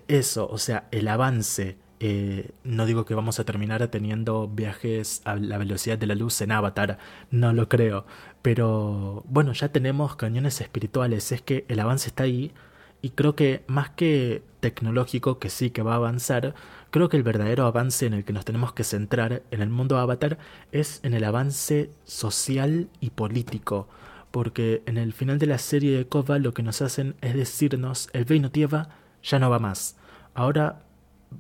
eso, 0.08 0.48
o 0.48 0.56
sea, 0.56 0.88
el 0.92 1.08
avance 1.08 1.76
eh, 2.06 2.50
no 2.64 2.84
digo 2.84 3.06
que 3.06 3.14
vamos 3.14 3.40
a 3.40 3.44
terminar 3.44 3.88
teniendo 3.88 4.46
viajes 4.46 5.22
a 5.24 5.36
la 5.36 5.56
velocidad 5.56 5.96
de 5.96 6.06
la 6.06 6.14
luz 6.14 6.38
en 6.42 6.52
Avatar, 6.52 6.98
no 7.30 7.54
lo 7.54 7.70
creo. 7.70 8.04
Pero 8.42 9.24
bueno, 9.26 9.54
ya 9.54 9.70
tenemos 9.70 10.14
cañones 10.14 10.60
espirituales, 10.60 11.32
es 11.32 11.40
que 11.40 11.64
el 11.68 11.80
avance 11.80 12.08
está 12.08 12.24
ahí 12.24 12.52
y 13.00 13.10
creo 13.10 13.34
que 13.36 13.64
más 13.68 13.88
que 13.88 14.42
tecnológico, 14.60 15.38
que 15.38 15.48
sí 15.48 15.70
que 15.70 15.80
va 15.80 15.94
a 15.94 15.96
avanzar, 15.96 16.54
creo 16.90 17.08
que 17.08 17.16
el 17.16 17.22
verdadero 17.22 17.64
avance 17.64 18.04
en 18.04 18.12
el 18.12 18.24
que 18.26 18.34
nos 18.34 18.44
tenemos 18.44 18.74
que 18.74 18.84
centrar 18.84 19.42
en 19.50 19.62
el 19.62 19.70
mundo 19.70 19.96
Avatar 19.96 20.36
es 20.72 21.00
en 21.04 21.14
el 21.14 21.24
avance 21.24 21.88
social 22.04 22.90
y 23.00 23.10
político. 23.10 23.88
Porque 24.30 24.82
en 24.84 24.98
el 24.98 25.14
final 25.14 25.38
de 25.38 25.46
la 25.46 25.56
serie 25.56 25.96
de 25.96 26.06
Kova 26.06 26.38
lo 26.38 26.52
que 26.52 26.62
nos 26.62 26.82
hacen 26.82 27.14
es 27.22 27.34
decirnos 27.34 28.10
el 28.12 28.26
Veino 28.26 28.50
Tieva 28.50 28.90
ya 29.22 29.38
no 29.38 29.48
va 29.48 29.58
más. 29.58 29.96
Ahora 30.34 30.84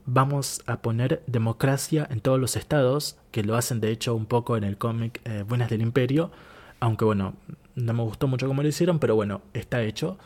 vamos 0.06 0.62
a 0.66 0.82
poner 0.82 1.22
democracia 1.26 2.06
en 2.10 2.20
todos 2.20 2.40
los 2.40 2.56
estados, 2.56 3.16
que 3.30 3.42
lo 3.42 3.56
hacen 3.56 3.80
de 3.80 3.90
hecho 3.90 4.14
un 4.14 4.26
poco 4.26 4.56
en 4.56 4.64
el 4.64 4.78
cómic 4.78 5.20
eh, 5.24 5.44
Buenas 5.46 5.70
del 5.70 5.82
Imperio, 5.82 6.30
aunque 6.80 7.04
bueno, 7.04 7.34
no 7.74 7.92
me 7.92 8.02
gustó 8.02 8.28
mucho 8.28 8.46
cómo 8.46 8.62
lo 8.62 8.68
hicieron, 8.68 8.98
pero 8.98 9.14
bueno, 9.14 9.42
está 9.52 9.82
hecho. 9.82 10.18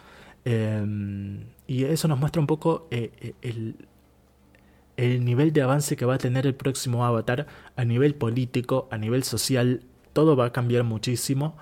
Em, 0.44 1.44
y 1.66 1.84
eso 1.84 2.08
nos 2.08 2.18
muestra 2.18 2.40
un 2.40 2.46
poco 2.46 2.88
eh, 2.90 3.10
eh, 3.20 3.34
el, 3.42 3.76
el 4.96 5.24
nivel 5.24 5.52
de 5.52 5.62
avance 5.62 5.96
que 5.96 6.04
va 6.04 6.14
a 6.14 6.18
tener 6.18 6.46
el 6.46 6.54
próximo 6.54 7.04
avatar 7.04 7.46
a 7.76 7.84
nivel 7.84 8.14
político, 8.14 8.88
a 8.90 8.98
nivel 8.98 9.24
social, 9.24 9.82
todo 10.12 10.36
va 10.36 10.46
a 10.46 10.52
cambiar 10.52 10.84
muchísimo. 10.84 11.56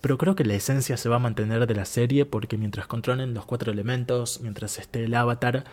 pero 0.00 0.16
creo 0.16 0.34
que 0.34 0.44
la 0.44 0.54
esencia 0.54 0.96
se 0.96 1.08
va 1.10 1.16
a 1.16 1.18
mantener 1.18 1.66
de 1.66 1.74
la 1.74 1.84
serie 1.84 2.24
porque 2.24 2.56
mientras 2.56 2.86
controlen 2.86 3.34
los 3.34 3.44
cuatro 3.44 3.70
elementos, 3.72 4.40
mientras 4.42 4.78
esté 4.78 5.04
el 5.04 5.14
avatar, 5.14 5.64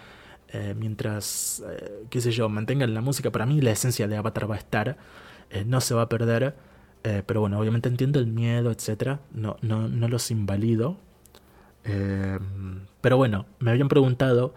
eh, 0.50 0.76
mientras, 0.78 1.64
eh, 1.70 2.06
qué 2.10 2.22
sé 2.22 2.32
yo, 2.32 2.48
mantengan 2.50 2.93
la 2.93 3.02
música, 3.02 3.32
para 3.32 3.46
mí 3.46 3.62
la 3.62 3.72
esencia 3.72 4.08
de 4.08 4.16
Avatar 4.18 4.50
va 4.50 4.56
a 4.56 4.58
estar, 4.60 4.98
eh, 5.50 5.66
no 5.66 5.82
se 5.82 5.93
va 5.96 6.04
a 6.04 6.10
perder, 6.10 6.56
pero 7.28 7.39
bueno, 7.39 7.60
obviamente 7.60 7.88
entiendo 7.88 8.20
el 8.20 8.26
miedo, 8.26 8.72
etc. 8.72 9.20
No, 9.32 9.58
no, 9.62 9.88
no 9.88 10.08
los 10.08 10.32
invalido. 10.32 10.98
pero 13.02 13.18
bueno, 13.18 13.46
me 13.60 13.70
habían 13.70 13.89
preguntado 13.89 14.56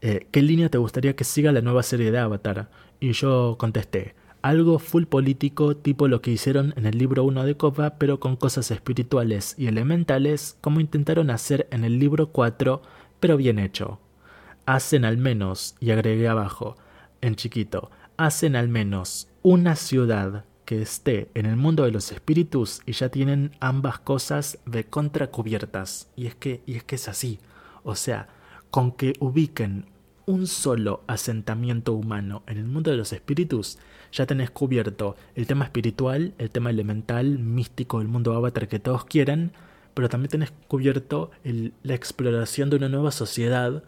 qué 0.00 0.42
línea 0.42 0.68
te 0.70 0.78
gustaría 0.78 1.14
que 1.14 1.22
siga 1.22 1.52
la 1.52 1.60
nueva 1.60 1.84
serie 1.84 2.10
de 2.10 2.18
Avatar. 2.18 2.68
Y 2.98 3.12
yo 3.12 3.56
contesté, 3.60 4.16
algo 4.42 4.80
full 4.80 5.04
político 5.04 5.76
tipo 5.76 6.08
lo 6.08 6.20
que 6.20 6.32
hicieron 6.32 6.74
en 6.76 6.86
el 6.86 6.98
libro 6.98 7.22
1 7.24 7.44
de 7.44 7.56
Copa, 7.56 7.96
pero 7.98 8.18
con 8.18 8.34
cosas 8.36 8.72
espirituales 8.72 9.54
y 9.56 9.68
elementales 9.68 10.58
como 10.60 10.80
intentaron 10.80 11.30
hacer 11.30 11.68
en 11.70 11.84
el 11.84 12.00
libro 12.00 12.32
4, 12.32 12.82
pero 13.20 13.36
bien 13.36 13.60
hecho 13.60 14.00
hacen 14.66 15.04
al 15.04 15.18
menos, 15.18 15.76
y 15.80 15.90
agregué 15.90 16.28
abajo, 16.28 16.76
en 17.20 17.36
chiquito, 17.36 17.90
hacen 18.16 18.56
al 18.56 18.68
menos 18.68 19.28
una 19.42 19.76
ciudad 19.76 20.44
que 20.64 20.80
esté 20.80 21.28
en 21.34 21.46
el 21.46 21.56
mundo 21.56 21.84
de 21.84 21.90
los 21.90 22.10
espíritus 22.12 22.80
y 22.86 22.92
ya 22.92 23.08
tienen 23.10 23.52
ambas 23.60 23.98
cosas 23.98 24.58
de 24.66 24.84
contracubiertas. 24.84 26.08
Y 26.16 26.26
es 26.26 26.34
que, 26.34 26.62
y 26.66 26.76
es 26.76 26.84
que 26.84 26.94
es 26.94 27.08
así. 27.08 27.38
O 27.82 27.94
sea, 27.94 28.28
con 28.70 28.92
que 28.92 29.12
ubiquen 29.20 29.86
un 30.26 30.46
solo 30.46 31.02
asentamiento 31.06 31.92
humano 31.92 32.42
en 32.46 32.56
el 32.56 32.64
mundo 32.64 32.90
de 32.90 32.96
los 32.96 33.12
espíritus, 33.12 33.78
ya 34.10 34.26
tenés 34.26 34.50
cubierto 34.50 35.16
el 35.34 35.46
tema 35.46 35.64
espiritual, 35.64 36.32
el 36.38 36.50
tema 36.50 36.70
elemental, 36.70 37.38
místico 37.38 37.98
del 37.98 38.08
mundo 38.08 38.32
avatar 38.34 38.68
que 38.68 38.78
todos 38.78 39.04
quieran, 39.04 39.52
pero 39.92 40.08
también 40.08 40.30
tenés 40.30 40.52
cubierto 40.66 41.30
la 41.82 41.94
exploración 41.94 42.70
de 42.70 42.76
una 42.76 42.88
nueva 42.88 43.10
sociedad 43.10 43.84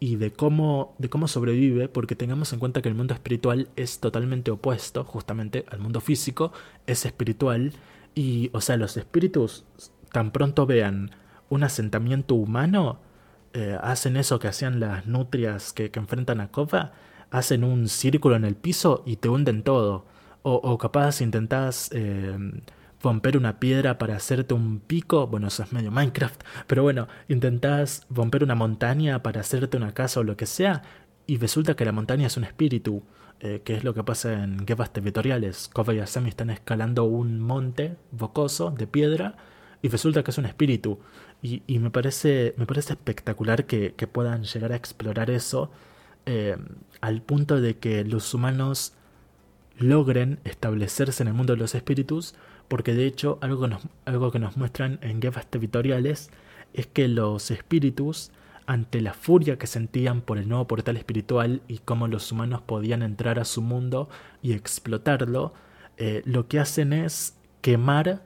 y 0.00 0.16
de 0.16 0.32
cómo, 0.32 0.94
de 0.98 1.08
cómo 1.08 1.28
sobrevive, 1.28 1.88
porque 1.88 2.16
tengamos 2.16 2.52
en 2.52 2.58
cuenta 2.58 2.82
que 2.82 2.88
el 2.88 2.94
mundo 2.94 3.14
espiritual 3.14 3.68
es 3.76 4.00
totalmente 4.00 4.50
opuesto 4.50 5.04
justamente 5.04 5.64
al 5.70 5.80
mundo 5.80 6.00
físico, 6.00 6.52
es 6.86 7.06
espiritual, 7.06 7.72
y 8.14 8.50
o 8.52 8.60
sea, 8.60 8.76
los 8.76 8.96
espíritus 8.96 9.64
tan 10.12 10.30
pronto 10.30 10.66
vean 10.66 11.10
un 11.48 11.62
asentamiento 11.64 12.34
humano, 12.34 12.98
eh, 13.52 13.78
hacen 13.80 14.16
eso 14.16 14.38
que 14.38 14.48
hacían 14.48 14.80
las 14.80 15.06
nutrias 15.06 15.72
que, 15.72 15.90
enfrentan 15.94 16.40
a 16.40 16.48
Kova, 16.50 16.92
hacen 17.30 17.64
un 17.64 17.88
círculo 17.88 18.36
en 18.36 18.44
el 18.44 18.56
piso 18.56 19.02
y 19.06 19.16
te 19.16 19.28
hunden 19.28 19.62
todo. 19.62 20.06
O, 20.42 20.54
o 20.56 20.76
capaz 20.76 21.20
intentás 21.22 21.88
eh, 21.92 22.36
romper 23.04 23.36
una 23.36 23.60
piedra 23.60 23.98
para 23.98 24.16
hacerte 24.16 24.54
un 24.54 24.80
pico, 24.80 25.26
bueno, 25.26 25.48
eso 25.48 25.62
es 25.62 25.72
medio 25.72 25.92
Minecraft, 25.92 26.42
pero 26.66 26.82
bueno, 26.82 27.06
intentás 27.28 28.06
romper 28.10 28.42
una 28.42 28.54
montaña 28.54 29.22
para 29.22 29.42
hacerte 29.42 29.76
una 29.76 29.92
casa 29.92 30.20
o 30.20 30.24
lo 30.24 30.36
que 30.36 30.46
sea, 30.46 30.82
y 31.26 31.36
resulta 31.36 31.76
que 31.76 31.84
la 31.84 31.92
montaña 31.92 32.26
es 32.26 32.36
un 32.36 32.44
espíritu, 32.44 33.02
eh, 33.40 33.62
que 33.64 33.74
es 33.76 33.84
lo 33.84 33.94
que 33.94 34.04
pasa 34.04 34.42
en 34.42 34.64
guerras 34.64 34.92
territoriales. 34.92 35.68
Koba 35.72 35.94
y 35.94 35.98
Asami 35.98 36.28
están 36.28 36.50
escalando 36.50 37.04
un 37.04 37.40
monte 37.40 37.96
bocoso 38.10 38.70
de 38.70 38.86
piedra 38.86 39.36
y 39.82 39.88
resulta 39.88 40.22
que 40.22 40.30
es 40.30 40.38
un 40.38 40.46
espíritu. 40.46 40.98
Y, 41.42 41.78
me, 41.78 41.90
parece, 41.90 42.54
me 42.56 42.64
parece 42.64 42.94
espectacular 42.94 43.66
que, 43.66 43.92
que 43.94 44.06
puedan 44.06 44.44
llegar 44.44 44.72
a 44.72 44.76
explorar 44.76 45.28
eso 45.28 45.70
eh, 46.24 46.56
al 47.02 47.20
punto 47.20 47.60
de 47.60 47.76
que 47.76 48.02
los 48.02 48.32
humanos 48.32 48.94
logren 49.76 50.40
establecerse 50.44 51.22
en 51.22 51.28
el 51.28 51.34
mundo 51.34 51.52
de 51.52 51.58
los 51.58 51.74
espíritus, 51.74 52.34
porque 52.74 52.92
de 52.92 53.06
hecho 53.06 53.38
algo 53.40 53.60
que 53.62 53.68
nos, 53.68 53.82
algo 54.04 54.32
que 54.32 54.40
nos 54.40 54.56
muestran 54.56 54.98
en 55.00 55.20
guerras 55.20 55.46
territoriales 55.46 56.32
es 56.72 56.88
que 56.88 57.06
los 57.06 57.52
espíritus, 57.52 58.32
ante 58.66 59.00
la 59.00 59.14
furia 59.14 59.58
que 59.58 59.68
sentían 59.68 60.22
por 60.22 60.38
el 60.38 60.48
nuevo 60.48 60.66
portal 60.66 60.96
espiritual 60.96 61.62
y 61.68 61.78
cómo 61.78 62.08
los 62.08 62.32
humanos 62.32 62.62
podían 62.62 63.02
entrar 63.02 63.38
a 63.38 63.44
su 63.44 63.62
mundo 63.62 64.08
y 64.42 64.54
explotarlo, 64.54 65.54
eh, 65.98 66.22
lo 66.24 66.48
que 66.48 66.58
hacen 66.58 66.92
es 66.92 67.36
quemar 67.60 68.24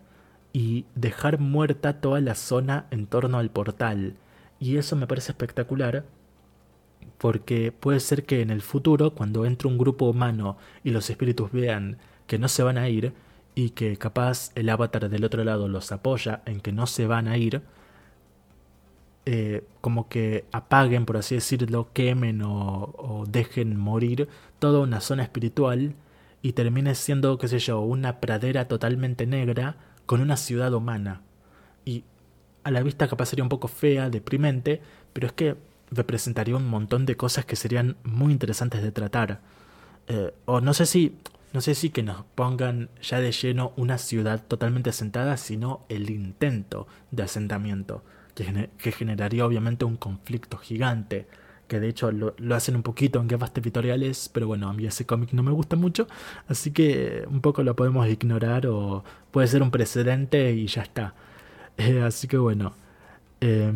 y 0.55 0.86
dejar 0.94 1.40
muerta 1.40 2.01
toda 2.01 2.22
la 2.22 2.34
zona 2.34 2.86
en 2.90 3.07
torno 3.07 3.36
al 3.36 3.51
portal. 3.51 4.16
Y 4.59 4.78
eso 4.78 4.96
me 4.96 5.07
parece 5.07 5.32
espectacular 5.32 6.07
porque 7.18 7.70
puede 7.70 8.01
ser 8.01 8.24
que 8.24 8.40
en 8.40 8.49
el 8.49 8.62
futuro, 8.62 9.12
cuando 9.14 9.44
entre 9.44 9.68
un 9.68 9.76
grupo 9.76 10.07
humano 10.07 10.57
y 10.84 10.90
los 10.90 11.11
espíritus 11.11 11.53
vean 11.53 11.99
que 12.26 12.38
no 12.38 12.49
se 12.49 12.62
van 12.62 12.78
a 12.78 12.88
ir 12.88 13.12
y 13.59 13.71
que 13.71 13.97
capaz 13.97 14.53
el 14.55 14.69
avatar 14.69 15.11
del 15.11 15.25
otro 15.25 15.43
lado 15.43 15.67
los 15.67 15.91
apoya 15.91 16.43
en 16.47 16.61
que 16.61 16.71
no 16.71 16.87
se 16.87 17.09
van 17.09 17.27
a 17.27 17.37
ir, 17.39 17.63
eh, 19.27 19.65
como 19.81 20.09
que 20.09 20.45
apaguen, 20.53 21.05
por 21.05 21.17
así 21.17 21.35
decirlo, 21.35 21.89
quemen 21.93 22.41
o, 22.45 23.25
dejen 23.29 23.77
morir 23.77 24.29
toda 24.61 24.79
una 24.79 25.01
zona 25.01 25.25
espiritual 25.25 25.97
y 26.41 26.53
termine 26.53 26.95
siendo, 26.95 27.37
qué 27.37 27.49
sé 27.49 27.59
yo, 27.59 27.81
una 27.81 28.21
pradera 28.21 28.69
totalmente 28.69 29.27
negra 29.27 29.75
con 30.07 30.21
una 30.21 30.37
ciudad 30.37 30.73
humana. 30.73 31.23
Y 31.85 32.05
a 32.63 32.71
la 32.71 32.81
vista 32.85 33.09
capaz 33.09 33.27
sería 33.27 33.43
un 33.43 33.49
poco 33.49 33.67
fea, 33.67 34.09
deprimente, 34.09 34.81
pero 35.13 35.27
es 35.27 35.33
que 35.33 35.57
representaría 35.91 36.55
un 36.55 36.69
montón 36.69 37.07
de 37.07 37.17
cosas 37.17 37.45
que 37.45 37.57
serían 37.57 37.97
muy 38.05 38.31
interesantes 38.31 38.85
de 38.85 38.93
tratar. 38.93 39.41
Eh, 40.07 40.33
o 40.45 40.61
no 40.61 40.75
sé 40.75 40.87
si. 40.87 41.17
No 41.53 41.61
sé 41.62 41.74
si 41.74 41.90
que 41.90 42.03
nos 42.03 42.24
pongan 42.34 42.90
ya 43.01 43.20
de 43.20 43.32
lleno 43.32 43.72
una 43.76 43.99
ciudad 43.99 44.42
totalmente 44.46 44.90
asentada, 44.90 45.36
sino 45.36 45.84
el 45.88 46.11
intento 46.11 46.86
de 47.11 47.22
asentamiento, 47.22 48.03
que, 48.34 48.92
generaría 48.92 49.46
obviamente 49.46 49.84
un 49.84 49.96
conflicto 49.96 50.59
gigante, 50.59 51.26
que 51.66 51.80
de 51.80 51.88
hecho 51.88 52.12
lo, 52.12 52.34
hacen 52.55 52.76
un 52.76 52.82
poquito 52.82 53.20
en 53.20 53.28
guerras 53.28 53.53
territoriales, 53.53 54.30
pero 54.32 54.46
bueno, 54.46 54.68
a 54.68 54.72
mí 54.74 54.86
ese 54.86 55.07
cómic 55.07 55.32
no 55.32 55.42
me 55.42 55.51
gusta 55.51 55.76
mucho, 55.76 56.07
así 56.49 56.70
que 56.70 57.24
un 57.28 57.40
poco 57.40 57.62
lo 57.62 57.74
podemos 57.74 58.07
ignorar 58.09 58.66
o 58.66 59.03
puede 59.30 59.49
ser 59.49 59.62
un 59.62 59.70
precedente 59.70 60.53
y 60.53 60.66
ya 60.66 60.82
está. 60.82 61.14
Eh, 61.80 62.03
así 62.03 62.26
que 62.26 62.36
bueno. 62.36 62.74
Eh, 63.40 63.72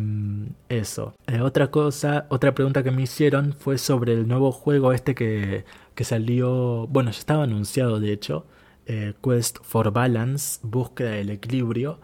eso. 0.69 1.13
Eh, 1.27 1.39
otra 1.39 1.71
cosa, 1.71 2.25
otra 2.29 2.53
pregunta 2.53 2.83
que 2.83 2.91
me 2.91 3.03
hicieron 3.03 3.53
fue 3.53 3.77
sobre 3.77 4.11
el 4.13 4.27
nuevo 4.27 4.51
juego 4.51 4.91
este 4.91 5.15
que, 5.15 5.63
que 5.95 6.03
salió, 6.03 6.87
bueno, 6.87 7.11
ya 7.11 7.19
estaba 7.19 7.43
anunciado 7.43 7.99
de 7.99 8.13
hecho, 8.13 8.45
eh, 8.85 9.13
Quest 9.23 9.59
for 9.63 9.91
Balance, 9.91 10.59
búsqueda 10.63 11.11
del 11.11 11.29
equilibrio, 11.29 11.99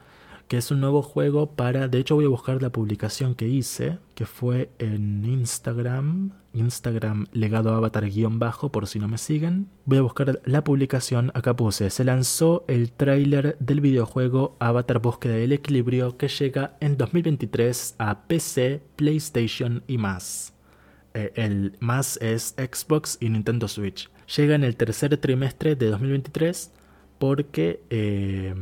que 0.49 0.57
es 0.57 0.71
un 0.71 0.79
nuevo 0.81 1.03
juego 1.03 1.51
para, 1.51 1.87
de 1.87 1.99
hecho 1.99 2.15
voy 2.15 2.25
a 2.25 2.29
buscar 2.29 2.59
la 2.61 2.71
publicación 2.71 3.35
que 3.35 3.47
hice, 3.47 3.99
que 4.15 4.25
fue 4.25 4.71
en 4.79 5.23
Instagram, 5.23 6.31
Instagram 6.53 7.27
legado 7.33 7.71
avatar 7.75 8.09
guion 8.09 8.39
bajo 8.39 8.71
por 8.71 8.87
si 8.87 8.97
no 8.97 9.07
me 9.07 9.19
siguen. 9.19 9.67
Voy 9.85 9.99
a 9.99 10.01
buscar 10.01 10.41
la 10.45 10.63
publicación, 10.63 11.31
acá 11.35 11.55
puse, 11.55 11.91
se 11.91 12.03
lanzó 12.03 12.65
el 12.67 12.91
tráiler 12.91 13.57
del 13.59 13.79
videojuego 13.79 14.55
Avatar 14.59 14.99
Búsqueda 14.99 15.33
del 15.35 15.51
Equilibrio 15.51 16.17
que 16.17 16.27
llega 16.27 16.75
en 16.79 16.97
2023 16.97 17.95
a 17.99 18.23
PC, 18.23 18.81
PlayStation 18.95 19.83
y 19.85 19.99
más. 19.99 20.53
Eh, 21.13 21.31
el 21.35 21.75
más 21.79 22.17
es 22.17 22.55
Xbox 22.57 23.17
y 23.19 23.29
Nintendo 23.29 23.67
Switch. 23.67 24.09
Llega 24.35 24.55
en 24.55 24.63
el 24.63 24.75
tercer 24.75 25.15
trimestre 25.17 25.75
de 25.75 25.87
2023 25.87 26.71
porque... 27.17 27.81
Eh, 27.89 28.53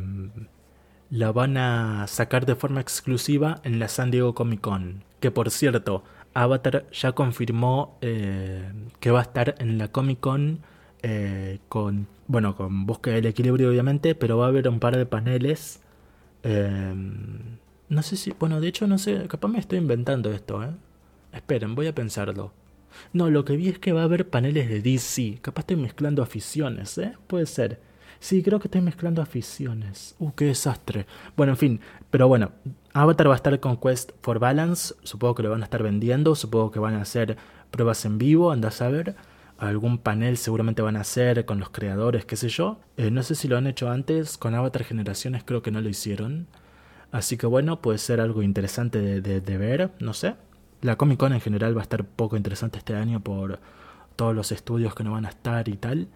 la 1.09 1.31
van 1.31 1.57
a 1.57 2.05
sacar 2.07 2.45
de 2.45 2.55
forma 2.55 2.81
exclusiva 2.81 3.61
en 3.63 3.79
la 3.79 3.87
San 3.87 4.11
Diego 4.11 4.35
Comic 4.35 4.61
Con. 4.61 5.03
Que 5.19 5.31
por 5.31 5.51
cierto, 5.51 6.03
Avatar 6.33 6.85
ya 6.91 7.13
confirmó 7.13 7.97
eh, 8.01 8.71
que 8.99 9.11
va 9.11 9.19
a 9.19 9.23
estar 9.23 9.55
en 9.59 9.77
la 9.77 9.89
Comic 9.89 10.19
Con 10.19 10.59
eh, 11.03 11.59
con, 11.69 12.07
bueno, 12.27 12.55
con 12.55 12.85
búsqueda 12.85 13.15
del 13.15 13.27
equilibrio 13.27 13.69
obviamente, 13.69 14.15
pero 14.15 14.37
va 14.37 14.45
a 14.45 14.49
haber 14.49 14.67
un 14.67 14.79
par 14.79 14.97
de 14.97 15.05
paneles. 15.05 15.81
Eh, 16.43 16.93
no 17.89 18.01
sé 18.01 18.17
si, 18.17 18.33
bueno, 18.37 18.59
de 18.59 18.67
hecho 18.67 18.87
no 18.87 18.97
sé, 18.97 19.27
capaz 19.27 19.47
me 19.47 19.59
estoy 19.59 19.77
inventando 19.77 20.31
esto, 20.31 20.63
¿eh? 20.63 20.71
Esperen, 21.37 21.75
voy 21.75 21.85
a 21.85 21.93
pensarlo. 21.93 22.51
No, 23.13 23.29
lo 23.29 23.45
que 23.45 23.55
vi 23.55 23.69
es 23.69 23.77
que 23.77 23.93
va 23.93 24.01
a 24.01 24.05
haber 24.05 24.27
paneles 24.27 24.67
de 24.69 24.81
DC. 24.81 25.37
Capaz 25.41 25.61
estoy 25.61 25.75
mezclando 25.77 26.23
aficiones, 26.23 26.97
¿eh? 26.97 27.13
Puede 27.27 27.45
ser. 27.45 27.79
Sí, 28.19 28.41
creo 28.41 28.59
que 28.59 28.67
estoy 28.67 28.81
mezclando 28.81 29.21
aficiones. 29.21 30.15
Uh, 30.17 30.31
qué 30.31 30.45
desastre. 30.45 31.05
Bueno, 31.35 31.53
en 31.53 31.57
fin, 31.57 31.81
pero 32.09 32.27
bueno, 32.27 32.53
Avatar 32.93 33.29
va 33.29 33.33
a 33.33 33.35
estar 33.35 33.59
con 33.59 33.77
Quest 33.77 34.13
for 34.21 34.39
Balance. 34.39 34.95
Supongo 35.03 35.35
que 35.35 35.43
lo 35.43 35.51
van 35.51 35.61
a 35.61 35.65
estar 35.65 35.83
vendiendo. 35.83 36.33
Supongo 36.33 36.71
que 36.71 36.79
van 36.79 36.95
a 36.95 37.03
hacer 37.03 37.37
pruebas 37.69 38.03
en 38.05 38.17
vivo, 38.17 38.51
andás 38.51 38.81
a 38.81 38.89
ver. 38.89 39.15
Algún 39.59 39.99
panel 39.99 40.37
seguramente 40.37 40.81
van 40.81 40.97
a 40.97 41.01
hacer 41.01 41.45
con 41.45 41.59
los 41.59 41.69
creadores, 41.69 42.25
qué 42.25 42.35
sé 42.35 42.49
yo. 42.49 42.79
Eh, 42.97 43.11
no 43.11 43.21
sé 43.21 43.35
si 43.35 43.47
lo 43.47 43.57
han 43.57 43.67
hecho 43.67 43.91
antes. 43.91 44.39
Con 44.39 44.55
Avatar 44.55 44.83
Generaciones 44.83 45.43
creo 45.45 45.61
que 45.61 45.69
no 45.69 45.81
lo 45.81 45.89
hicieron. 45.89 46.47
Así 47.11 47.37
que 47.37 47.45
bueno, 47.45 47.79
puede 47.79 47.99
ser 47.99 48.21
algo 48.21 48.41
interesante 48.41 49.21
de 49.21 49.57
ver, 49.59 49.91
no 49.99 50.13
sé. 50.13 50.33
La 50.81 50.95
Comic 50.95 51.19
Con 51.19 51.33
en 51.33 51.41
general 51.41 51.75
va 51.75 51.81
a 51.81 51.83
estar 51.83 52.05
poco 52.05 52.37
interesante 52.37 52.77
este 52.77 52.95
año 52.95 53.19
por 53.19 53.59
todos 54.15 54.35
los 54.35 54.51
estudios 54.51 54.93
que 54.95 55.03
no 55.03 55.11
van 55.13 55.25
a 55.25 55.29
estar 55.29 55.67
y 55.69 55.77
tal. 55.77 56.07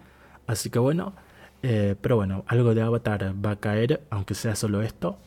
Así 0.46 0.70
que 0.70 0.78
bueno, 0.78 1.14
eh, 1.62 1.96
pero 2.00 2.16
bueno, 2.16 2.44
algo 2.46 2.74
de 2.74 2.82
Avatar 2.82 3.34
va 3.44 3.52
a 3.52 3.56
caer, 3.56 4.02
aunque 4.10 4.34
sea 4.34 4.54
solo 4.56 4.82
esto. 4.82 5.18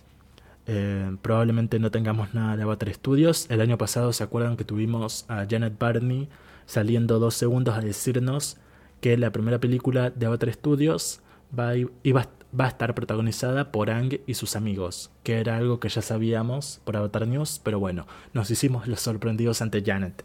Eh, 0.68 1.16
probablemente 1.22 1.80
no 1.80 1.92
tengamos 1.92 2.34
nada 2.34 2.58
de 2.58 2.64
Avatar 2.64 2.94
Studios. 2.94 3.48
El 3.50 3.62
año 3.62 3.78
pasado 3.78 4.14
se 4.14 4.24
acuerdan 4.24 4.58
que 4.58 4.64
tuvimos 4.64 5.26
a 5.28 5.46
Janet 5.50 5.78
Barney 5.78 6.28
saliendo 6.66 7.20
dos 7.20 7.36
segundos 7.36 7.76
a 7.76 7.82
decirnos 7.82 8.58
que 9.02 9.18
la 9.18 9.32
primera 9.32 9.60
película 9.60 10.10
de 10.10 10.26
Avatar 10.26 10.52
Studios 10.52 11.22
va 11.58 11.70
a, 11.70 11.76
iba, 11.76 12.28
va 12.60 12.66
a 12.66 12.70
estar 12.70 12.95
protagonizada 12.95 13.72
por 13.72 13.89
Ang 13.89 14.20
y 14.26 14.34
sus 14.36 14.56
amigos, 14.56 15.12
que 15.24 15.39
era 15.39 15.58
algo 15.58 15.80
que 15.80 15.89
ya 15.89 16.01
sabíamos 16.01 16.82
por 16.84 16.97
Avatar 16.97 17.28
News, 17.28 17.60
pero 17.64 17.80
bueno, 17.80 18.08
nos 18.34 18.49
hicimos 18.51 18.88
los 18.88 19.01
sorprendidos 19.01 19.62
ante 19.62 19.84
Janet. 19.84 20.24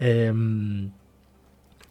Eh, 0.00 0.32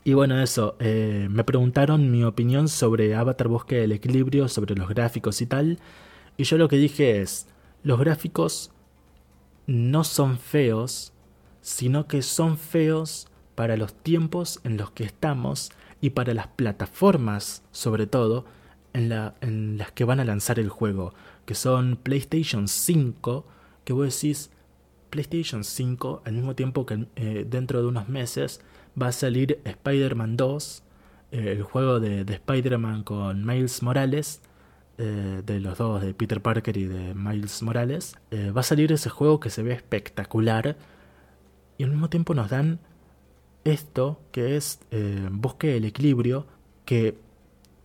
y 0.07 0.13
bueno, 0.13 0.41
eso, 0.41 0.77
eh, 0.79 1.27
me 1.29 1.43
preguntaron 1.43 2.09
mi 2.09 2.23
opinión 2.23 2.69
sobre 2.69 3.13
Avatar 3.13 3.49
Bosque 3.49 3.75
del 3.75 3.91
Equilibrio, 3.91 4.47
sobre 4.47 4.73
los 4.73 4.87
gráficos 4.87 5.41
y 5.41 5.47
tal. 5.47 5.79
Y 6.37 6.45
yo 6.45 6.57
lo 6.57 6.69
que 6.69 6.77
dije 6.77 7.19
es, 7.19 7.49
los 7.83 7.99
gráficos 7.99 8.71
no 9.65 10.05
son 10.05 10.39
feos, 10.39 11.11
sino 11.59 12.07
que 12.07 12.21
son 12.21 12.57
feos 12.57 13.27
para 13.53 13.75
los 13.75 13.93
tiempos 13.95 14.61
en 14.63 14.77
los 14.77 14.91
que 14.91 15.03
estamos 15.03 15.73
y 15.99 16.11
para 16.11 16.33
las 16.33 16.47
plataformas, 16.47 17.63
sobre 17.73 18.07
todo, 18.07 18.45
en, 18.97 19.09
la, 19.09 19.35
en 19.41 19.77
las 19.77 19.91
que 19.91 20.05
van 20.05 20.19
a 20.19 20.25
lanzar 20.25 20.59
el 20.59 20.69
juego, 20.69 21.13
que 21.45 21.53
son 21.53 21.97
PlayStation 22.01 22.67
5, 22.67 23.45
que 23.83 23.93
vos 23.93 24.13
decís, 24.13 24.49
PlayStation 25.11 25.63
5, 25.63 26.23
al 26.25 26.33
mismo 26.33 26.55
tiempo 26.55 26.85
que 26.85 27.07
eh, 27.15 27.45
dentro 27.47 27.81
de 27.81 27.87
unos 27.87 28.09
meses 28.09 28.59
va 28.99 29.09
a 29.09 29.11
salir 29.11 29.61
Spider-Man 29.63 30.35
2, 30.35 30.83
eh, 31.31 31.53
el 31.57 31.63
juego 31.63 31.99
de, 31.99 32.25
de 32.25 32.33
Spider-Man 32.33 33.03
con 33.03 33.45
Miles 33.45 33.83
Morales, 33.83 34.41
eh, 34.97 35.43
de 35.45 35.59
los 35.59 35.77
dos, 35.77 36.01
de 36.01 36.15
Peter 36.15 36.41
Parker 36.41 36.75
y 36.75 36.85
de 36.85 37.13
Miles 37.13 37.61
Morales. 37.61 38.15
Va 38.33 38.61
a 38.61 38.63
salir 38.63 38.91
ese 38.91 39.11
juego 39.11 39.39
que 39.39 39.51
se 39.51 39.61
ve 39.61 39.73
espectacular 39.73 40.75
y 41.77 41.83
al 41.83 41.91
mismo 41.91 42.09
tiempo 42.09 42.33
nos 42.33 42.49
dan 42.49 42.79
esto 43.63 44.19
que 44.31 44.57
es 44.57 44.79
Bosque 45.29 45.67
del 45.67 45.85
Equilibrio, 45.85 46.47
que 46.85 47.26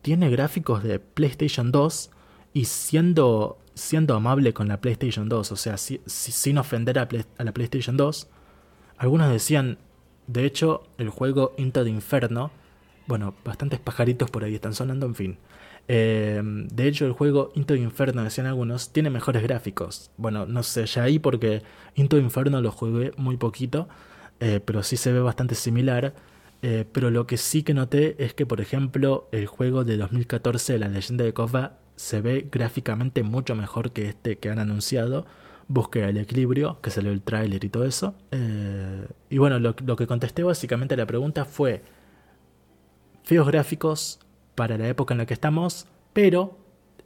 tiene 0.03 0.29
gráficos 0.31 0.83
de 0.83 0.99
PlayStation 0.99 1.73
2 1.73 2.11
y 2.53 2.67
siendo, 2.67 3.59
siendo 3.75 4.15
amable 4.15 4.53
con 4.53 4.69
la 4.69 4.81
PlayStation 4.81 5.29
2, 5.29 5.53
o 5.53 5.57
sea, 5.57 5.79
si, 5.79 6.01
si, 6.07 6.33
sin 6.33 6.59
ofender 6.59 6.99
a, 6.99 7.09
la 7.39 7.53
PlayStation 7.53 7.97
2, 7.97 8.29
algunos 8.99 9.31
decían, 9.31 9.79
de 10.27 10.45
hecho, 10.45 10.83
el 10.99 11.09
juego 11.09 11.55
Into 11.57 11.85
the 11.85 11.91
Inferno, 11.91 12.51
bueno, 13.07 13.35
bastantes 13.45 13.81
pajaritos 13.81 14.31
por 14.31 14.45
ahí 14.45 14.55
están 14.55 14.75
sonando, 14.75 15.07
en 15.07 15.15
fin. 15.15 15.39
Eh, 15.89 16.41
de 16.45 16.87
hecho, 16.87 17.07
el 17.07 17.13
juego 17.13 17.51
Into 17.55 17.75
the 17.75 17.81
Inferno, 17.81 18.23
decían 18.23 18.47
algunos, 18.47 18.93
tiene 18.93 19.11
mejores 19.11 19.43
gráficos. 19.43 20.11
Bueno, 20.17 20.47
no 20.47 20.63
sé, 20.63 20.87
ya 20.87 21.05
ahí 21.05 21.19
porque 21.19 21.63
Into 21.95 22.17
the 22.17 22.23
Inferno 22.23 22.61
lo 22.61 22.71
jugué 22.71 23.13
muy 23.17 23.37
poquito, 23.37 23.89
eh, 24.41 24.61
pero 24.65 24.83
sí 24.83 24.97
se 24.97 25.13
ve 25.13 25.21
bastante 25.21 25.55
similar. 25.55 26.15
Eh, 26.63 26.85
pero 26.91 27.11
lo 27.11 27.27
que 27.27 27.37
sí 27.37 27.65
que 27.65 27.75
noté 27.75 28.23
es 28.25 28.35
que, 28.35 28.47
por 28.47 28.61
ejemplo, 28.61 29.29
el 29.33 29.47
juego 29.47 29.85
de 29.85 29.97
2014, 29.97 30.79
La 30.79 30.89
leyenda 30.89 31.25
de 31.25 31.35
Kova, 31.35 31.79
se 31.97 32.21
ve 32.21 32.49
gráficamente 32.51 33.23
mucho 33.23 33.55
mejor 33.55 33.93
que 33.93 34.09
este 34.09 34.39
que 34.39 34.49
han 34.49 34.59
anunciado. 34.59 35.27
Busqué 35.69 36.05
el 36.05 36.19
equilibrio, 36.19 36.81
que 36.81 36.91
salió 36.91 37.13
el 37.13 37.23
tráiler 37.23 37.65
y 37.65 37.69
todo 37.69 37.85
eso. 37.85 38.15
Eh, 38.31 39.07
y 39.31 39.39
bueno, 39.39 39.59
lo, 39.59 39.75
lo, 39.85 39.97
que 39.97 40.07
contesté 40.07 40.43
básicamente 40.43 40.95
a 40.95 40.97
la 40.97 41.07
pregunta 41.07 41.45
fue 41.45 41.83
feos 43.25 43.47
gráficos 43.47 44.21
para 44.55 44.79
la 44.79 44.89
época 44.89 45.15
en 45.15 45.19
la 45.19 45.27
que 45.27 45.35
estamos, 45.35 45.87
pero 46.13 46.59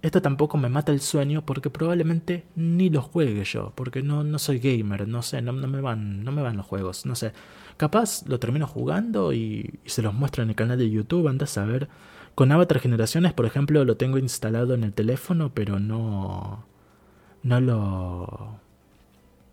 esto 0.03 0.23
tampoco 0.23 0.57
me 0.57 0.69
mata 0.69 0.93
el 0.93 1.01
sueño 1.01 1.45
porque 1.45 1.71
probablemente 1.71 2.45
ni 2.55 2.91
los 2.91 3.05
juegue 3.05 3.45
yo, 3.45 3.73
porque 3.75 4.03
no, 4.03 4.25
no 4.25 4.39
soy 4.39 4.59
gamer, 4.59 5.09
no 5.09 5.23
sé, 5.23 5.43
no, 5.43 5.53
no, 5.53 5.67
me 5.69 5.81
van, 5.81 6.25
no 6.25 6.33
me 6.33 6.43
van 6.43 6.57
los 6.57 6.67
juegos, 6.67 7.07
no 7.07 7.15
sé. 7.15 7.33
Capaz 7.77 8.27
lo 8.27 8.39
termino 8.39 8.67
jugando 8.67 9.33
y, 9.33 9.81
se 9.85 10.03
los 10.03 10.15
muestro 10.15 10.43
en 10.43 10.51
el 10.51 10.57
canal 10.57 10.79
de 10.79 10.91
YouTube, 10.91 11.29
andas 11.29 11.59
a 11.59 11.65
ver. 11.65 11.89
Con 12.35 12.53
Avatar 12.53 12.81
Generaciones, 12.81 13.33
por 13.33 13.47
ejemplo, 13.47 13.85
lo 13.85 13.97
tengo 13.97 14.19
instalado 14.19 14.75
en 14.75 14.85
el 14.85 14.93
teléfono, 14.93 15.53
pero 15.55 15.79
no. 15.79 16.65
No 17.43 17.61
lo. 17.61 18.61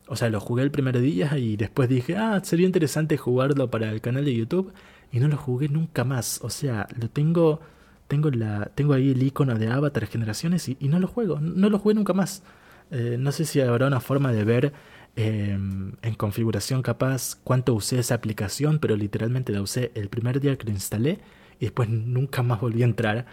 O 0.07 0.15
sea, 0.15 0.29
lo 0.29 0.39
jugué 0.39 0.63
el 0.63 0.71
primer 0.71 0.99
día 0.99 1.37
y 1.37 1.55
después 1.57 1.89
dije, 1.89 2.17
ah, 2.17 2.41
sería 2.43 2.65
interesante 2.65 3.17
jugarlo 3.17 3.69
para 3.69 3.89
el 3.91 4.01
canal 4.01 4.25
de 4.25 4.35
YouTube. 4.35 4.73
Y 5.11 5.19
no 5.19 5.27
lo 5.27 5.37
jugué 5.37 5.69
nunca 5.69 6.03
más. 6.03 6.39
O 6.43 6.49
sea, 6.49 6.87
lo 6.99 7.09
tengo. 7.09 7.61
Tengo, 8.07 8.29
la, 8.31 8.65
tengo 8.75 8.93
ahí 8.93 9.11
el 9.11 9.23
icono 9.23 9.55
de 9.55 9.69
Avatar 9.69 10.07
Generaciones 10.07 10.69
y, 10.69 10.77
no 10.81 10.99
lo 10.99 11.07
juego. 11.07 11.39
No 11.39 11.69
lo 11.69 11.79
jugué 11.79 11.95
nunca 11.95 12.13
más. 12.13 12.43
Eh, 12.91 13.17
no 13.19 13.31
sé 13.31 13.45
si 13.45 13.61
habrá 13.61 13.87
una 13.87 13.99
forma 14.01 14.31
de 14.33 14.43
ver 14.43 14.73
Em, 15.15 15.93
en 16.01 16.15
configuración 16.15 16.81
capaz 16.81 17.35
cuánto 17.43 17.75
usé 17.75 17.99
esa 17.99 18.15
aplicación, 18.15 18.79
pero 18.79 18.95
literalmente 18.95 19.51
la 19.53 19.61
usé 19.61 19.91
el 19.93 20.09
primer 20.09 20.39
día 20.39 20.57
que 20.57 20.65
lo 20.65 20.71
instalé 20.71 21.19
y 21.59 21.65
después 21.65 21.87
nunca 21.87 22.41
más 22.41 22.59
volví 22.61 22.81
a 22.81 22.85
entrar. 22.85 23.25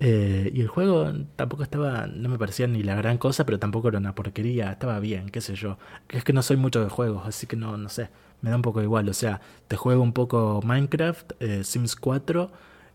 Eh, 0.00 0.50
y 0.54 0.60
el 0.60 0.68
juego 0.68 1.12
tampoco 1.36 1.62
estaba, 1.62 2.06
no 2.08 2.28
me 2.28 2.38
parecía 2.38 2.66
ni 2.66 2.82
la 2.82 2.94
gran 2.96 3.18
cosa, 3.18 3.46
pero 3.46 3.58
tampoco 3.58 3.88
era 3.88 3.98
una 3.98 4.14
porquería, 4.14 4.72
estaba 4.72 4.98
bien, 5.00 5.28
qué 5.30 5.40
sé 5.40 5.54
yo. 5.54 5.78
Es 6.08 6.24
que 6.24 6.32
no 6.32 6.42
soy 6.42 6.56
mucho 6.56 6.82
de 6.82 6.88
juegos, 6.90 7.26
así 7.26 7.46
que 7.46 7.56
no, 7.56 7.76
no 7.76 7.88
sé, 7.88 8.10
me 8.40 8.50
da 8.50 8.56
un 8.56 8.62
poco 8.62 8.82
igual. 8.82 9.08
O 9.08 9.14
sea, 9.14 9.40
te 9.68 9.76
juego 9.76 10.02
un 10.02 10.12
poco 10.12 10.60
Minecraft, 10.64 11.32
eh, 11.40 11.62
Sims 11.64 11.94
4 11.96 12.50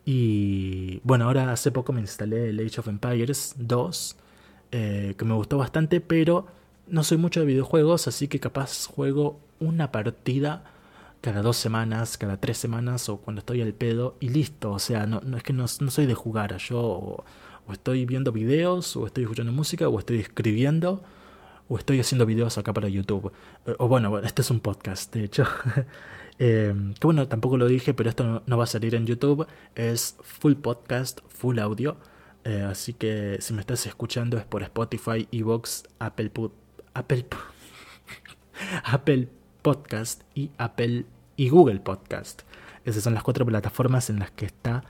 y 0.06 1.00
bueno, 1.04 1.26
ahora 1.26 1.52
hace 1.52 1.72
poco 1.72 1.94
me 1.94 2.02
instalé 2.02 2.50
el 2.50 2.60
Age 2.60 2.80
of 2.82 2.88
Empires 2.90 3.56
2, 3.58 4.18
eh, 4.72 5.16
que 5.18 5.26
me 5.26 5.34
gustó 5.34 5.58
bastante, 5.58 6.02
pero 6.02 6.48
no 6.88 7.04
soy 7.04 7.18
mucho 7.18 7.40
de 7.40 7.46
videojuegos, 7.46 8.08
así 8.08 8.28
que 8.28 8.40
capaz 8.40 8.88
juego 8.88 9.40
una 9.60 9.92
partida 9.92 10.64
cada 11.24 11.42
dos 11.42 11.56
semanas, 11.56 12.18
cada 12.18 12.38
tres 12.38 12.58
semanas 12.58 13.08
o 13.08 13.18
cuando 13.18 13.40
estoy 13.40 13.62
al 13.62 13.74
pedo 13.74 14.18
y 14.20 14.30
listo. 14.30 14.72
O 14.74 14.80
sea, 14.80 15.06
no, 15.06 15.22
no 15.22 15.38
es 15.38 15.44
que 15.44 15.54
no, 15.54 15.68
soy 15.68 16.06
de 16.06 16.14
jugar. 16.16 16.58
Yo 16.58 16.82
o, 16.82 17.24
estoy 17.72 18.06
viendo 18.06 18.34
videos, 18.34 18.98
o 18.98 19.06
estoy 19.06 19.24
escuchando 19.24 19.54
música, 19.54 19.88
o 19.88 20.00
estoy 20.00 20.20
escribiendo, 20.20 21.02
o 21.70 21.78
estoy 21.78 22.02
haciendo 22.02 22.26
videos 22.26 22.58
acá 22.58 22.74
para 22.74 22.90
YouTube. 22.90 23.32
Eh, 23.66 23.74
o 23.80 23.88
bueno, 23.88 24.20
este 24.20 24.42
es 24.42 24.52
un 24.52 24.60
podcast, 24.60 25.14
de 25.14 25.24
hecho. 25.24 25.46
eh, 26.40 26.74
que 27.00 27.08
bueno, 27.08 27.26
tampoco 27.30 27.58
lo 27.58 27.68
dije, 27.68 27.94
pero 27.94 28.10
esto 28.10 28.44
no, 28.46 28.58
va 28.58 28.66
a 28.66 28.68
salir 28.68 28.94
en 28.96 29.06
YouTube. 29.06 29.48
Es 29.76 30.18
full 30.22 30.56
podcast, 30.56 31.22
full 31.30 31.60
audio. 31.60 31.96
Eh, 32.44 32.64
así 32.70 32.94
que 32.94 33.38
si 33.40 33.54
me 33.54 33.62
estás 33.62 33.86
escuchando 33.86 34.38
es 34.38 34.44
por 34.44 34.64
Spotify, 34.64 35.26
Evox, 35.32 35.86
Apple 36.00 36.30
Podcast 36.32 36.63
Apple, 36.94 37.26
Apple 38.84 39.30
Podcast 39.62 40.22
y 40.36 40.52
Apple 40.58 41.06
y 41.36 41.50
Google 41.50 41.80
Podcast. 41.80 42.44
Esas 42.86 43.04
son 43.04 43.14
las 43.14 43.24
cuatro 43.24 43.46
plataformas 43.46 44.10
en 44.10 44.20
las 44.20 44.32
que 44.32 44.46
está 44.46 44.84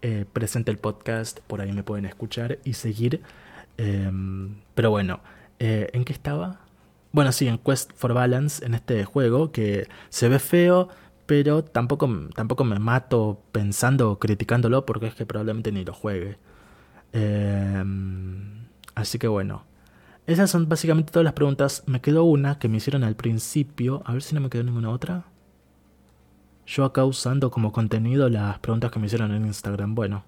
eh, 0.00 0.24
presente 0.32 0.70
el 0.70 0.78
podcast. 0.78 1.40
Por 1.40 1.60
ahí 1.60 1.72
me 1.72 1.82
pueden 1.82 2.06
escuchar 2.06 2.58
y 2.64 2.74
seguir. 2.74 3.22
Em, 3.76 4.56
pero 4.74 4.90
bueno, 4.90 5.20
eh, 5.58 5.90
¿en 5.92 6.04
qué 6.04 6.12
estaba? 6.12 6.60
Bueno, 7.12 7.32
sí, 7.32 7.46
en 7.48 7.58
Quest 7.58 7.92
for 7.94 8.14
Balance, 8.14 8.64
en 8.64 8.74
este 8.74 9.04
juego 9.04 9.52
que 9.52 9.88
se 10.08 10.28
ve 10.28 10.38
feo, 10.38 10.88
pero 11.26 11.62
tampoco, 11.64 12.08
tampoco 12.34 12.64
me 12.64 12.78
mato 12.78 13.40
pensando 13.52 14.10
o 14.12 14.18
criticándolo 14.18 14.86
porque 14.86 15.06
es 15.08 15.14
que 15.14 15.26
probablemente 15.26 15.72
ni 15.72 15.84
lo 15.84 15.92
juegue. 15.92 16.38
Em, 17.12 18.66
así 18.94 19.18
que 19.18 19.28
bueno, 19.28 19.64
esas 20.32 20.50
son 20.50 20.68
básicamente 20.68 21.12
todas 21.12 21.24
las 21.24 21.34
preguntas. 21.34 21.84
Me 21.86 22.00
quedó 22.00 22.24
una 22.24 22.58
que 22.58 22.68
me 22.68 22.78
hicieron 22.78 23.04
al 23.04 23.16
principio. 23.16 24.02
A 24.04 24.12
ver 24.12 24.22
si 24.22 24.34
no 24.34 24.40
me 24.40 24.50
quedó 24.50 24.62
ninguna 24.64 24.90
otra. 24.90 25.24
Yo 26.66 26.84
acá 26.84 27.04
usando 27.04 27.50
como 27.50 27.72
contenido 27.72 28.28
las 28.28 28.58
preguntas 28.60 28.90
que 28.90 28.98
me 28.98 29.06
hicieron 29.06 29.32
en 29.32 29.46
Instagram. 29.46 29.94
Bueno. 29.94 30.24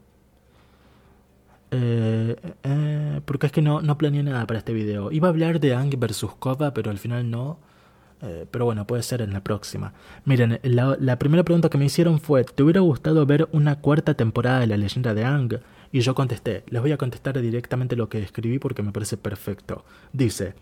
Eh, 1.70 2.36
eh, 2.62 3.20
porque 3.24 3.46
es 3.46 3.52
que 3.52 3.62
no, 3.62 3.82
no 3.82 3.98
planeé 3.98 4.22
nada 4.22 4.46
para 4.46 4.58
este 4.58 4.72
video. 4.72 5.10
Iba 5.10 5.28
a 5.28 5.30
hablar 5.30 5.60
de 5.60 5.74
Ang 5.74 5.98
versus 5.98 6.34
Kova, 6.34 6.72
pero 6.74 6.90
al 6.90 6.98
final 6.98 7.30
no. 7.30 7.58
Eh, 8.22 8.46
pero 8.50 8.64
bueno, 8.64 8.86
puede 8.86 9.02
ser 9.02 9.22
en 9.22 9.32
la 9.32 9.42
próxima. 9.42 9.92
Miren, 10.24 10.60
la, 10.62 10.96
la 11.00 11.18
primera 11.18 11.42
pregunta 11.42 11.68
que 11.68 11.78
me 11.78 11.86
hicieron 11.86 12.20
fue, 12.20 12.44
¿te 12.44 12.62
hubiera 12.62 12.80
gustado 12.80 13.26
ver 13.26 13.48
una 13.52 13.80
cuarta 13.80 14.14
temporada 14.14 14.60
de 14.60 14.66
la 14.66 14.76
leyenda 14.76 15.14
de 15.14 15.24
Ang? 15.24 15.60
Y 15.94 16.00
yo 16.00 16.16
contesté, 16.16 16.64
les 16.70 16.82
voy 16.82 16.90
a 16.90 16.96
contestar 16.96 17.40
directamente 17.40 17.94
lo 17.94 18.08
que 18.08 18.20
escribí 18.20 18.58
porque 18.58 18.82
me 18.82 18.90
parece 18.90 19.16
perfecto. 19.16 19.84
Dice, 20.12 20.56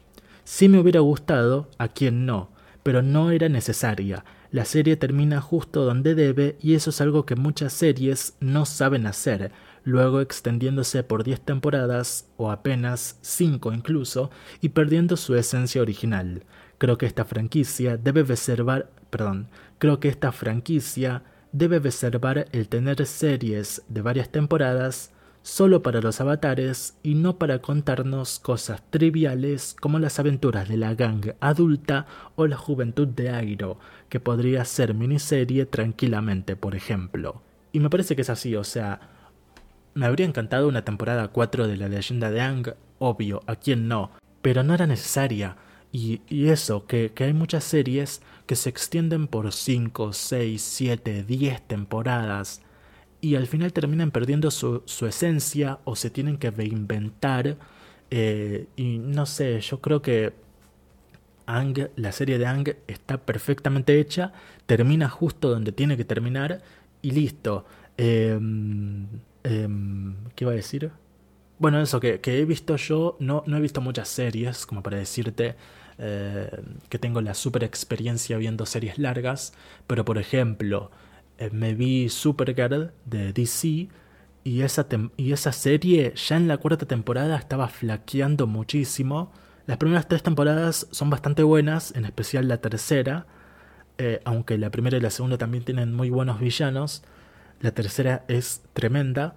si 0.45 0.69
me 0.69 0.79
hubiera 0.79 1.01
gustado, 1.01 1.71
a 1.79 1.89
quien 1.89 2.27
no, 2.27 2.51
pero 2.83 3.01
no 3.01 3.31
era 3.31 3.49
necesaria. 3.49 4.27
La 4.51 4.67
serie 4.67 4.99
termina 4.99 5.41
justo 5.41 5.87
donde 5.87 6.15
debe 6.15 6.59
y 6.61 6.75
eso 6.75 6.91
es 6.91 7.01
algo 7.01 7.25
que 7.25 7.35
muchas 7.35 7.73
series 7.73 8.37
no 8.41 8.67
saben 8.67 9.07
hacer, 9.07 9.53
luego 9.85 10.21
extendiéndose 10.21 11.03
por 11.03 11.25
10 11.25 11.41
temporadas 11.41 12.29
o 12.37 12.51
apenas 12.51 13.19
5 13.23 13.73
incluso 13.73 14.31
y 14.61 14.69
perdiendo 14.69 15.17
su 15.17 15.35
esencia 15.35 15.81
original. 15.81 16.45
Creo 16.77 16.99
que 16.99 17.07
esta 17.07 17.25
franquicia 17.25 17.97
debe 17.97 18.23
reservar, 18.23 18.91
perdón, 19.09 19.49
creo 19.79 19.99
que 19.99 20.09
esta 20.09 20.31
franquicia 20.31 21.23
debe 21.53 21.79
reservar 21.79 22.49
el 22.53 22.69
tener 22.69 23.07
series 23.07 23.81
de 23.89 24.03
varias 24.03 24.29
temporadas 24.29 25.11
solo 25.43 25.83
para 25.83 26.01
los 26.01 26.21
avatares 26.21 26.97
y 27.03 27.15
no 27.15 27.37
para 27.37 27.61
contarnos 27.61 28.39
cosas 28.39 28.83
triviales 28.91 29.77
como 29.81 29.99
las 29.99 30.19
aventuras 30.19 30.69
de 30.69 30.77
la 30.77 30.95
gang 30.95 31.35
adulta 31.41 32.07
o 32.37 32.47
la 32.47 32.57
juventud 32.57 33.09
de 33.09 33.31
Airo, 33.31 33.79
que 34.09 34.21
podría 34.21 34.65
ser 34.65 34.95
miniserie 34.95 35.67
tranquilamente, 35.67 36.57
por 36.57 36.75
ejemplo. 36.75 37.43
Y 37.73 37.81
me 37.81 37.91
parece 37.91 38.15
que 38.15 38.23
es 38.23 38.31
así, 38.31 38.55
o 38.55 38.65
sea, 38.65 39.01
me 39.95 40.07
habría 40.07 40.27
encantado 40.27 40.69
una 40.69 40.85
temporada 40.85 41.29
4 41.29 41.67
de 41.67 41.77
la 41.77 41.89
leyenda 41.89 42.31
de 42.31 42.41
Ang, 42.41 42.75
obvio, 42.99 43.43
a 43.47 43.57
quién 43.57 43.89
no, 43.89 44.11
pero 44.43 44.63
no 44.63 44.75
era 44.75 44.87
necesaria. 44.87 45.57
Y, 45.91 46.23
y 46.29 46.49
eso, 46.49 46.87
que, 46.87 47.13
que 47.13 47.25
hay 47.25 47.35
muchas 47.35 47.65
series 47.65 48.23
que 48.47 48.57
se 48.57 48.71
extienden 48.71 49.27
por 49.27 49.53
5, 49.53 50.13
6, 50.13 50.63
7, 50.63 51.25
10 51.25 51.63
temporadas 51.63 52.63
y 53.23 53.37
al 53.37 53.47
final 53.47 53.73
terminan 53.73 54.11
perdiendo 54.11 54.51
su, 54.51 54.83
esencia 55.07 55.79
o 55.85 55.95
se 55.95 56.11
tienen 56.11 56.37
que 56.39 56.51
reinventar. 56.51 57.57
Eh, 58.11 58.67
y 58.77 58.99
no 58.99 59.25
sé, 59.27 59.61
yo 59.61 59.81
creo 59.81 60.03
que 60.03 60.35
Ang, 61.47 61.89
la 61.95 62.11
serie 62.11 62.37
de 62.39 62.47
Ang 62.47 62.77
está 62.89 63.19
perfectamente 63.19 63.99
hecha, 64.01 64.33
termina 64.67 65.09
justo 65.09 65.49
donde 65.49 65.71
tiene 65.71 65.97
que 65.97 66.05
terminar 66.05 66.63
y 67.01 67.13
listo. 67.13 67.65
Em, 67.97 69.07
em, 69.45 70.17
¿Qué 70.35 70.45
iba 70.45 70.53
a 70.53 70.57
decir? 70.57 70.91
Bueno, 71.61 71.81
eso, 71.81 72.01
que, 72.01 72.21
he 72.25 72.45
visto 72.45 72.75
yo, 72.75 73.17
no, 73.21 73.45
no 73.47 73.57
he 73.57 73.61
visto 73.61 73.81
muchas 73.81 74.09
series, 74.09 74.67
como 74.67 74.83
para 74.83 74.97
decirte 74.97 75.55
eh, 75.99 76.51
que 76.89 76.99
tengo 76.99 77.21
la 77.21 77.35
super 77.35 77.63
experiencia 77.63 78.37
viendo 78.37 78.67
series 78.67 78.99
largas, 78.99 79.53
pero 79.87 80.05
por 80.05 80.19
ejemplo, 80.19 80.91
eh, 81.43 81.51
me 81.51 81.75
vi 81.75 82.09
Supergirl 82.09 82.93
de 83.05 83.33
DC 83.33 83.89
y 84.45 84.63
esa, 84.63 84.87
y 85.17 85.33
esa 85.33 85.51
serie 85.51 86.15
ya 86.15 86.37
en 86.37 86.47
la 86.47 86.59
cuarta 86.59 86.87
temporada 86.87 87.37
estaba 87.37 87.69
flaqueando 87.69 88.47
muchísimo. 88.47 89.33
Las 89.67 89.79
primeras 89.79 90.07
tres 90.07 90.23
temporadas 90.23 90.87
son 90.93 91.11
bastante 91.11 91.43
buenas, 91.43 91.97
en 91.97 92.05
especial 92.05 92.47
la 92.47 92.59
tercera, 92.59 93.27
eh, 93.99 94.21
aunque 94.25 94.57
la 94.57 94.71
primera 94.71 94.97
y 94.99 95.01
la 95.01 95.11
segunda 95.11 95.37
también 95.37 95.65
tienen 95.65 95.93
muy 95.93 96.11
buenos 96.11 96.39
villanos. 96.39 97.03
La 97.61 97.73
tercera 97.73 98.25
es 98.29 98.63
tremenda. 98.73 99.35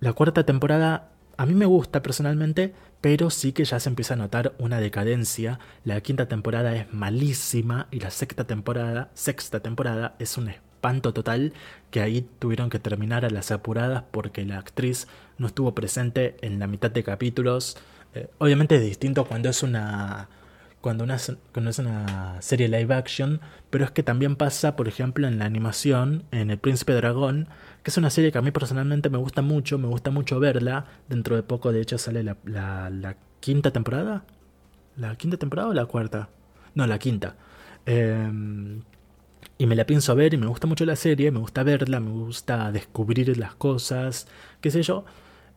La 0.00 0.12
cuarta 0.12 0.44
temporada 0.44 1.12
a 1.38 1.46
mí 1.46 1.54
me 1.54 1.66
gusta 1.66 2.02
personalmente, 2.02 2.74
pero 3.00 3.30
sí 3.30 3.52
que 3.52 3.64
ya 3.64 3.80
se 3.80 3.88
empieza 3.88 4.14
a 4.14 4.18
notar 4.18 4.54
una 4.58 4.80
decadencia. 4.80 5.60
La 5.84 5.98
quinta 6.02 6.28
temporada 6.28 6.76
es 6.76 6.92
malísima 6.92 7.88
y 7.90 8.00
la 8.00 8.10
sexta 8.10 8.44
temporada, 8.46 9.10
sexta 9.14 9.60
temporada 9.60 10.14
es 10.18 10.36
un 10.36 10.48
espanto 10.82 11.14
total 11.14 11.52
que 11.92 12.00
ahí 12.00 12.26
tuvieron 12.40 12.68
que 12.68 12.80
terminar 12.80 13.24
a 13.24 13.30
las 13.30 13.52
apuradas 13.52 14.02
porque 14.10 14.44
la 14.44 14.58
actriz 14.58 15.06
no 15.38 15.46
estuvo 15.46 15.74
presente 15.74 16.36
en 16.42 16.58
la 16.58 16.66
mitad 16.66 16.90
de 16.90 17.04
capítulos. 17.04 17.76
Eh, 18.14 18.28
obviamente 18.38 18.74
es 18.76 18.82
distinto 18.82 19.24
cuando 19.24 19.48
es 19.48 19.62
una 19.62 20.28
cuando, 20.80 21.04
una, 21.04 21.16
cuando 21.52 21.70
es 21.70 21.78
una 21.78 22.42
serie 22.42 22.66
live 22.66 22.92
action, 22.92 23.40
pero 23.70 23.84
es 23.84 23.92
que 23.92 24.02
también 24.02 24.34
pasa, 24.34 24.74
por 24.74 24.88
ejemplo, 24.88 25.28
en 25.28 25.38
la 25.38 25.44
animación, 25.44 26.24
en 26.32 26.50
El 26.50 26.58
Príncipe 26.58 26.92
Dragón, 26.92 27.46
que 27.84 27.92
es 27.92 27.96
una 27.96 28.10
serie 28.10 28.32
que 28.32 28.38
a 28.38 28.42
mí 28.42 28.50
personalmente 28.50 29.08
me 29.08 29.18
gusta 29.18 29.42
mucho, 29.42 29.78
me 29.78 29.86
gusta 29.86 30.10
mucho 30.10 30.40
verla. 30.40 30.86
Dentro 31.08 31.36
de 31.36 31.44
poco, 31.44 31.70
de 31.70 31.80
hecho, 31.80 31.98
sale 31.98 32.24
la, 32.24 32.36
la, 32.44 33.16
quinta 33.38 33.70
temporada. 33.70 34.24
¿La 34.96 35.14
quinta 35.14 35.36
temporada 35.36 35.68
o 35.68 35.72
la 35.72 35.86
cuarta? 35.86 36.30
No, 36.74 36.84
la 36.88 36.98
quinta. 36.98 37.36
Em, 37.86 38.82
y 39.62 39.66
me 39.66 39.76
la 39.76 39.86
pienso 39.86 40.16
ver 40.16 40.34
y 40.34 40.38
me 40.38 40.48
gusta 40.48 40.66
mucho 40.66 40.84
la 40.84 40.96
serie, 40.96 41.30
me 41.30 41.38
gusta 41.38 41.62
verla, 41.62 42.00
me 42.00 42.10
gusta 42.10 42.72
descubrir 42.72 43.38
las 43.38 43.54
cosas, 43.54 44.26
qué 44.60 44.72
sé 44.72 44.82
yo. 44.82 45.04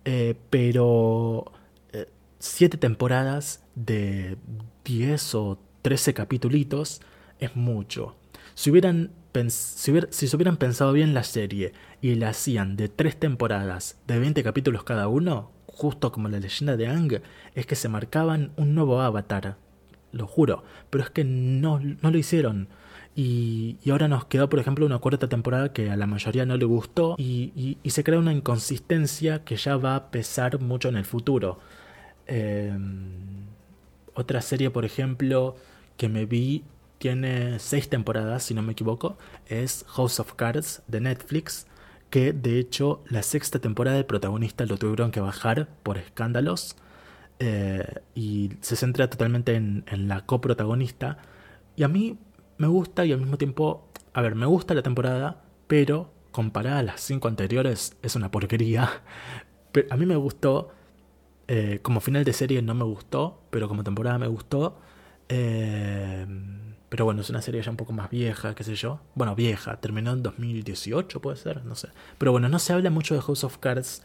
Eh, 0.06 0.36
pero 0.51 1.51
eh, 1.91 2.06
siete 2.38 2.78
temporadas 2.78 3.64
de 3.74 4.38
10 4.84 5.34
o 5.34 5.58
13 5.82 6.14
capítulos 6.14 7.01
es 7.39 7.56
mucho. 7.56 8.16
Si, 8.53 8.70
hubieran 8.70 9.12
si, 9.47 9.91
si 10.12 10.28
se 10.28 10.36
hubieran 10.36 10.58
pensado 10.58 10.93
bien 10.93 11.16
la 11.16 11.24
serie 11.24 11.74
y 11.99 12.14
la 12.14 12.30
hacían 12.30 12.76
de 12.76 12.89
3 12.89 13.20
temporadas 13.20 13.97
de 14.06 14.20
20 14.20 14.43
capítulos 14.43 14.84
cada 14.84 15.08
uno, 15.08 15.51
justo 15.66 16.12
como 16.12 16.30
la 16.30 16.39
leyenda 16.39 16.78
de 16.78 16.86
Ang, 16.86 17.22
es 17.56 17.66
que 17.66 17.76
se 17.76 17.89
marcaban 17.89 18.51
un 18.56 18.76
nuevo 18.76 19.01
avatar. 19.01 19.58
Lo 20.12 20.28
juro. 20.28 20.64
Pero 20.91 21.03
es 21.03 21.10
que 21.10 21.24
no, 21.24 21.80
no 21.80 22.12
lo 22.12 22.18
hicieron. 22.20 22.70
Y, 23.16 23.78
ahora 23.89 24.09
nos 24.09 24.26
quedó, 24.26 24.49
por 24.49 24.59
ejemplo, 24.59 24.86
una 24.86 24.99
cuarta 24.99 25.30
temporada 25.30 25.72
que 25.72 25.89
a 25.89 25.95
la 25.95 26.05
mayoría 26.05 26.45
no 26.45 26.57
le 26.57 26.66
gustó 26.66 27.16
y, 27.18 27.78
se 27.86 28.03
crea 28.03 28.20
una 28.20 28.34
inconsistencia 28.34 29.43
que 29.45 29.55
ya 29.55 29.78
va 29.78 29.95
a 29.95 30.11
pesar 30.11 30.59
mucho 30.59 30.89
en 30.89 30.97
el 30.97 31.05
futuro. 31.05 31.59
Eh, 32.28 32.78
otra 34.13 34.41
serie, 34.41 34.70
por 34.70 34.84
ejemplo, 34.84 35.55
que 35.97 36.09
me 36.09 36.26
vi, 36.26 36.66
tiene 36.97 37.59
seis 37.59 37.89
temporadas, 37.89 38.43
si 38.43 38.53
no 38.53 38.61
me 38.61 38.74
equivoco, 38.74 39.18
es 39.47 39.86
House 39.88 40.20
of 40.20 40.34
Cards 40.34 40.82
de 40.88 40.99
Netflix, 40.99 41.68
que 42.09 42.34
de 42.34 42.59
hecho 42.59 43.01
la 43.09 43.24
sexta 43.24 43.59
temporada 43.59 43.95
del 43.97 44.05
protagonista 44.05 44.66
lo 44.66 44.78
tuvieron 44.78 45.11
que 45.11 45.20
bajar 45.22 45.70
por 45.84 45.97
escándalos 45.97 46.76
eh, 47.39 48.01
y 48.13 48.51
se 48.61 48.76
centra 48.76 49.09
totalmente 49.09 49.55
en, 49.55 49.86
en 49.88 50.07
la 50.07 50.26
coprotagonista. 50.26 51.18
Y 51.76 51.84
a 51.84 51.88
mí 51.88 52.18
me 52.58 52.68
gusta 52.68 53.06
y 53.06 53.12
al 53.12 53.20
mismo 53.20 53.38
tiempo, 53.38 53.89
a 54.14 54.22
ver, 54.22 54.36
me 54.36 54.45
gusta 54.45 54.74
la 54.74 54.84
temporada, 54.84 55.43
pero 55.68 56.12
comparada 56.32 56.80
a 56.80 56.84
las 56.84 57.01
cinco 57.01 57.28
anteriores 57.28 57.97
es 58.01 58.16
una 58.16 58.32
porquería. 58.32 59.01
Pero 59.72 59.88
a 59.89 59.97
mí 59.97 60.06
me 60.06 60.16
gustó 60.16 60.72
eh, 61.47 61.80
como 61.82 61.99
final 61.99 62.24
de 62.24 62.34
serie 62.34 62.62
no 62.62 62.74
me 62.74 62.84
gustó, 62.84 63.41
pero 63.49 63.68
como 63.68 63.84
temporada 63.84 64.18
me 64.18 64.28
gustó. 64.28 64.78
Eh, 65.30 66.26
pero 66.89 67.06
bueno, 67.06 67.22
es 67.22 67.30
una 67.30 67.41
serie 67.41 67.62
ya 67.62 67.72
un 67.72 67.78
poco 67.78 67.93
más 67.93 68.10
vieja, 68.10 68.56
qué 68.56 68.64
sé 68.64 68.76
yo. 68.76 68.99
Bueno, 69.16 69.36
vieja, 69.36 69.78
terminó 69.78 70.14
en 70.14 70.24
2018, 70.24 71.22
puede 71.22 71.38
ser, 71.38 71.66
no 71.66 71.76
sé. 71.76 71.89
Pero 72.18 72.32
bueno, 72.32 72.47
no 72.49 72.60
se 72.60 72.74
habla 72.74 72.89
mucho 72.89 73.16
de 73.16 73.22
House 73.22 73.43
of 73.43 73.58
Cards 73.58 74.01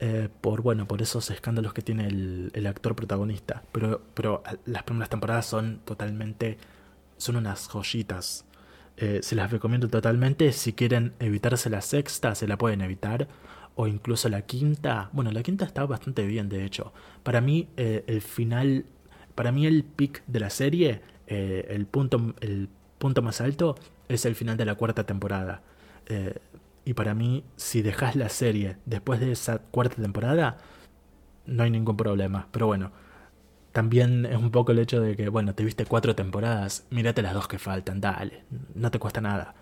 eh, 0.00 0.28
por, 0.40 0.60
bueno, 0.62 0.86
por 0.86 1.00
esos 1.02 1.30
escándalos 1.30 1.72
que 1.72 1.82
tiene 1.82 2.06
el, 2.08 2.66
actor 2.66 2.94
protagonista. 2.94 3.62
Pero, 3.72 4.02
pero 4.14 4.42
las 4.66 4.82
primeras 4.82 5.08
temporadas 5.08 5.46
son 5.46 5.80
totalmente, 5.84 6.58
son 7.16 7.36
unas 7.36 7.68
joyitas. 7.68 8.44
se 8.96 9.34
las 9.34 9.50
recomiendo 9.50 9.88
totalmente. 9.88 10.52
Si 10.52 10.72
quieren 10.72 11.14
evitarse 11.18 11.68
la 11.70 11.80
sexta, 11.80 12.34
se 12.34 12.46
la 12.46 12.56
pueden 12.56 12.80
evitar 12.80 13.28
o 13.76 13.86
incluso 13.86 14.28
la 14.28 14.42
quinta. 14.42 15.10
Bueno, 15.12 15.30
la 15.30 15.42
quinta 15.42 15.64
está 15.64 15.86
bastante 15.86 16.26
bien, 16.26 16.48
de 16.48 16.64
hecho. 16.64 16.92
Para 17.22 17.40
mí, 17.40 17.68
eh, 17.76 18.04
el 18.06 18.22
final, 18.22 18.86
para 19.34 19.52
mí 19.52 19.66
el 19.66 19.84
pick 19.84 20.24
de 20.26 20.40
la 20.40 20.50
serie, 20.50 21.02
eh, 21.26 21.66
el, 21.70 21.86
punto, 21.86 22.34
el 22.40 22.68
punto 22.98 23.22
más 23.22 23.40
alto, 23.40 23.76
es 24.08 24.24
el 24.24 24.34
final 24.34 24.56
de 24.56 24.64
la 24.64 24.74
cuarta 24.74 25.04
temporada. 25.04 25.62
Eh, 26.06 26.38
y 26.86 26.94
para 26.94 27.14
mí, 27.14 27.44
si 27.56 27.82
dejas 27.82 28.16
la 28.16 28.30
serie 28.30 28.78
después 28.86 29.20
de 29.20 29.32
esa 29.32 29.58
cuarta 29.58 30.00
temporada, 30.00 30.56
no 31.44 31.62
hay 31.62 31.70
ningún 31.70 31.98
problema. 31.98 32.48
Pero 32.52 32.66
bueno, 32.66 32.92
también 33.76 34.24
es 34.24 34.38
un 34.38 34.50
poco 34.50 34.72
el 34.72 34.78
hecho 34.78 35.02
de 35.02 35.16
que, 35.16 35.28
bueno, 35.28 35.54
te 35.54 35.62
viste 35.62 35.84
cuatro 35.84 36.14
temporadas, 36.14 36.86
mírate 36.88 37.20
las 37.20 37.34
dos 37.34 37.46
que 37.46 37.58
faltan, 37.58 38.00
dale, 38.00 38.44
no 38.74 38.90
te 38.90 38.98
cuesta 38.98 39.20
nada. 39.20 39.54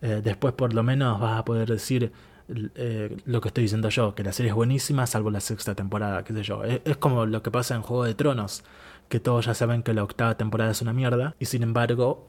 después 0.00 0.54
por 0.54 0.72
lo 0.72 0.82
menos 0.82 1.20
vas 1.20 1.38
a 1.38 1.44
poder 1.44 1.68
decir, 1.68 2.12
eh, 2.48 3.14
lo 3.26 3.42
que 3.42 3.48
estoy 3.48 3.64
diciendo 3.64 3.90
yo, 3.90 4.14
que 4.14 4.24
la 4.24 4.32
serie 4.32 4.48
es 4.48 4.56
buenísima, 4.56 5.06
salvo 5.06 5.30
la 5.30 5.40
sexta 5.40 5.74
temporada, 5.74 6.24
qué 6.24 6.32
sé 6.32 6.42
yo. 6.42 6.64
Es, 6.64 6.96
como 6.96 7.26
lo 7.26 7.42
que 7.42 7.50
pasa 7.50 7.74
en 7.74 7.82
Juego 7.82 8.04
de 8.04 8.14
Tronos, 8.14 8.64
que 9.10 9.20
todos 9.20 9.44
ya 9.44 9.52
saben 9.52 9.82
que 9.82 9.92
la 9.92 10.02
octava 10.02 10.38
temporada 10.38 10.70
es 10.70 10.80
una 10.80 10.94
mierda, 10.94 11.36
y 11.38 11.44
sin 11.44 11.62
embargo 11.62 12.26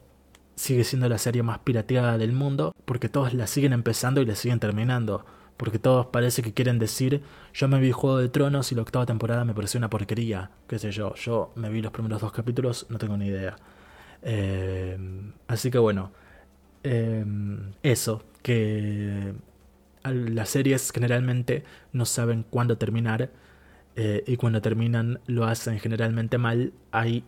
sigue 0.55 0.83
siendo 0.83 1.07
la 1.07 1.19
serie 1.19 1.41
más 1.41 1.59
pirateada 1.59 2.17
del 2.17 2.33
mundo, 2.33 2.75
porque 2.83 3.07
todos 3.07 3.33
la 3.33 3.47
siguen 3.47 3.71
empezando 3.71 4.19
y 4.19 4.25
la 4.25 4.35
siguen 4.35 4.59
terminando. 4.59 5.25
Porque 5.57 5.79
todos 5.79 6.07
parece 6.07 6.41
que 6.41 6.53
quieren 6.53 6.79
decir, 6.79 7.21
yo 7.53 7.67
me 7.67 7.79
vi 7.79 7.91
Juego 7.91 8.17
de 8.17 8.29
Tronos 8.29 8.71
y 8.71 8.75
la 8.75 8.81
octava 8.81 9.05
temporada 9.05 9.45
me 9.45 9.53
pareció 9.53 9.77
una 9.77 9.89
porquería, 9.89 10.51
qué 10.67 10.79
sé 10.79 10.91
yo. 10.91 11.13
Yo 11.15 11.51
me 11.55 11.69
vi 11.69 11.81
los 11.81 11.91
primeros 11.91 12.21
dos 12.21 12.31
capítulos, 12.31 12.87
no 12.89 12.97
tengo 12.97 13.17
ni 13.17 13.27
idea. 13.27 13.55
Eh, 14.23 14.97
así 15.47 15.69
que 15.69 15.77
bueno, 15.77 16.11
eh, 16.83 17.25
eso, 17.83 18.23
que 18.41 19.33
las 20.03 20.49
series 20.49 20.91
generalmente 20.91 21.63
no 21.91 22.05
saben 22.05 22.43
cuándo 22.49 22.77
terminar 22.77 23.31
eh, 23.95 24.23
y 24.25 24.37
cuando 24.37 24.61
terminan 24.61 25.19
lo 25.27 25.45
hacen 25.45 25.79
generalmente 25.79 26.37
mal. 26.37 26.73
Hay 26.91 27.25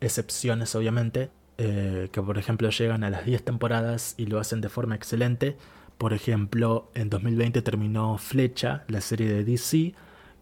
excepciones 0.00 0.74
obviamente, 0.74 1.30
que 1.56 2.22
por 2.26 2.36
ejemplo 2.36 2.68
llegan 2.70 3.04
a 3.04 3.10
las 3.10 3.24
10 3.24 3.44
temporadas 3.44 4.14
y 4.18 4.26
lo 4.26 4.40
hacen 4.40 4.60
de 4.60 4.68
forma 4.68 4.96
excelente. 4.96 5.56
Por 5.98 6.12
ejemplo, 6.12 6.90
en 6.94 7.10
2020 7.10 7.62
terminó 7.62 8.18
Flecha, 8.18 8.84
la 8.88 9.00
serie 9.00 9.28
de 9.28 9.44
DC, 9.44 9.94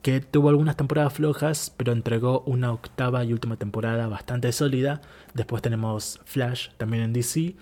que 0.02 0.20
tuvo 0.20 0.48
algunas 0.48 0.76
temporadas 0.76 1.12
flojas, 1.12 1.72
pero 1.76 1.92
entregó 1.92 2.40
una 2.46 2.72
octava 2.72 3.24
y 3.24 3.32
última 3.32 3.56
temporada 3.56 4.08
bastante 4.08 4.50
sólida. 4.52 5.00
Después 5.34 5.62
tenemos 5.62 6.20
Flash, 6.24 6.70
también 6.76 7.04
en 7.04 7.12
DC, 7.12 7.54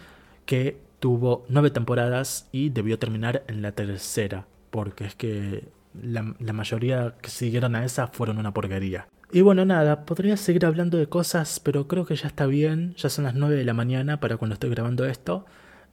que 0.47 0.81
tuvo 1.01 1.45
nueve 1.49 1.71
temporadas 1.71 2.49
y 2.53 2.71
debió 2.71 2.99
terminar 2.99 3.45
en 3.49 3.63
la 3.63 3.73
tercera, 3.73 4.47
porque 4.71 5.05
es 5.05 5.15
que 5.15 5.69
la, 6.03 6.23
mayoría 6.53 7.15
que 7.21 7.31
siguieron 7.31 7.75
a 7.75 7.85
esa 7.85 8.07
fueron 8.07 8.39
una 8.39 8.55
porquería. 8.55 9.07
Y 9.33 9.43
bueno, 9.43 9.65
nada, 9.65 10.07
podría 10.07 10.37
seguir 10.37 10.67
hablando 10.67 10.99
de 10.99 11.09
cosas, 11.09 11.61
pero 11.61 11.87
creo 11.87 12.05
que 12.05 12.17
ya 12.17 12.29
está 12.29 12.47
bien, 12.47 12.95
ya 12.97 13.09
son 13.09 13.25
las 13.25 13.35
9 13.35 13.57
de 13.57 13.65
la 13.65 13.75
mañana 13.75 14.19
para 14.19 14.37
cuando 14.37 14.55
estoy 14.55 14.71
grabando 14.71 15.05
esto. 15.05 15.47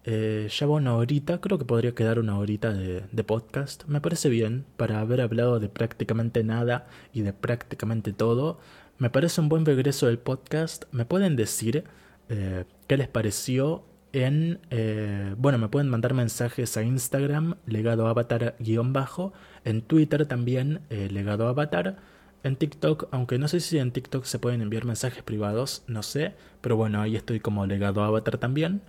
Eh, 0.10 0.48
ya 0.50 0.66
va 0.68 0.76
una 0.76 0.96
horita, 0.96 1.42
creo 1.42 1.58
que 1.58 1.66
podría 1.66 1.94
quedar 1.94 2.18
una 2.18 2.40
horita 2.40 2.74
de, 2.74 3.24
podcast. 3.26 3.84
Me 3.88 4.00
parece 4.00 4.30
bien 4.30 4.66
para 4.78 5.02
haber 5.02 5.20
hablado 5.20 5.60
de 5.60 5.68
prácticamente 5.68 6.46
nada 6.46 6.88
y 7.12 7.22
de 7.24 7.34
prácticamente 7.34 8.14
todo. 8.14 8.58
Me 9.00 9.10
parece 9.10 9.42
un 9.42 9.50
buen 9.50 9.66
regreso 9.66 10.08
del 10.08 10.18
podcast. 10.18 10.86
¿Me 10.94 11.04
pueden 11.04 11.36
decir 11.36 11.84
eh, 12.30 12.64
qué 12.88 12.96
les 12.96 13.10
pareció 13.10 13.84
en, 14.14 14.60
eh, 14.70 15.36
bueno, 15.38 15.58
me 15.58 15.68
pueden 15.68 15.90
mandar 15.90 16.14
mensajes 16.14 16.78
a 16.78 16.84
Instagram, 16.84 17.56
legado 17.66 18.08
avatar-bajo, 18.08 19.34
en 19.66 19.82
Twitter 19.82 20.26
también, 20.26 20.82
eh, 20.90 21.10
legado 21.12 21.48
avatar, 21.48 21.98
en 22.44 22.56
TikTok, 22.56 23.10
aunque 23.12 23.38
no 23.38 23.48
sé 23.48 23.60
si 23.60 23.78
en 23.78 23.92
TikTok 23.92 24.24
se 24.24 24.40
pueden 24.40 24.62
enviar 24.62 24.86
mensajes 24.86 25.24
privados, 25.24 25.84
no 25.88 26.02
sé, 26.04 26.34
pero 26.62 26.78
bueno, 26.78 27.02
ahí 27.02 27.16
estoy 27.16 27.40
como 27.40 27.66
legado 27.66 28.04
avatar 28.04 28.38
también. 28.38 28.82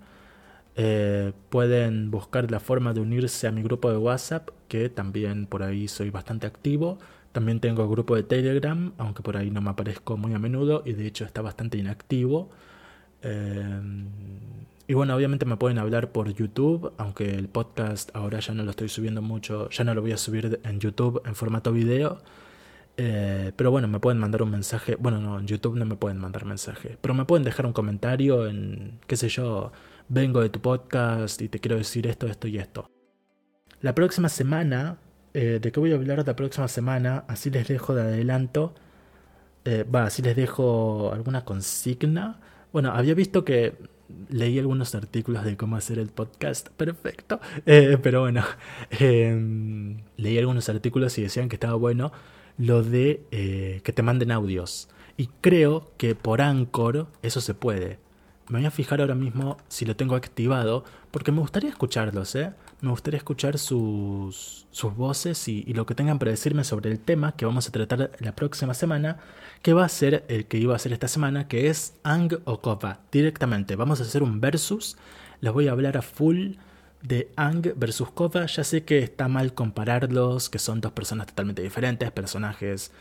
Eh, 0.78 1.32
pueden 1.50 2.10
buscar 2.10 2.50
la 2.50 2.60
forma 2.60 2.94
de 2.94 3.00
unirse 3.00 3.46
a 3.48 3.52
mi 3.52 3.62
grupo 3.62 3.90
de 3.90 3.98
WhatsApp, 3.98 4.50
que 4.68 4.88
también 4.88 5.46
por 5.46 5.62
ahí 5.62 5.88
soy 5.88 6.10
bastante 6.10 6.46
activo. 6.46 6.98
También 7.32 7.60
tengo 7.60 7.88
grupo 7.88 8.16
de 8.16 8.22
Telegram, 8.22 8.92
aunque 8.96 9.22
por 9.22 9.36
ahí 9.36 9.50
no 9.50 9.60
me 9.60 9.70
aparezco 9.70 10.16
muy 10.16 10.34
a 10.34 10.38
menudo 10.38 10.82
y 10.86 10.92
de 10.92 11.06
hecho 11.06 11.24
está 11.24 11.42
bastante 11.42 11.78
inactivo. 11.78 12.50
Y 14.88 14.94
bueno, 14.94 15.14
obviamente 15.14 15.44
me 15.44 15.58
pueden 15.58 15.78
hablar 15.78 16.12
por 16.12 16.32
YouTube, 16.32 16.94
aunque 16.96 17.34
el 17.34 17.48
podcast 17.48 18.08
ahora 18.16 18.40
ya 18.40 18.54
no 18.54 18.62
lo 18.62 18.70
estoy 18.70 18.88
subiendo 18.88 19.20
mucho, 19.20 19.68
ya 19.68 19.84
no 19.84 19.92
lo 19.94 20.00
voy 20.00 20.12
a 20.12 20.16
subir 20.16 20.60
en 20.64 20.80
YouTube 20.80 21.20
en 21.26 21.34
formato 21.34 21.72
video. 21.72 22.22
Eh, 22.96 23.52
pero 23.54 23.70
bueno, 23.70 23.86
me 23.86 24.00
pueden 24.00 24.18
mandar 24.18 24.42
un 24.42 24.50
mensaje. 24.50 24.96
Bueno, 24.96 25.20
no, 25.20 25.38
en 25.38 25.46
YouTube 25.46 25.76
no 25.76 25.84
me 25.84 25.96
pueden 25.96 26.18
mandar 26.18 26.46
mensaje. 26.46 26.96
Pero 27.02 27.12
me 27.12 27.26
pueden 27.26 27.44
dejar 27.44 27.66
un 27.66 27.74
comentario 27.74 28.46
en, 28.46 28.98
qué 29.06 29.16
sé 29.16 29.28
yo, 29.28 29.72
vengo 30.08 30.40
de 30.40 30.48
tu 30.48 30.60
podcast 30.60 31.40
y 31.42 31.48
te 31.48 31.58
quiero 31.58 31.76
decir 31.76 32.06
esto, 32.06 32.26
esto 32.26 32.48
y 32.48 32.58
esto. 32.58 32.90
La 33.80 33.94
próxima 33.94 34.28
semana, 34.28 34.98
eh, 35.34 35.58
¿de 35.60 35.72
qué 35.72 35.78
voy 35.78 35.92
a 35.92 35.96
hablar 35.96 36.26
la 36.26 36.34
próxima 36.34 36.66
semana? 36.68 37.24
Así 37.28 37.50
les 37.50 37.68
dejo 37.68 37.94
de 37.94 38.02
adelanto. 38.02 38.74
Eh, 39.64 39.84
va, 39.84 40.04
así 40.04 40.22
les 40.22 40.34
dejo 40.34 41.12
alguna 41.12 41.44
consigna. 41.44 42.40
Bueno, 42.72 42.92
había 42.92 43.14
visto 43.14 43.44
que 43.44 43.76
leí 44.30 44.58
algunos 44.58 44.94
artículos 44.94 45.44
de 45.44 45.56
cómo 45.56 45.76
hacer 45.76 45.98
el 45.98 46.08
podcast 46.08 46.70
perfecto, 46.70 47.40
eh, 47.66 47.98
pero 48.02 48.22
bueno, 48.22 48.42
em, 48.90 49.98
leí 50.16 50.38
algunos 50.38 50.68
artículos 50.70 51.18
y 51.18 51.22
decían 51.22 51.48
que 51.48 51.56
estaba 51.56 51.74
bueno 51.74 52.10
lo 52.56 52.82
de 52.82 53.80
que 53.84 53.92
te 53.92 54.02
manden 54.02 54.32
audios. 54.32 54.88
Y 55.16 55.28
creo 55.40 55.92
que 55.98 56.14
por 56.14 56.40
Anchor 56.40 57.06
eso 57.22 57.40
se 57.40 57.54
puede. 57.54 57.98
Me 58.48 58.58
voy 58.58 58.66
a 58.66 58.70
fijar 58.70 59.00
ahora 59.02 59.14
mismo 59.14 59.58
si 59.68 59.84
lo 59.84 59.94
tengo 59.94 60.16
activado, 60.16 60.82
porque 61.10 61.32
me 61.32 61.40
gustaría 61.40 61.68
escucharlos, 61.68 62.34
¿eh? 62.34 62.52
Me 62.80 62.90
gustaría 62.90 63.18
escuchar 63.18 63.58
sus, 63.58 64.66
sus 64.70 64.96
voces 64.96 65.48
y, 65.48 65.64
lo 65.74 65.84
que 65.84 65.94
tengan 65.94 66.18
para 66.18 66.30
decirme 66.30 66.64
sobre 66.64 66.90
el 66.90 66.98
tema 66.98 67.32
que 67.32 67.44
vamos 67.44 67.68
a 67.68 67.72
tratar 67.72 68.12
la 68.20 68.34
próxima 68.34 68.72
semana, 68.72 69.18
que 69.60 69.74
va 69.74 69.84
a 69.84 69.88
ser 69.88 70.24
el 70.28 70.46
que 70.46 70.56
iba 70.56 70.72
a 70.72 70.76
hacer 70.76 70.94
esta 70.94 71.08
semana, 71.08 71.46
que 71.46 71.68
es 71.68 71.94
Ang 72.04 72.38
o 72.44 72.60
Kova. 72.62 73.00
Directamente, 73.12 73.76
vamos 73.76 74.00
a 74.00 74.04
hacer 74.04 74.22
un 74.22 74.40
versus. 74.40 74.96
Les 75.40 75.52
voy 75.52 75.68
a 75.68 75.72
hablar 75.72 75.98
a 75.98 76.02
full 76.02 76.52
de 77.02 77.30
Ang 77.36 77.74
versus 77.76 78.10
Kova. 78.12 78.46
Ya 78.46 78.64
sé 78.64 78.84
que 78.84 79.00
está 79.00 79.28
mal 79.28 79.52
compararlos, 79.52 80.48
que 80.48 80.58
son 80.58 80.80
dos 80.80 80.92
personas 80.92 81.26
totalmente 81.26 81.60
diferentes, 81.60 82.10
personajes 82.12 82.92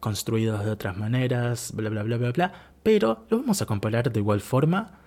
construidos 0.00 0.64
de 0.64 0.70
otras 0.70 0.96
maneras, 0.96 1.72
bla, 1.74 1.90
bla, 1.90 2.02
bla, 2.02 2.16
bla, 2.16 2.32
bla. 2.32 2.52
Pero 2.82 3.26
lo 3.30 3.38
vamos 3.38 3.62
a 3.62 3.66
comparar 3.66 4.12
de 4.12 4.20
igual 4.20 4.40
forma. 4.40 4.98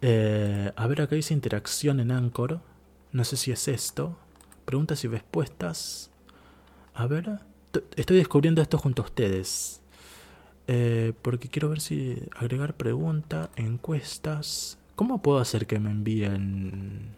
Eh, 0.00 0.72
a 0.74 0.86
ver, 0.86 1.02
acá 1.02 1.16
dice 1.16 1.34
interacción 1.34 2.00
en 2.00 2.10
Anchor. 2.10 2.60
No 3.12 3.24
sé 3.24 3.36
si 3.36 3.52
es 3.52 3.68
esto. 3.68 4.18
Preguntas 4.64 5.04
y 5.04 5.08
respuestas. 5.08 6.10
A 6.94 7.06
ver. 7.06 7.40
Estoy 7.96 8.18
descubriendo 8.18 8.60
esto 8.60 8.78
junto 8.78 9.02
a 9.02 9.06
ustedes. 9.06 9.80
Eh, 10.66 11.12
porque 11.22 11.48
quiero 11.48 11.70
ver 11.70 11.80
si 11.80 12.22
agregar 12.36 12.74
pregunta, 12.74 13.50
encuestas. 13.56 14.78
¿Cómo 14.94 15.22
puedo 15.22 15.38
hacer 15.38 15.66
que 15.66 15.78
me 15.78 15.90
envíen 15.90 17.14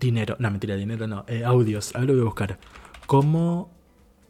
dinero? 0.00 0.36
No, 0.38 0.50
mentira, 0.50 0.76
dinero 0.76 1.06
no. 1.06 1.24
Eh, 1.28 1.44
audios. 1.44 1.94
A 1.94 2.00
ver, 2.00 2.08
lo 2.08 2.14
voy 2.14 2.22
a 2.22 2.24
buscar. 2.24 2.58
¿Cómo 3.06 3.70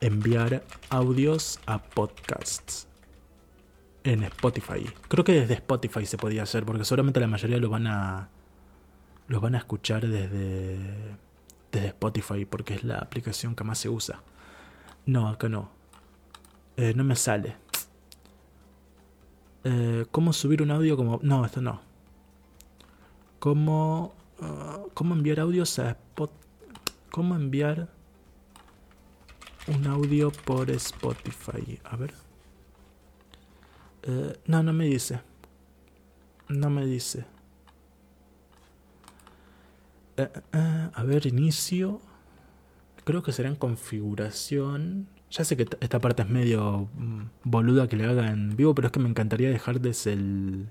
enviar 0.04 0.62
audios 0.90 1.58
a 1.64 1.78
podcasts 1.78 2.86
en 4.02 4.22
Spotify. 4.24 4.84
Creo 5.08 5.24
que 5.24 5.32
desde 5.32 5.54
Spotify 5.54 6.04
se 6.04 6.18
podía 6.18 6.42
hacer, 6.42 6.66
porque 6.66 6.84
seguramente 6.84 7.20
la 7.20 7.26
mayoría 7.26 7.56
lo 7.56 7.70
van 7.70 7.86
a 7.86 8.28
los 9.28 9.40
van 9.40 9.54
a 9.54 9.58
escuchar 9.58 10.06
desde 10.06 10.78
desde 11.72 11.88
Spotify, 11.88 12.44
porque 12.44 12.74
es 12.74 12.84
la 12.84 12.98
aplicación 12.98 13.56
que 13.56 13.64
más 13.64 13.78
se 13.78 13.88
usa. 13.88 14.22
No, 15.06 15.28
acá 15.28 15.48
no. 15.48 15.70
Eh, 16.76 16.92
no 16.94 17.02
me 17.02 17.16
sale. 17.16 17.56
Eh, 19.64 20.04
¿Cómo 20.10 20.32
subir 20.32 20.62
un 20.62 20.70
audio 20.70 20.96
como... 20.96 21.18
No, 21.22 21.44
esto 21.44 21.60
no. 21.60 21.80
¿Cómo, 23.38 24.14
ah, 24.40 24.82
¿Cómo 24.92 25.14
enviar 25.14 25.40
audios 25.40 25.78
a 25.78 25.90
Spotify? 25.90 26.40
¿Cómo 27.10 27.36
enviar 27.36 27.93
un 29.68 29.86
audio 29.86 30.30
por 30.30 30.70
Spotify. 30.70 31.78
A 31.84 31.96
ver. 31.96 32.14
Eh, 34.02 34.38
no, 34.46 34.62
no 34.62 34.72
me 34.72 34.86
dice. 34.86 35.20
No 36.48 36.70
me 36.70 36.84
dice. 36.84 37.24
Eh, 40.16 40.28
eh, 40.52 40.88
a 40.92 41.02
ver, 41.04 41.26
inicio. 41.26 42.00
Creo 43.04 43.22
que 43.22 43.32
será 43.32 43.48
en 43.48 43.56
configuración. 43.56 45.08
Ya 45.30 45.44
sé 45.44 45.56
que 45.56 45.66
esta 45.80 46.00
parte 46.00 46.22
es 46.22 46.28
medio 46.28 46.88
mm, 46.94 47.22
boluda 47.44 47.88
que 47.88 47.96
le 47.96 48.04
haga 48.04 48.30
en 48.30 48.56
vivo, 48.56 48.74
pero 48.74 48.86
es 48.86 48.92
que 48.92 49.00
me 49.00 49.08
encantaría 49.08 49.50
dejarles 49.50 50.06
el... 50.06 50.68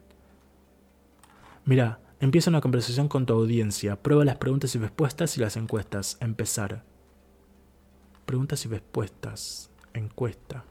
Mira, 1.66 2.00
empieza 2.20 2.50
una 2.50 2.62
conversación 2.62 3.08
con 3.08 3.26
tu 3.26 3.34
audiencia. 3.34 4.02
Prueba 4.02 4.26
las 4.26 4.38
preguntas 4.38 4.76
y 4.76 4.80
respuestas 4.80 5.38
y 5.38 5.42
las 5.42 5.58
encuestas. 5.58 6.18
Empezar. 6.22 6.84
Preguntas 8.26 8.66
y 8.66 8.70
respuestas. 8.70 9.70
Encuesta. 9.94 10.64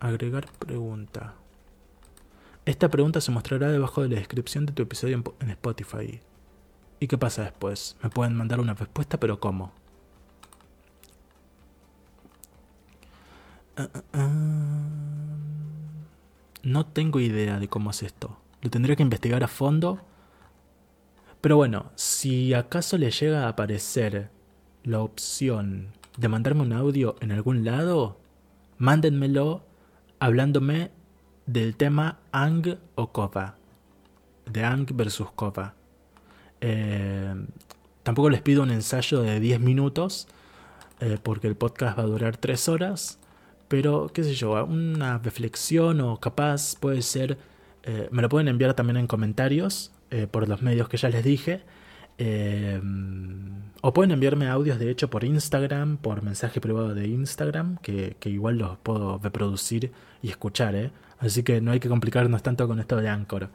Agregar 0.00 0.50
pregunta. 0.58 1.34
Esta 2.64 2.88
pregunta 2.88 3.20
se 3.20 3.30
mostrará 3.30 3.70
debajo 3.70 4.02
de 4.02 4.08
la 4.08 4.16
descripción 4.16 4.66
de 4.66 4.72
tu 4.72 4.82
episodio 4.82 5.22
en 5.40 5.50
Spotify. 5.50 6.20
¿Y 7.00 7.06
qué 7.06 7.16
pasa 7.16 7.42
después? 7.42 7.96
Me 8.02 8.10
pueden 8.10 8.34
mandar 8.36 8.60
una 8.60 8.74
respuesta, 8.74 9.18
pero 9.18 9.40
¿cómo? 9.40 9.72
Ah, 13.76 13.88
ah, 13.94 14.02
ah. 14.12 14.88
No 16.62 16.86
tengo 16.86 17.20
idea 17.20 17.58
de 17.58 17.68
cómo 17.68 17.90
es 17.90 18.02
esto. 18.02 18.36
Lo 18.60 18.70
tendría 18.70 18.96
que 18.96 19.02
investigar 19.02 19.42
a 19.44 19.48
fondo. 19.48 20.00
Pero 21.40 21.56
bueno, 21.56 21.92
si 21.94 22.52
acaso 22.52 22.98
le 22.98 23.10
llega 23.10 23.44
a 23.44 23.50
aparecer 23.50 24.30
la 24.82 25.00
opción 25.00 25.92
de 26.18 26.28
mandarme 26.28 26.62
un 26.62 26.72
audio 26.72 27.14
en 27.20 27.30
algún 27.30 27.64
lado, 27.64 28.18
mándenmelo 28.76 29.62
hablándome 30.18 30.90
del 31.46 31.76
tema 31.76 32.18
Ang 32.32 32.76
o 32.96 33.12
Kova, 33.12 33.56
de 34.50 34.64
Ang 34.64 34.86
versus 34.94 35.30
Kova. 35.30 35.74
Eh, 36.60 37.34
tampoco 38.02 38.30
les 38.30 38.42
pido 38.42 38.64
un 38.64 38.72
ensayo 38.72 39.22
de 39.22 39.38
10 39.38 39.60
minutos, 39.60 40.26
eh, 40.98 41.18
porque 41.22 41.46
el 41.46 41.54
podcast 41.54 41.96
va 41.96 42.02
a 42.02 42.06
durar 42.06 42.36
3 42.36 42.68
horas, 42.68 43.20
pero 43.68 44.10
qué 44.12 44.24
sé 44.24 44.34
yo, 44.34 44.64
una 44.64 45.18
reflexión 45.18 46.00
o 46.00 46.18
capaz 46.18 46.74
puede 46.80 47.02
ser, 47.02 47.38
eh, 47.84 48.08
me 48.10 48.22
lo 48.22 48.28
pueden 48.28 48.48
enviar 48.48 48.74
también 48.74 48.96
en 48.96 49.06
comentarios 49.06 49.92
por 50.30 50.48
los 50.48 50.62
medios 50.62 50.88
que 50.88 50.96
ya 50.96 51.10
les 51.10 51.22
dije. 51.22 51.60
O 53.80 53.92
pueden 53.92 54.10
enviarme 54.10 54.48
audios, 54.48 54.78
de 54.78 54.90
hecho, 54.90 55.08
por 55.08 55.22
Instagram, 55.22 55.98
por 55.98 56.22
mensaje 56.22 56.60
privado 56.60 56.94
de 56.94 57.06
Instagram, 57.06 57.78
que, 57.78 58.16
igual 58.24 58.58
los 58.58 58.76
puedo 58.78 59.18
reproducir 59.18 59.92
y 60.20 60.30
escuchar, 60.30 60.74
¿eh? 60.74 60.90
Así 61.20 61.42
que 61.44 61.60
no 61.60 61.70
hay 61.70 61.80
que 61.80 61.88
complicarnos 61.88 62.42
tanto 62.42 62.66
con 62.66 62.80
esto 62.80 62.96
de 62.96 63.08
Anchor. 63.08 63.50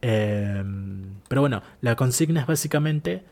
Em, 0.00 1.20
pero 1.28 1.40
bueno, 1.42 1.62
la 1.82 1.96
consigna 1.96 2.40
es 2.42 2.46
básicamente. 2.46 3.24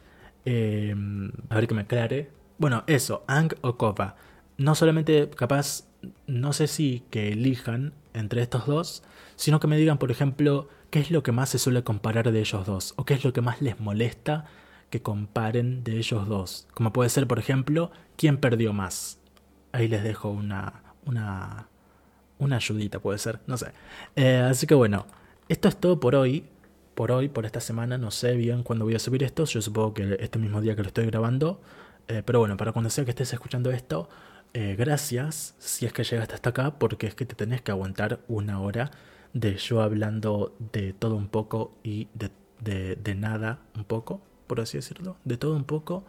Em, 0.44 1.32
a 1.48 1.54
ver 1.56 1.66
que 1.66 1.74
me 1.74 1.82
aclare. 1.82 2.30
Bueno, 2.58 2.84
eso, 2.86 3.24
Ang 3.26 3.54
o 3.62 3.76
Kova. 3.76 4.16
No 4.58 4.74
solamente 4.74 5.30
capaz, 5.30 5.84
no 6.26 6.52
sé 6.52 6.66
si 6.66 7.04
que 7.10 7.32
elijan 7.32 7.94
entre 8.12 8.42
estos 8.42 8.66
dos, 8.66 9.02
sino 9.36 9.60
que 9.60 9.66
me 9.66 9.76
digan, 9.76 9.98
por 9.98 10.10
ejemplo, 10.10 10.68
qué 10.90 11.00
es 11.00 11.10
lo 11.10 11.22
que 11.22 11.32
más 11.32 11.50
se 11.50 11.58
suele 11.58 11.82
comparar 11.84 12.30
de 12.30 12.40
ellos 12.40 12.66
dos, 12.66 12.94
o 12.96 13.04
qué 13.04 13.14
es 13.14 13.24
lo 13.24 13.32
que 13.32 13.40
más 13.40 13.60
les 13.62 13.80
molesta 13.80 14.46
que 14.94 15.02
comparen 15.02 15.82
de 15.82 15.96
ellos 15.96 16.28
dos. 16.28 16.68
Como 16.72 16.92
puede 16.92 17.10
ser, 17.10 17.26
por 17.26 17.40
ejemplo, 17.40 17.90
quién 18.16 18.36
perdió 18.36 18.72
más. 18.72 19.18
Ahí 19.72 19.88
les 19.88 20.04
dejo 20.04 20.30
una, 20.30 20.84
una, 21.04 21.66
una 22.38 22.56
ayudita, 22.56 23.00
puede 23.00 23.18
ser, 23.18 23.40
no 23.48 23.56
sé. 23.56 23.72
Eh, 24.14 24.36
así 24.36 24.68
que 24.68 24.76
bueno, 24.76 25.06
esto 25.48 25.66
es 25.66 25.76
todo 25.76 25.98
por 25.98 26.14
hoy. 26.14 26.44
Por 26.94 27.10
hoy, 27.10 27.28
por 27.28 27.44
esta 27.44 27.58
semana, 27.58 27.98
no 27.98 28.12
sé 28.12 28.36
bien 28.36 28.62
cuándo 28.62 28.84
voy 28.84 28.94
a 28.94 29.00
subir 29.00 29.24
esto. 29.24 29.46
Yo 29.46 29.60
supongo 29.60 29.94
que 29.94 30.16
este 30.20 30.38
mismo 30.38 30.60
día 30.60 30.76
que 30.76 30.82
lo 30.82 30.88
estoy 30.88 31.06
grabando. 31.06 31.60
Eh, 32.06 32.22
pero 32.24 32.38
bueno, 32.38 32.56
para 32.56 32.70
cuando 32.70 32.88
sea 32.88 33.04
que 33.04 33.10
estés 33.10 33.32
escuchando 33.32 33.72
esto, 33.72 34.08
eh, 34.52 34.76
gracias 34.78 35.56
si 35.58 35.86
es 35.86 35.92
que 35.92 36.04
llegaste 36.04 36.34
hasta 36.34 36.50
acá, 36.50 36.78
porque 36.78 37.08
es 37.08 37.16
que 37.16 37.26
te 37.26 37.34
tenés 37.34 37.62
que 37.62 37.72
aguantar 37.72 38.20
una 38.28 38.60
hora 38.60 38.92
de 39.32 39.56
yo 39.56 39.82
hablando 39.82 40.54
de 40.72 40.92
todo 40.92 41.16
un 41.16 41.26
poco 41.26 41.74
y 41.82 42.06
de, 42.14 42.30
de, 42.60 42.94
de 42.94 43.14
nada 43.16 43.58
un 43.74 43.82
poco 43.82 44.20
por 44.46 44.60
así 44.60 44.78
decirlo, 44.78 45.16
de 45.24 45.36
todo 45.36 45.56
un 45.56 45.64
poco 45.64 46.04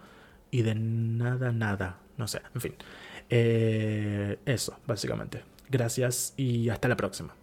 y 0.51 0.61
de 0.61 0.76
nada, 0.76 1.51
nada, 1.51 1.99
no 2.18 2.27
sé, 2.27 2.41
en 2.53 2.61
fin. 2.61 2.76
Eh, 3.30 4.39
eso, 4.45 4.77
básicamente. 4.85 5.43
Gracias 5.69 6.34
y 6.38 6.69
hasta 6.69 6.88
la 6.88 6.95
próxima. 6.95 7.34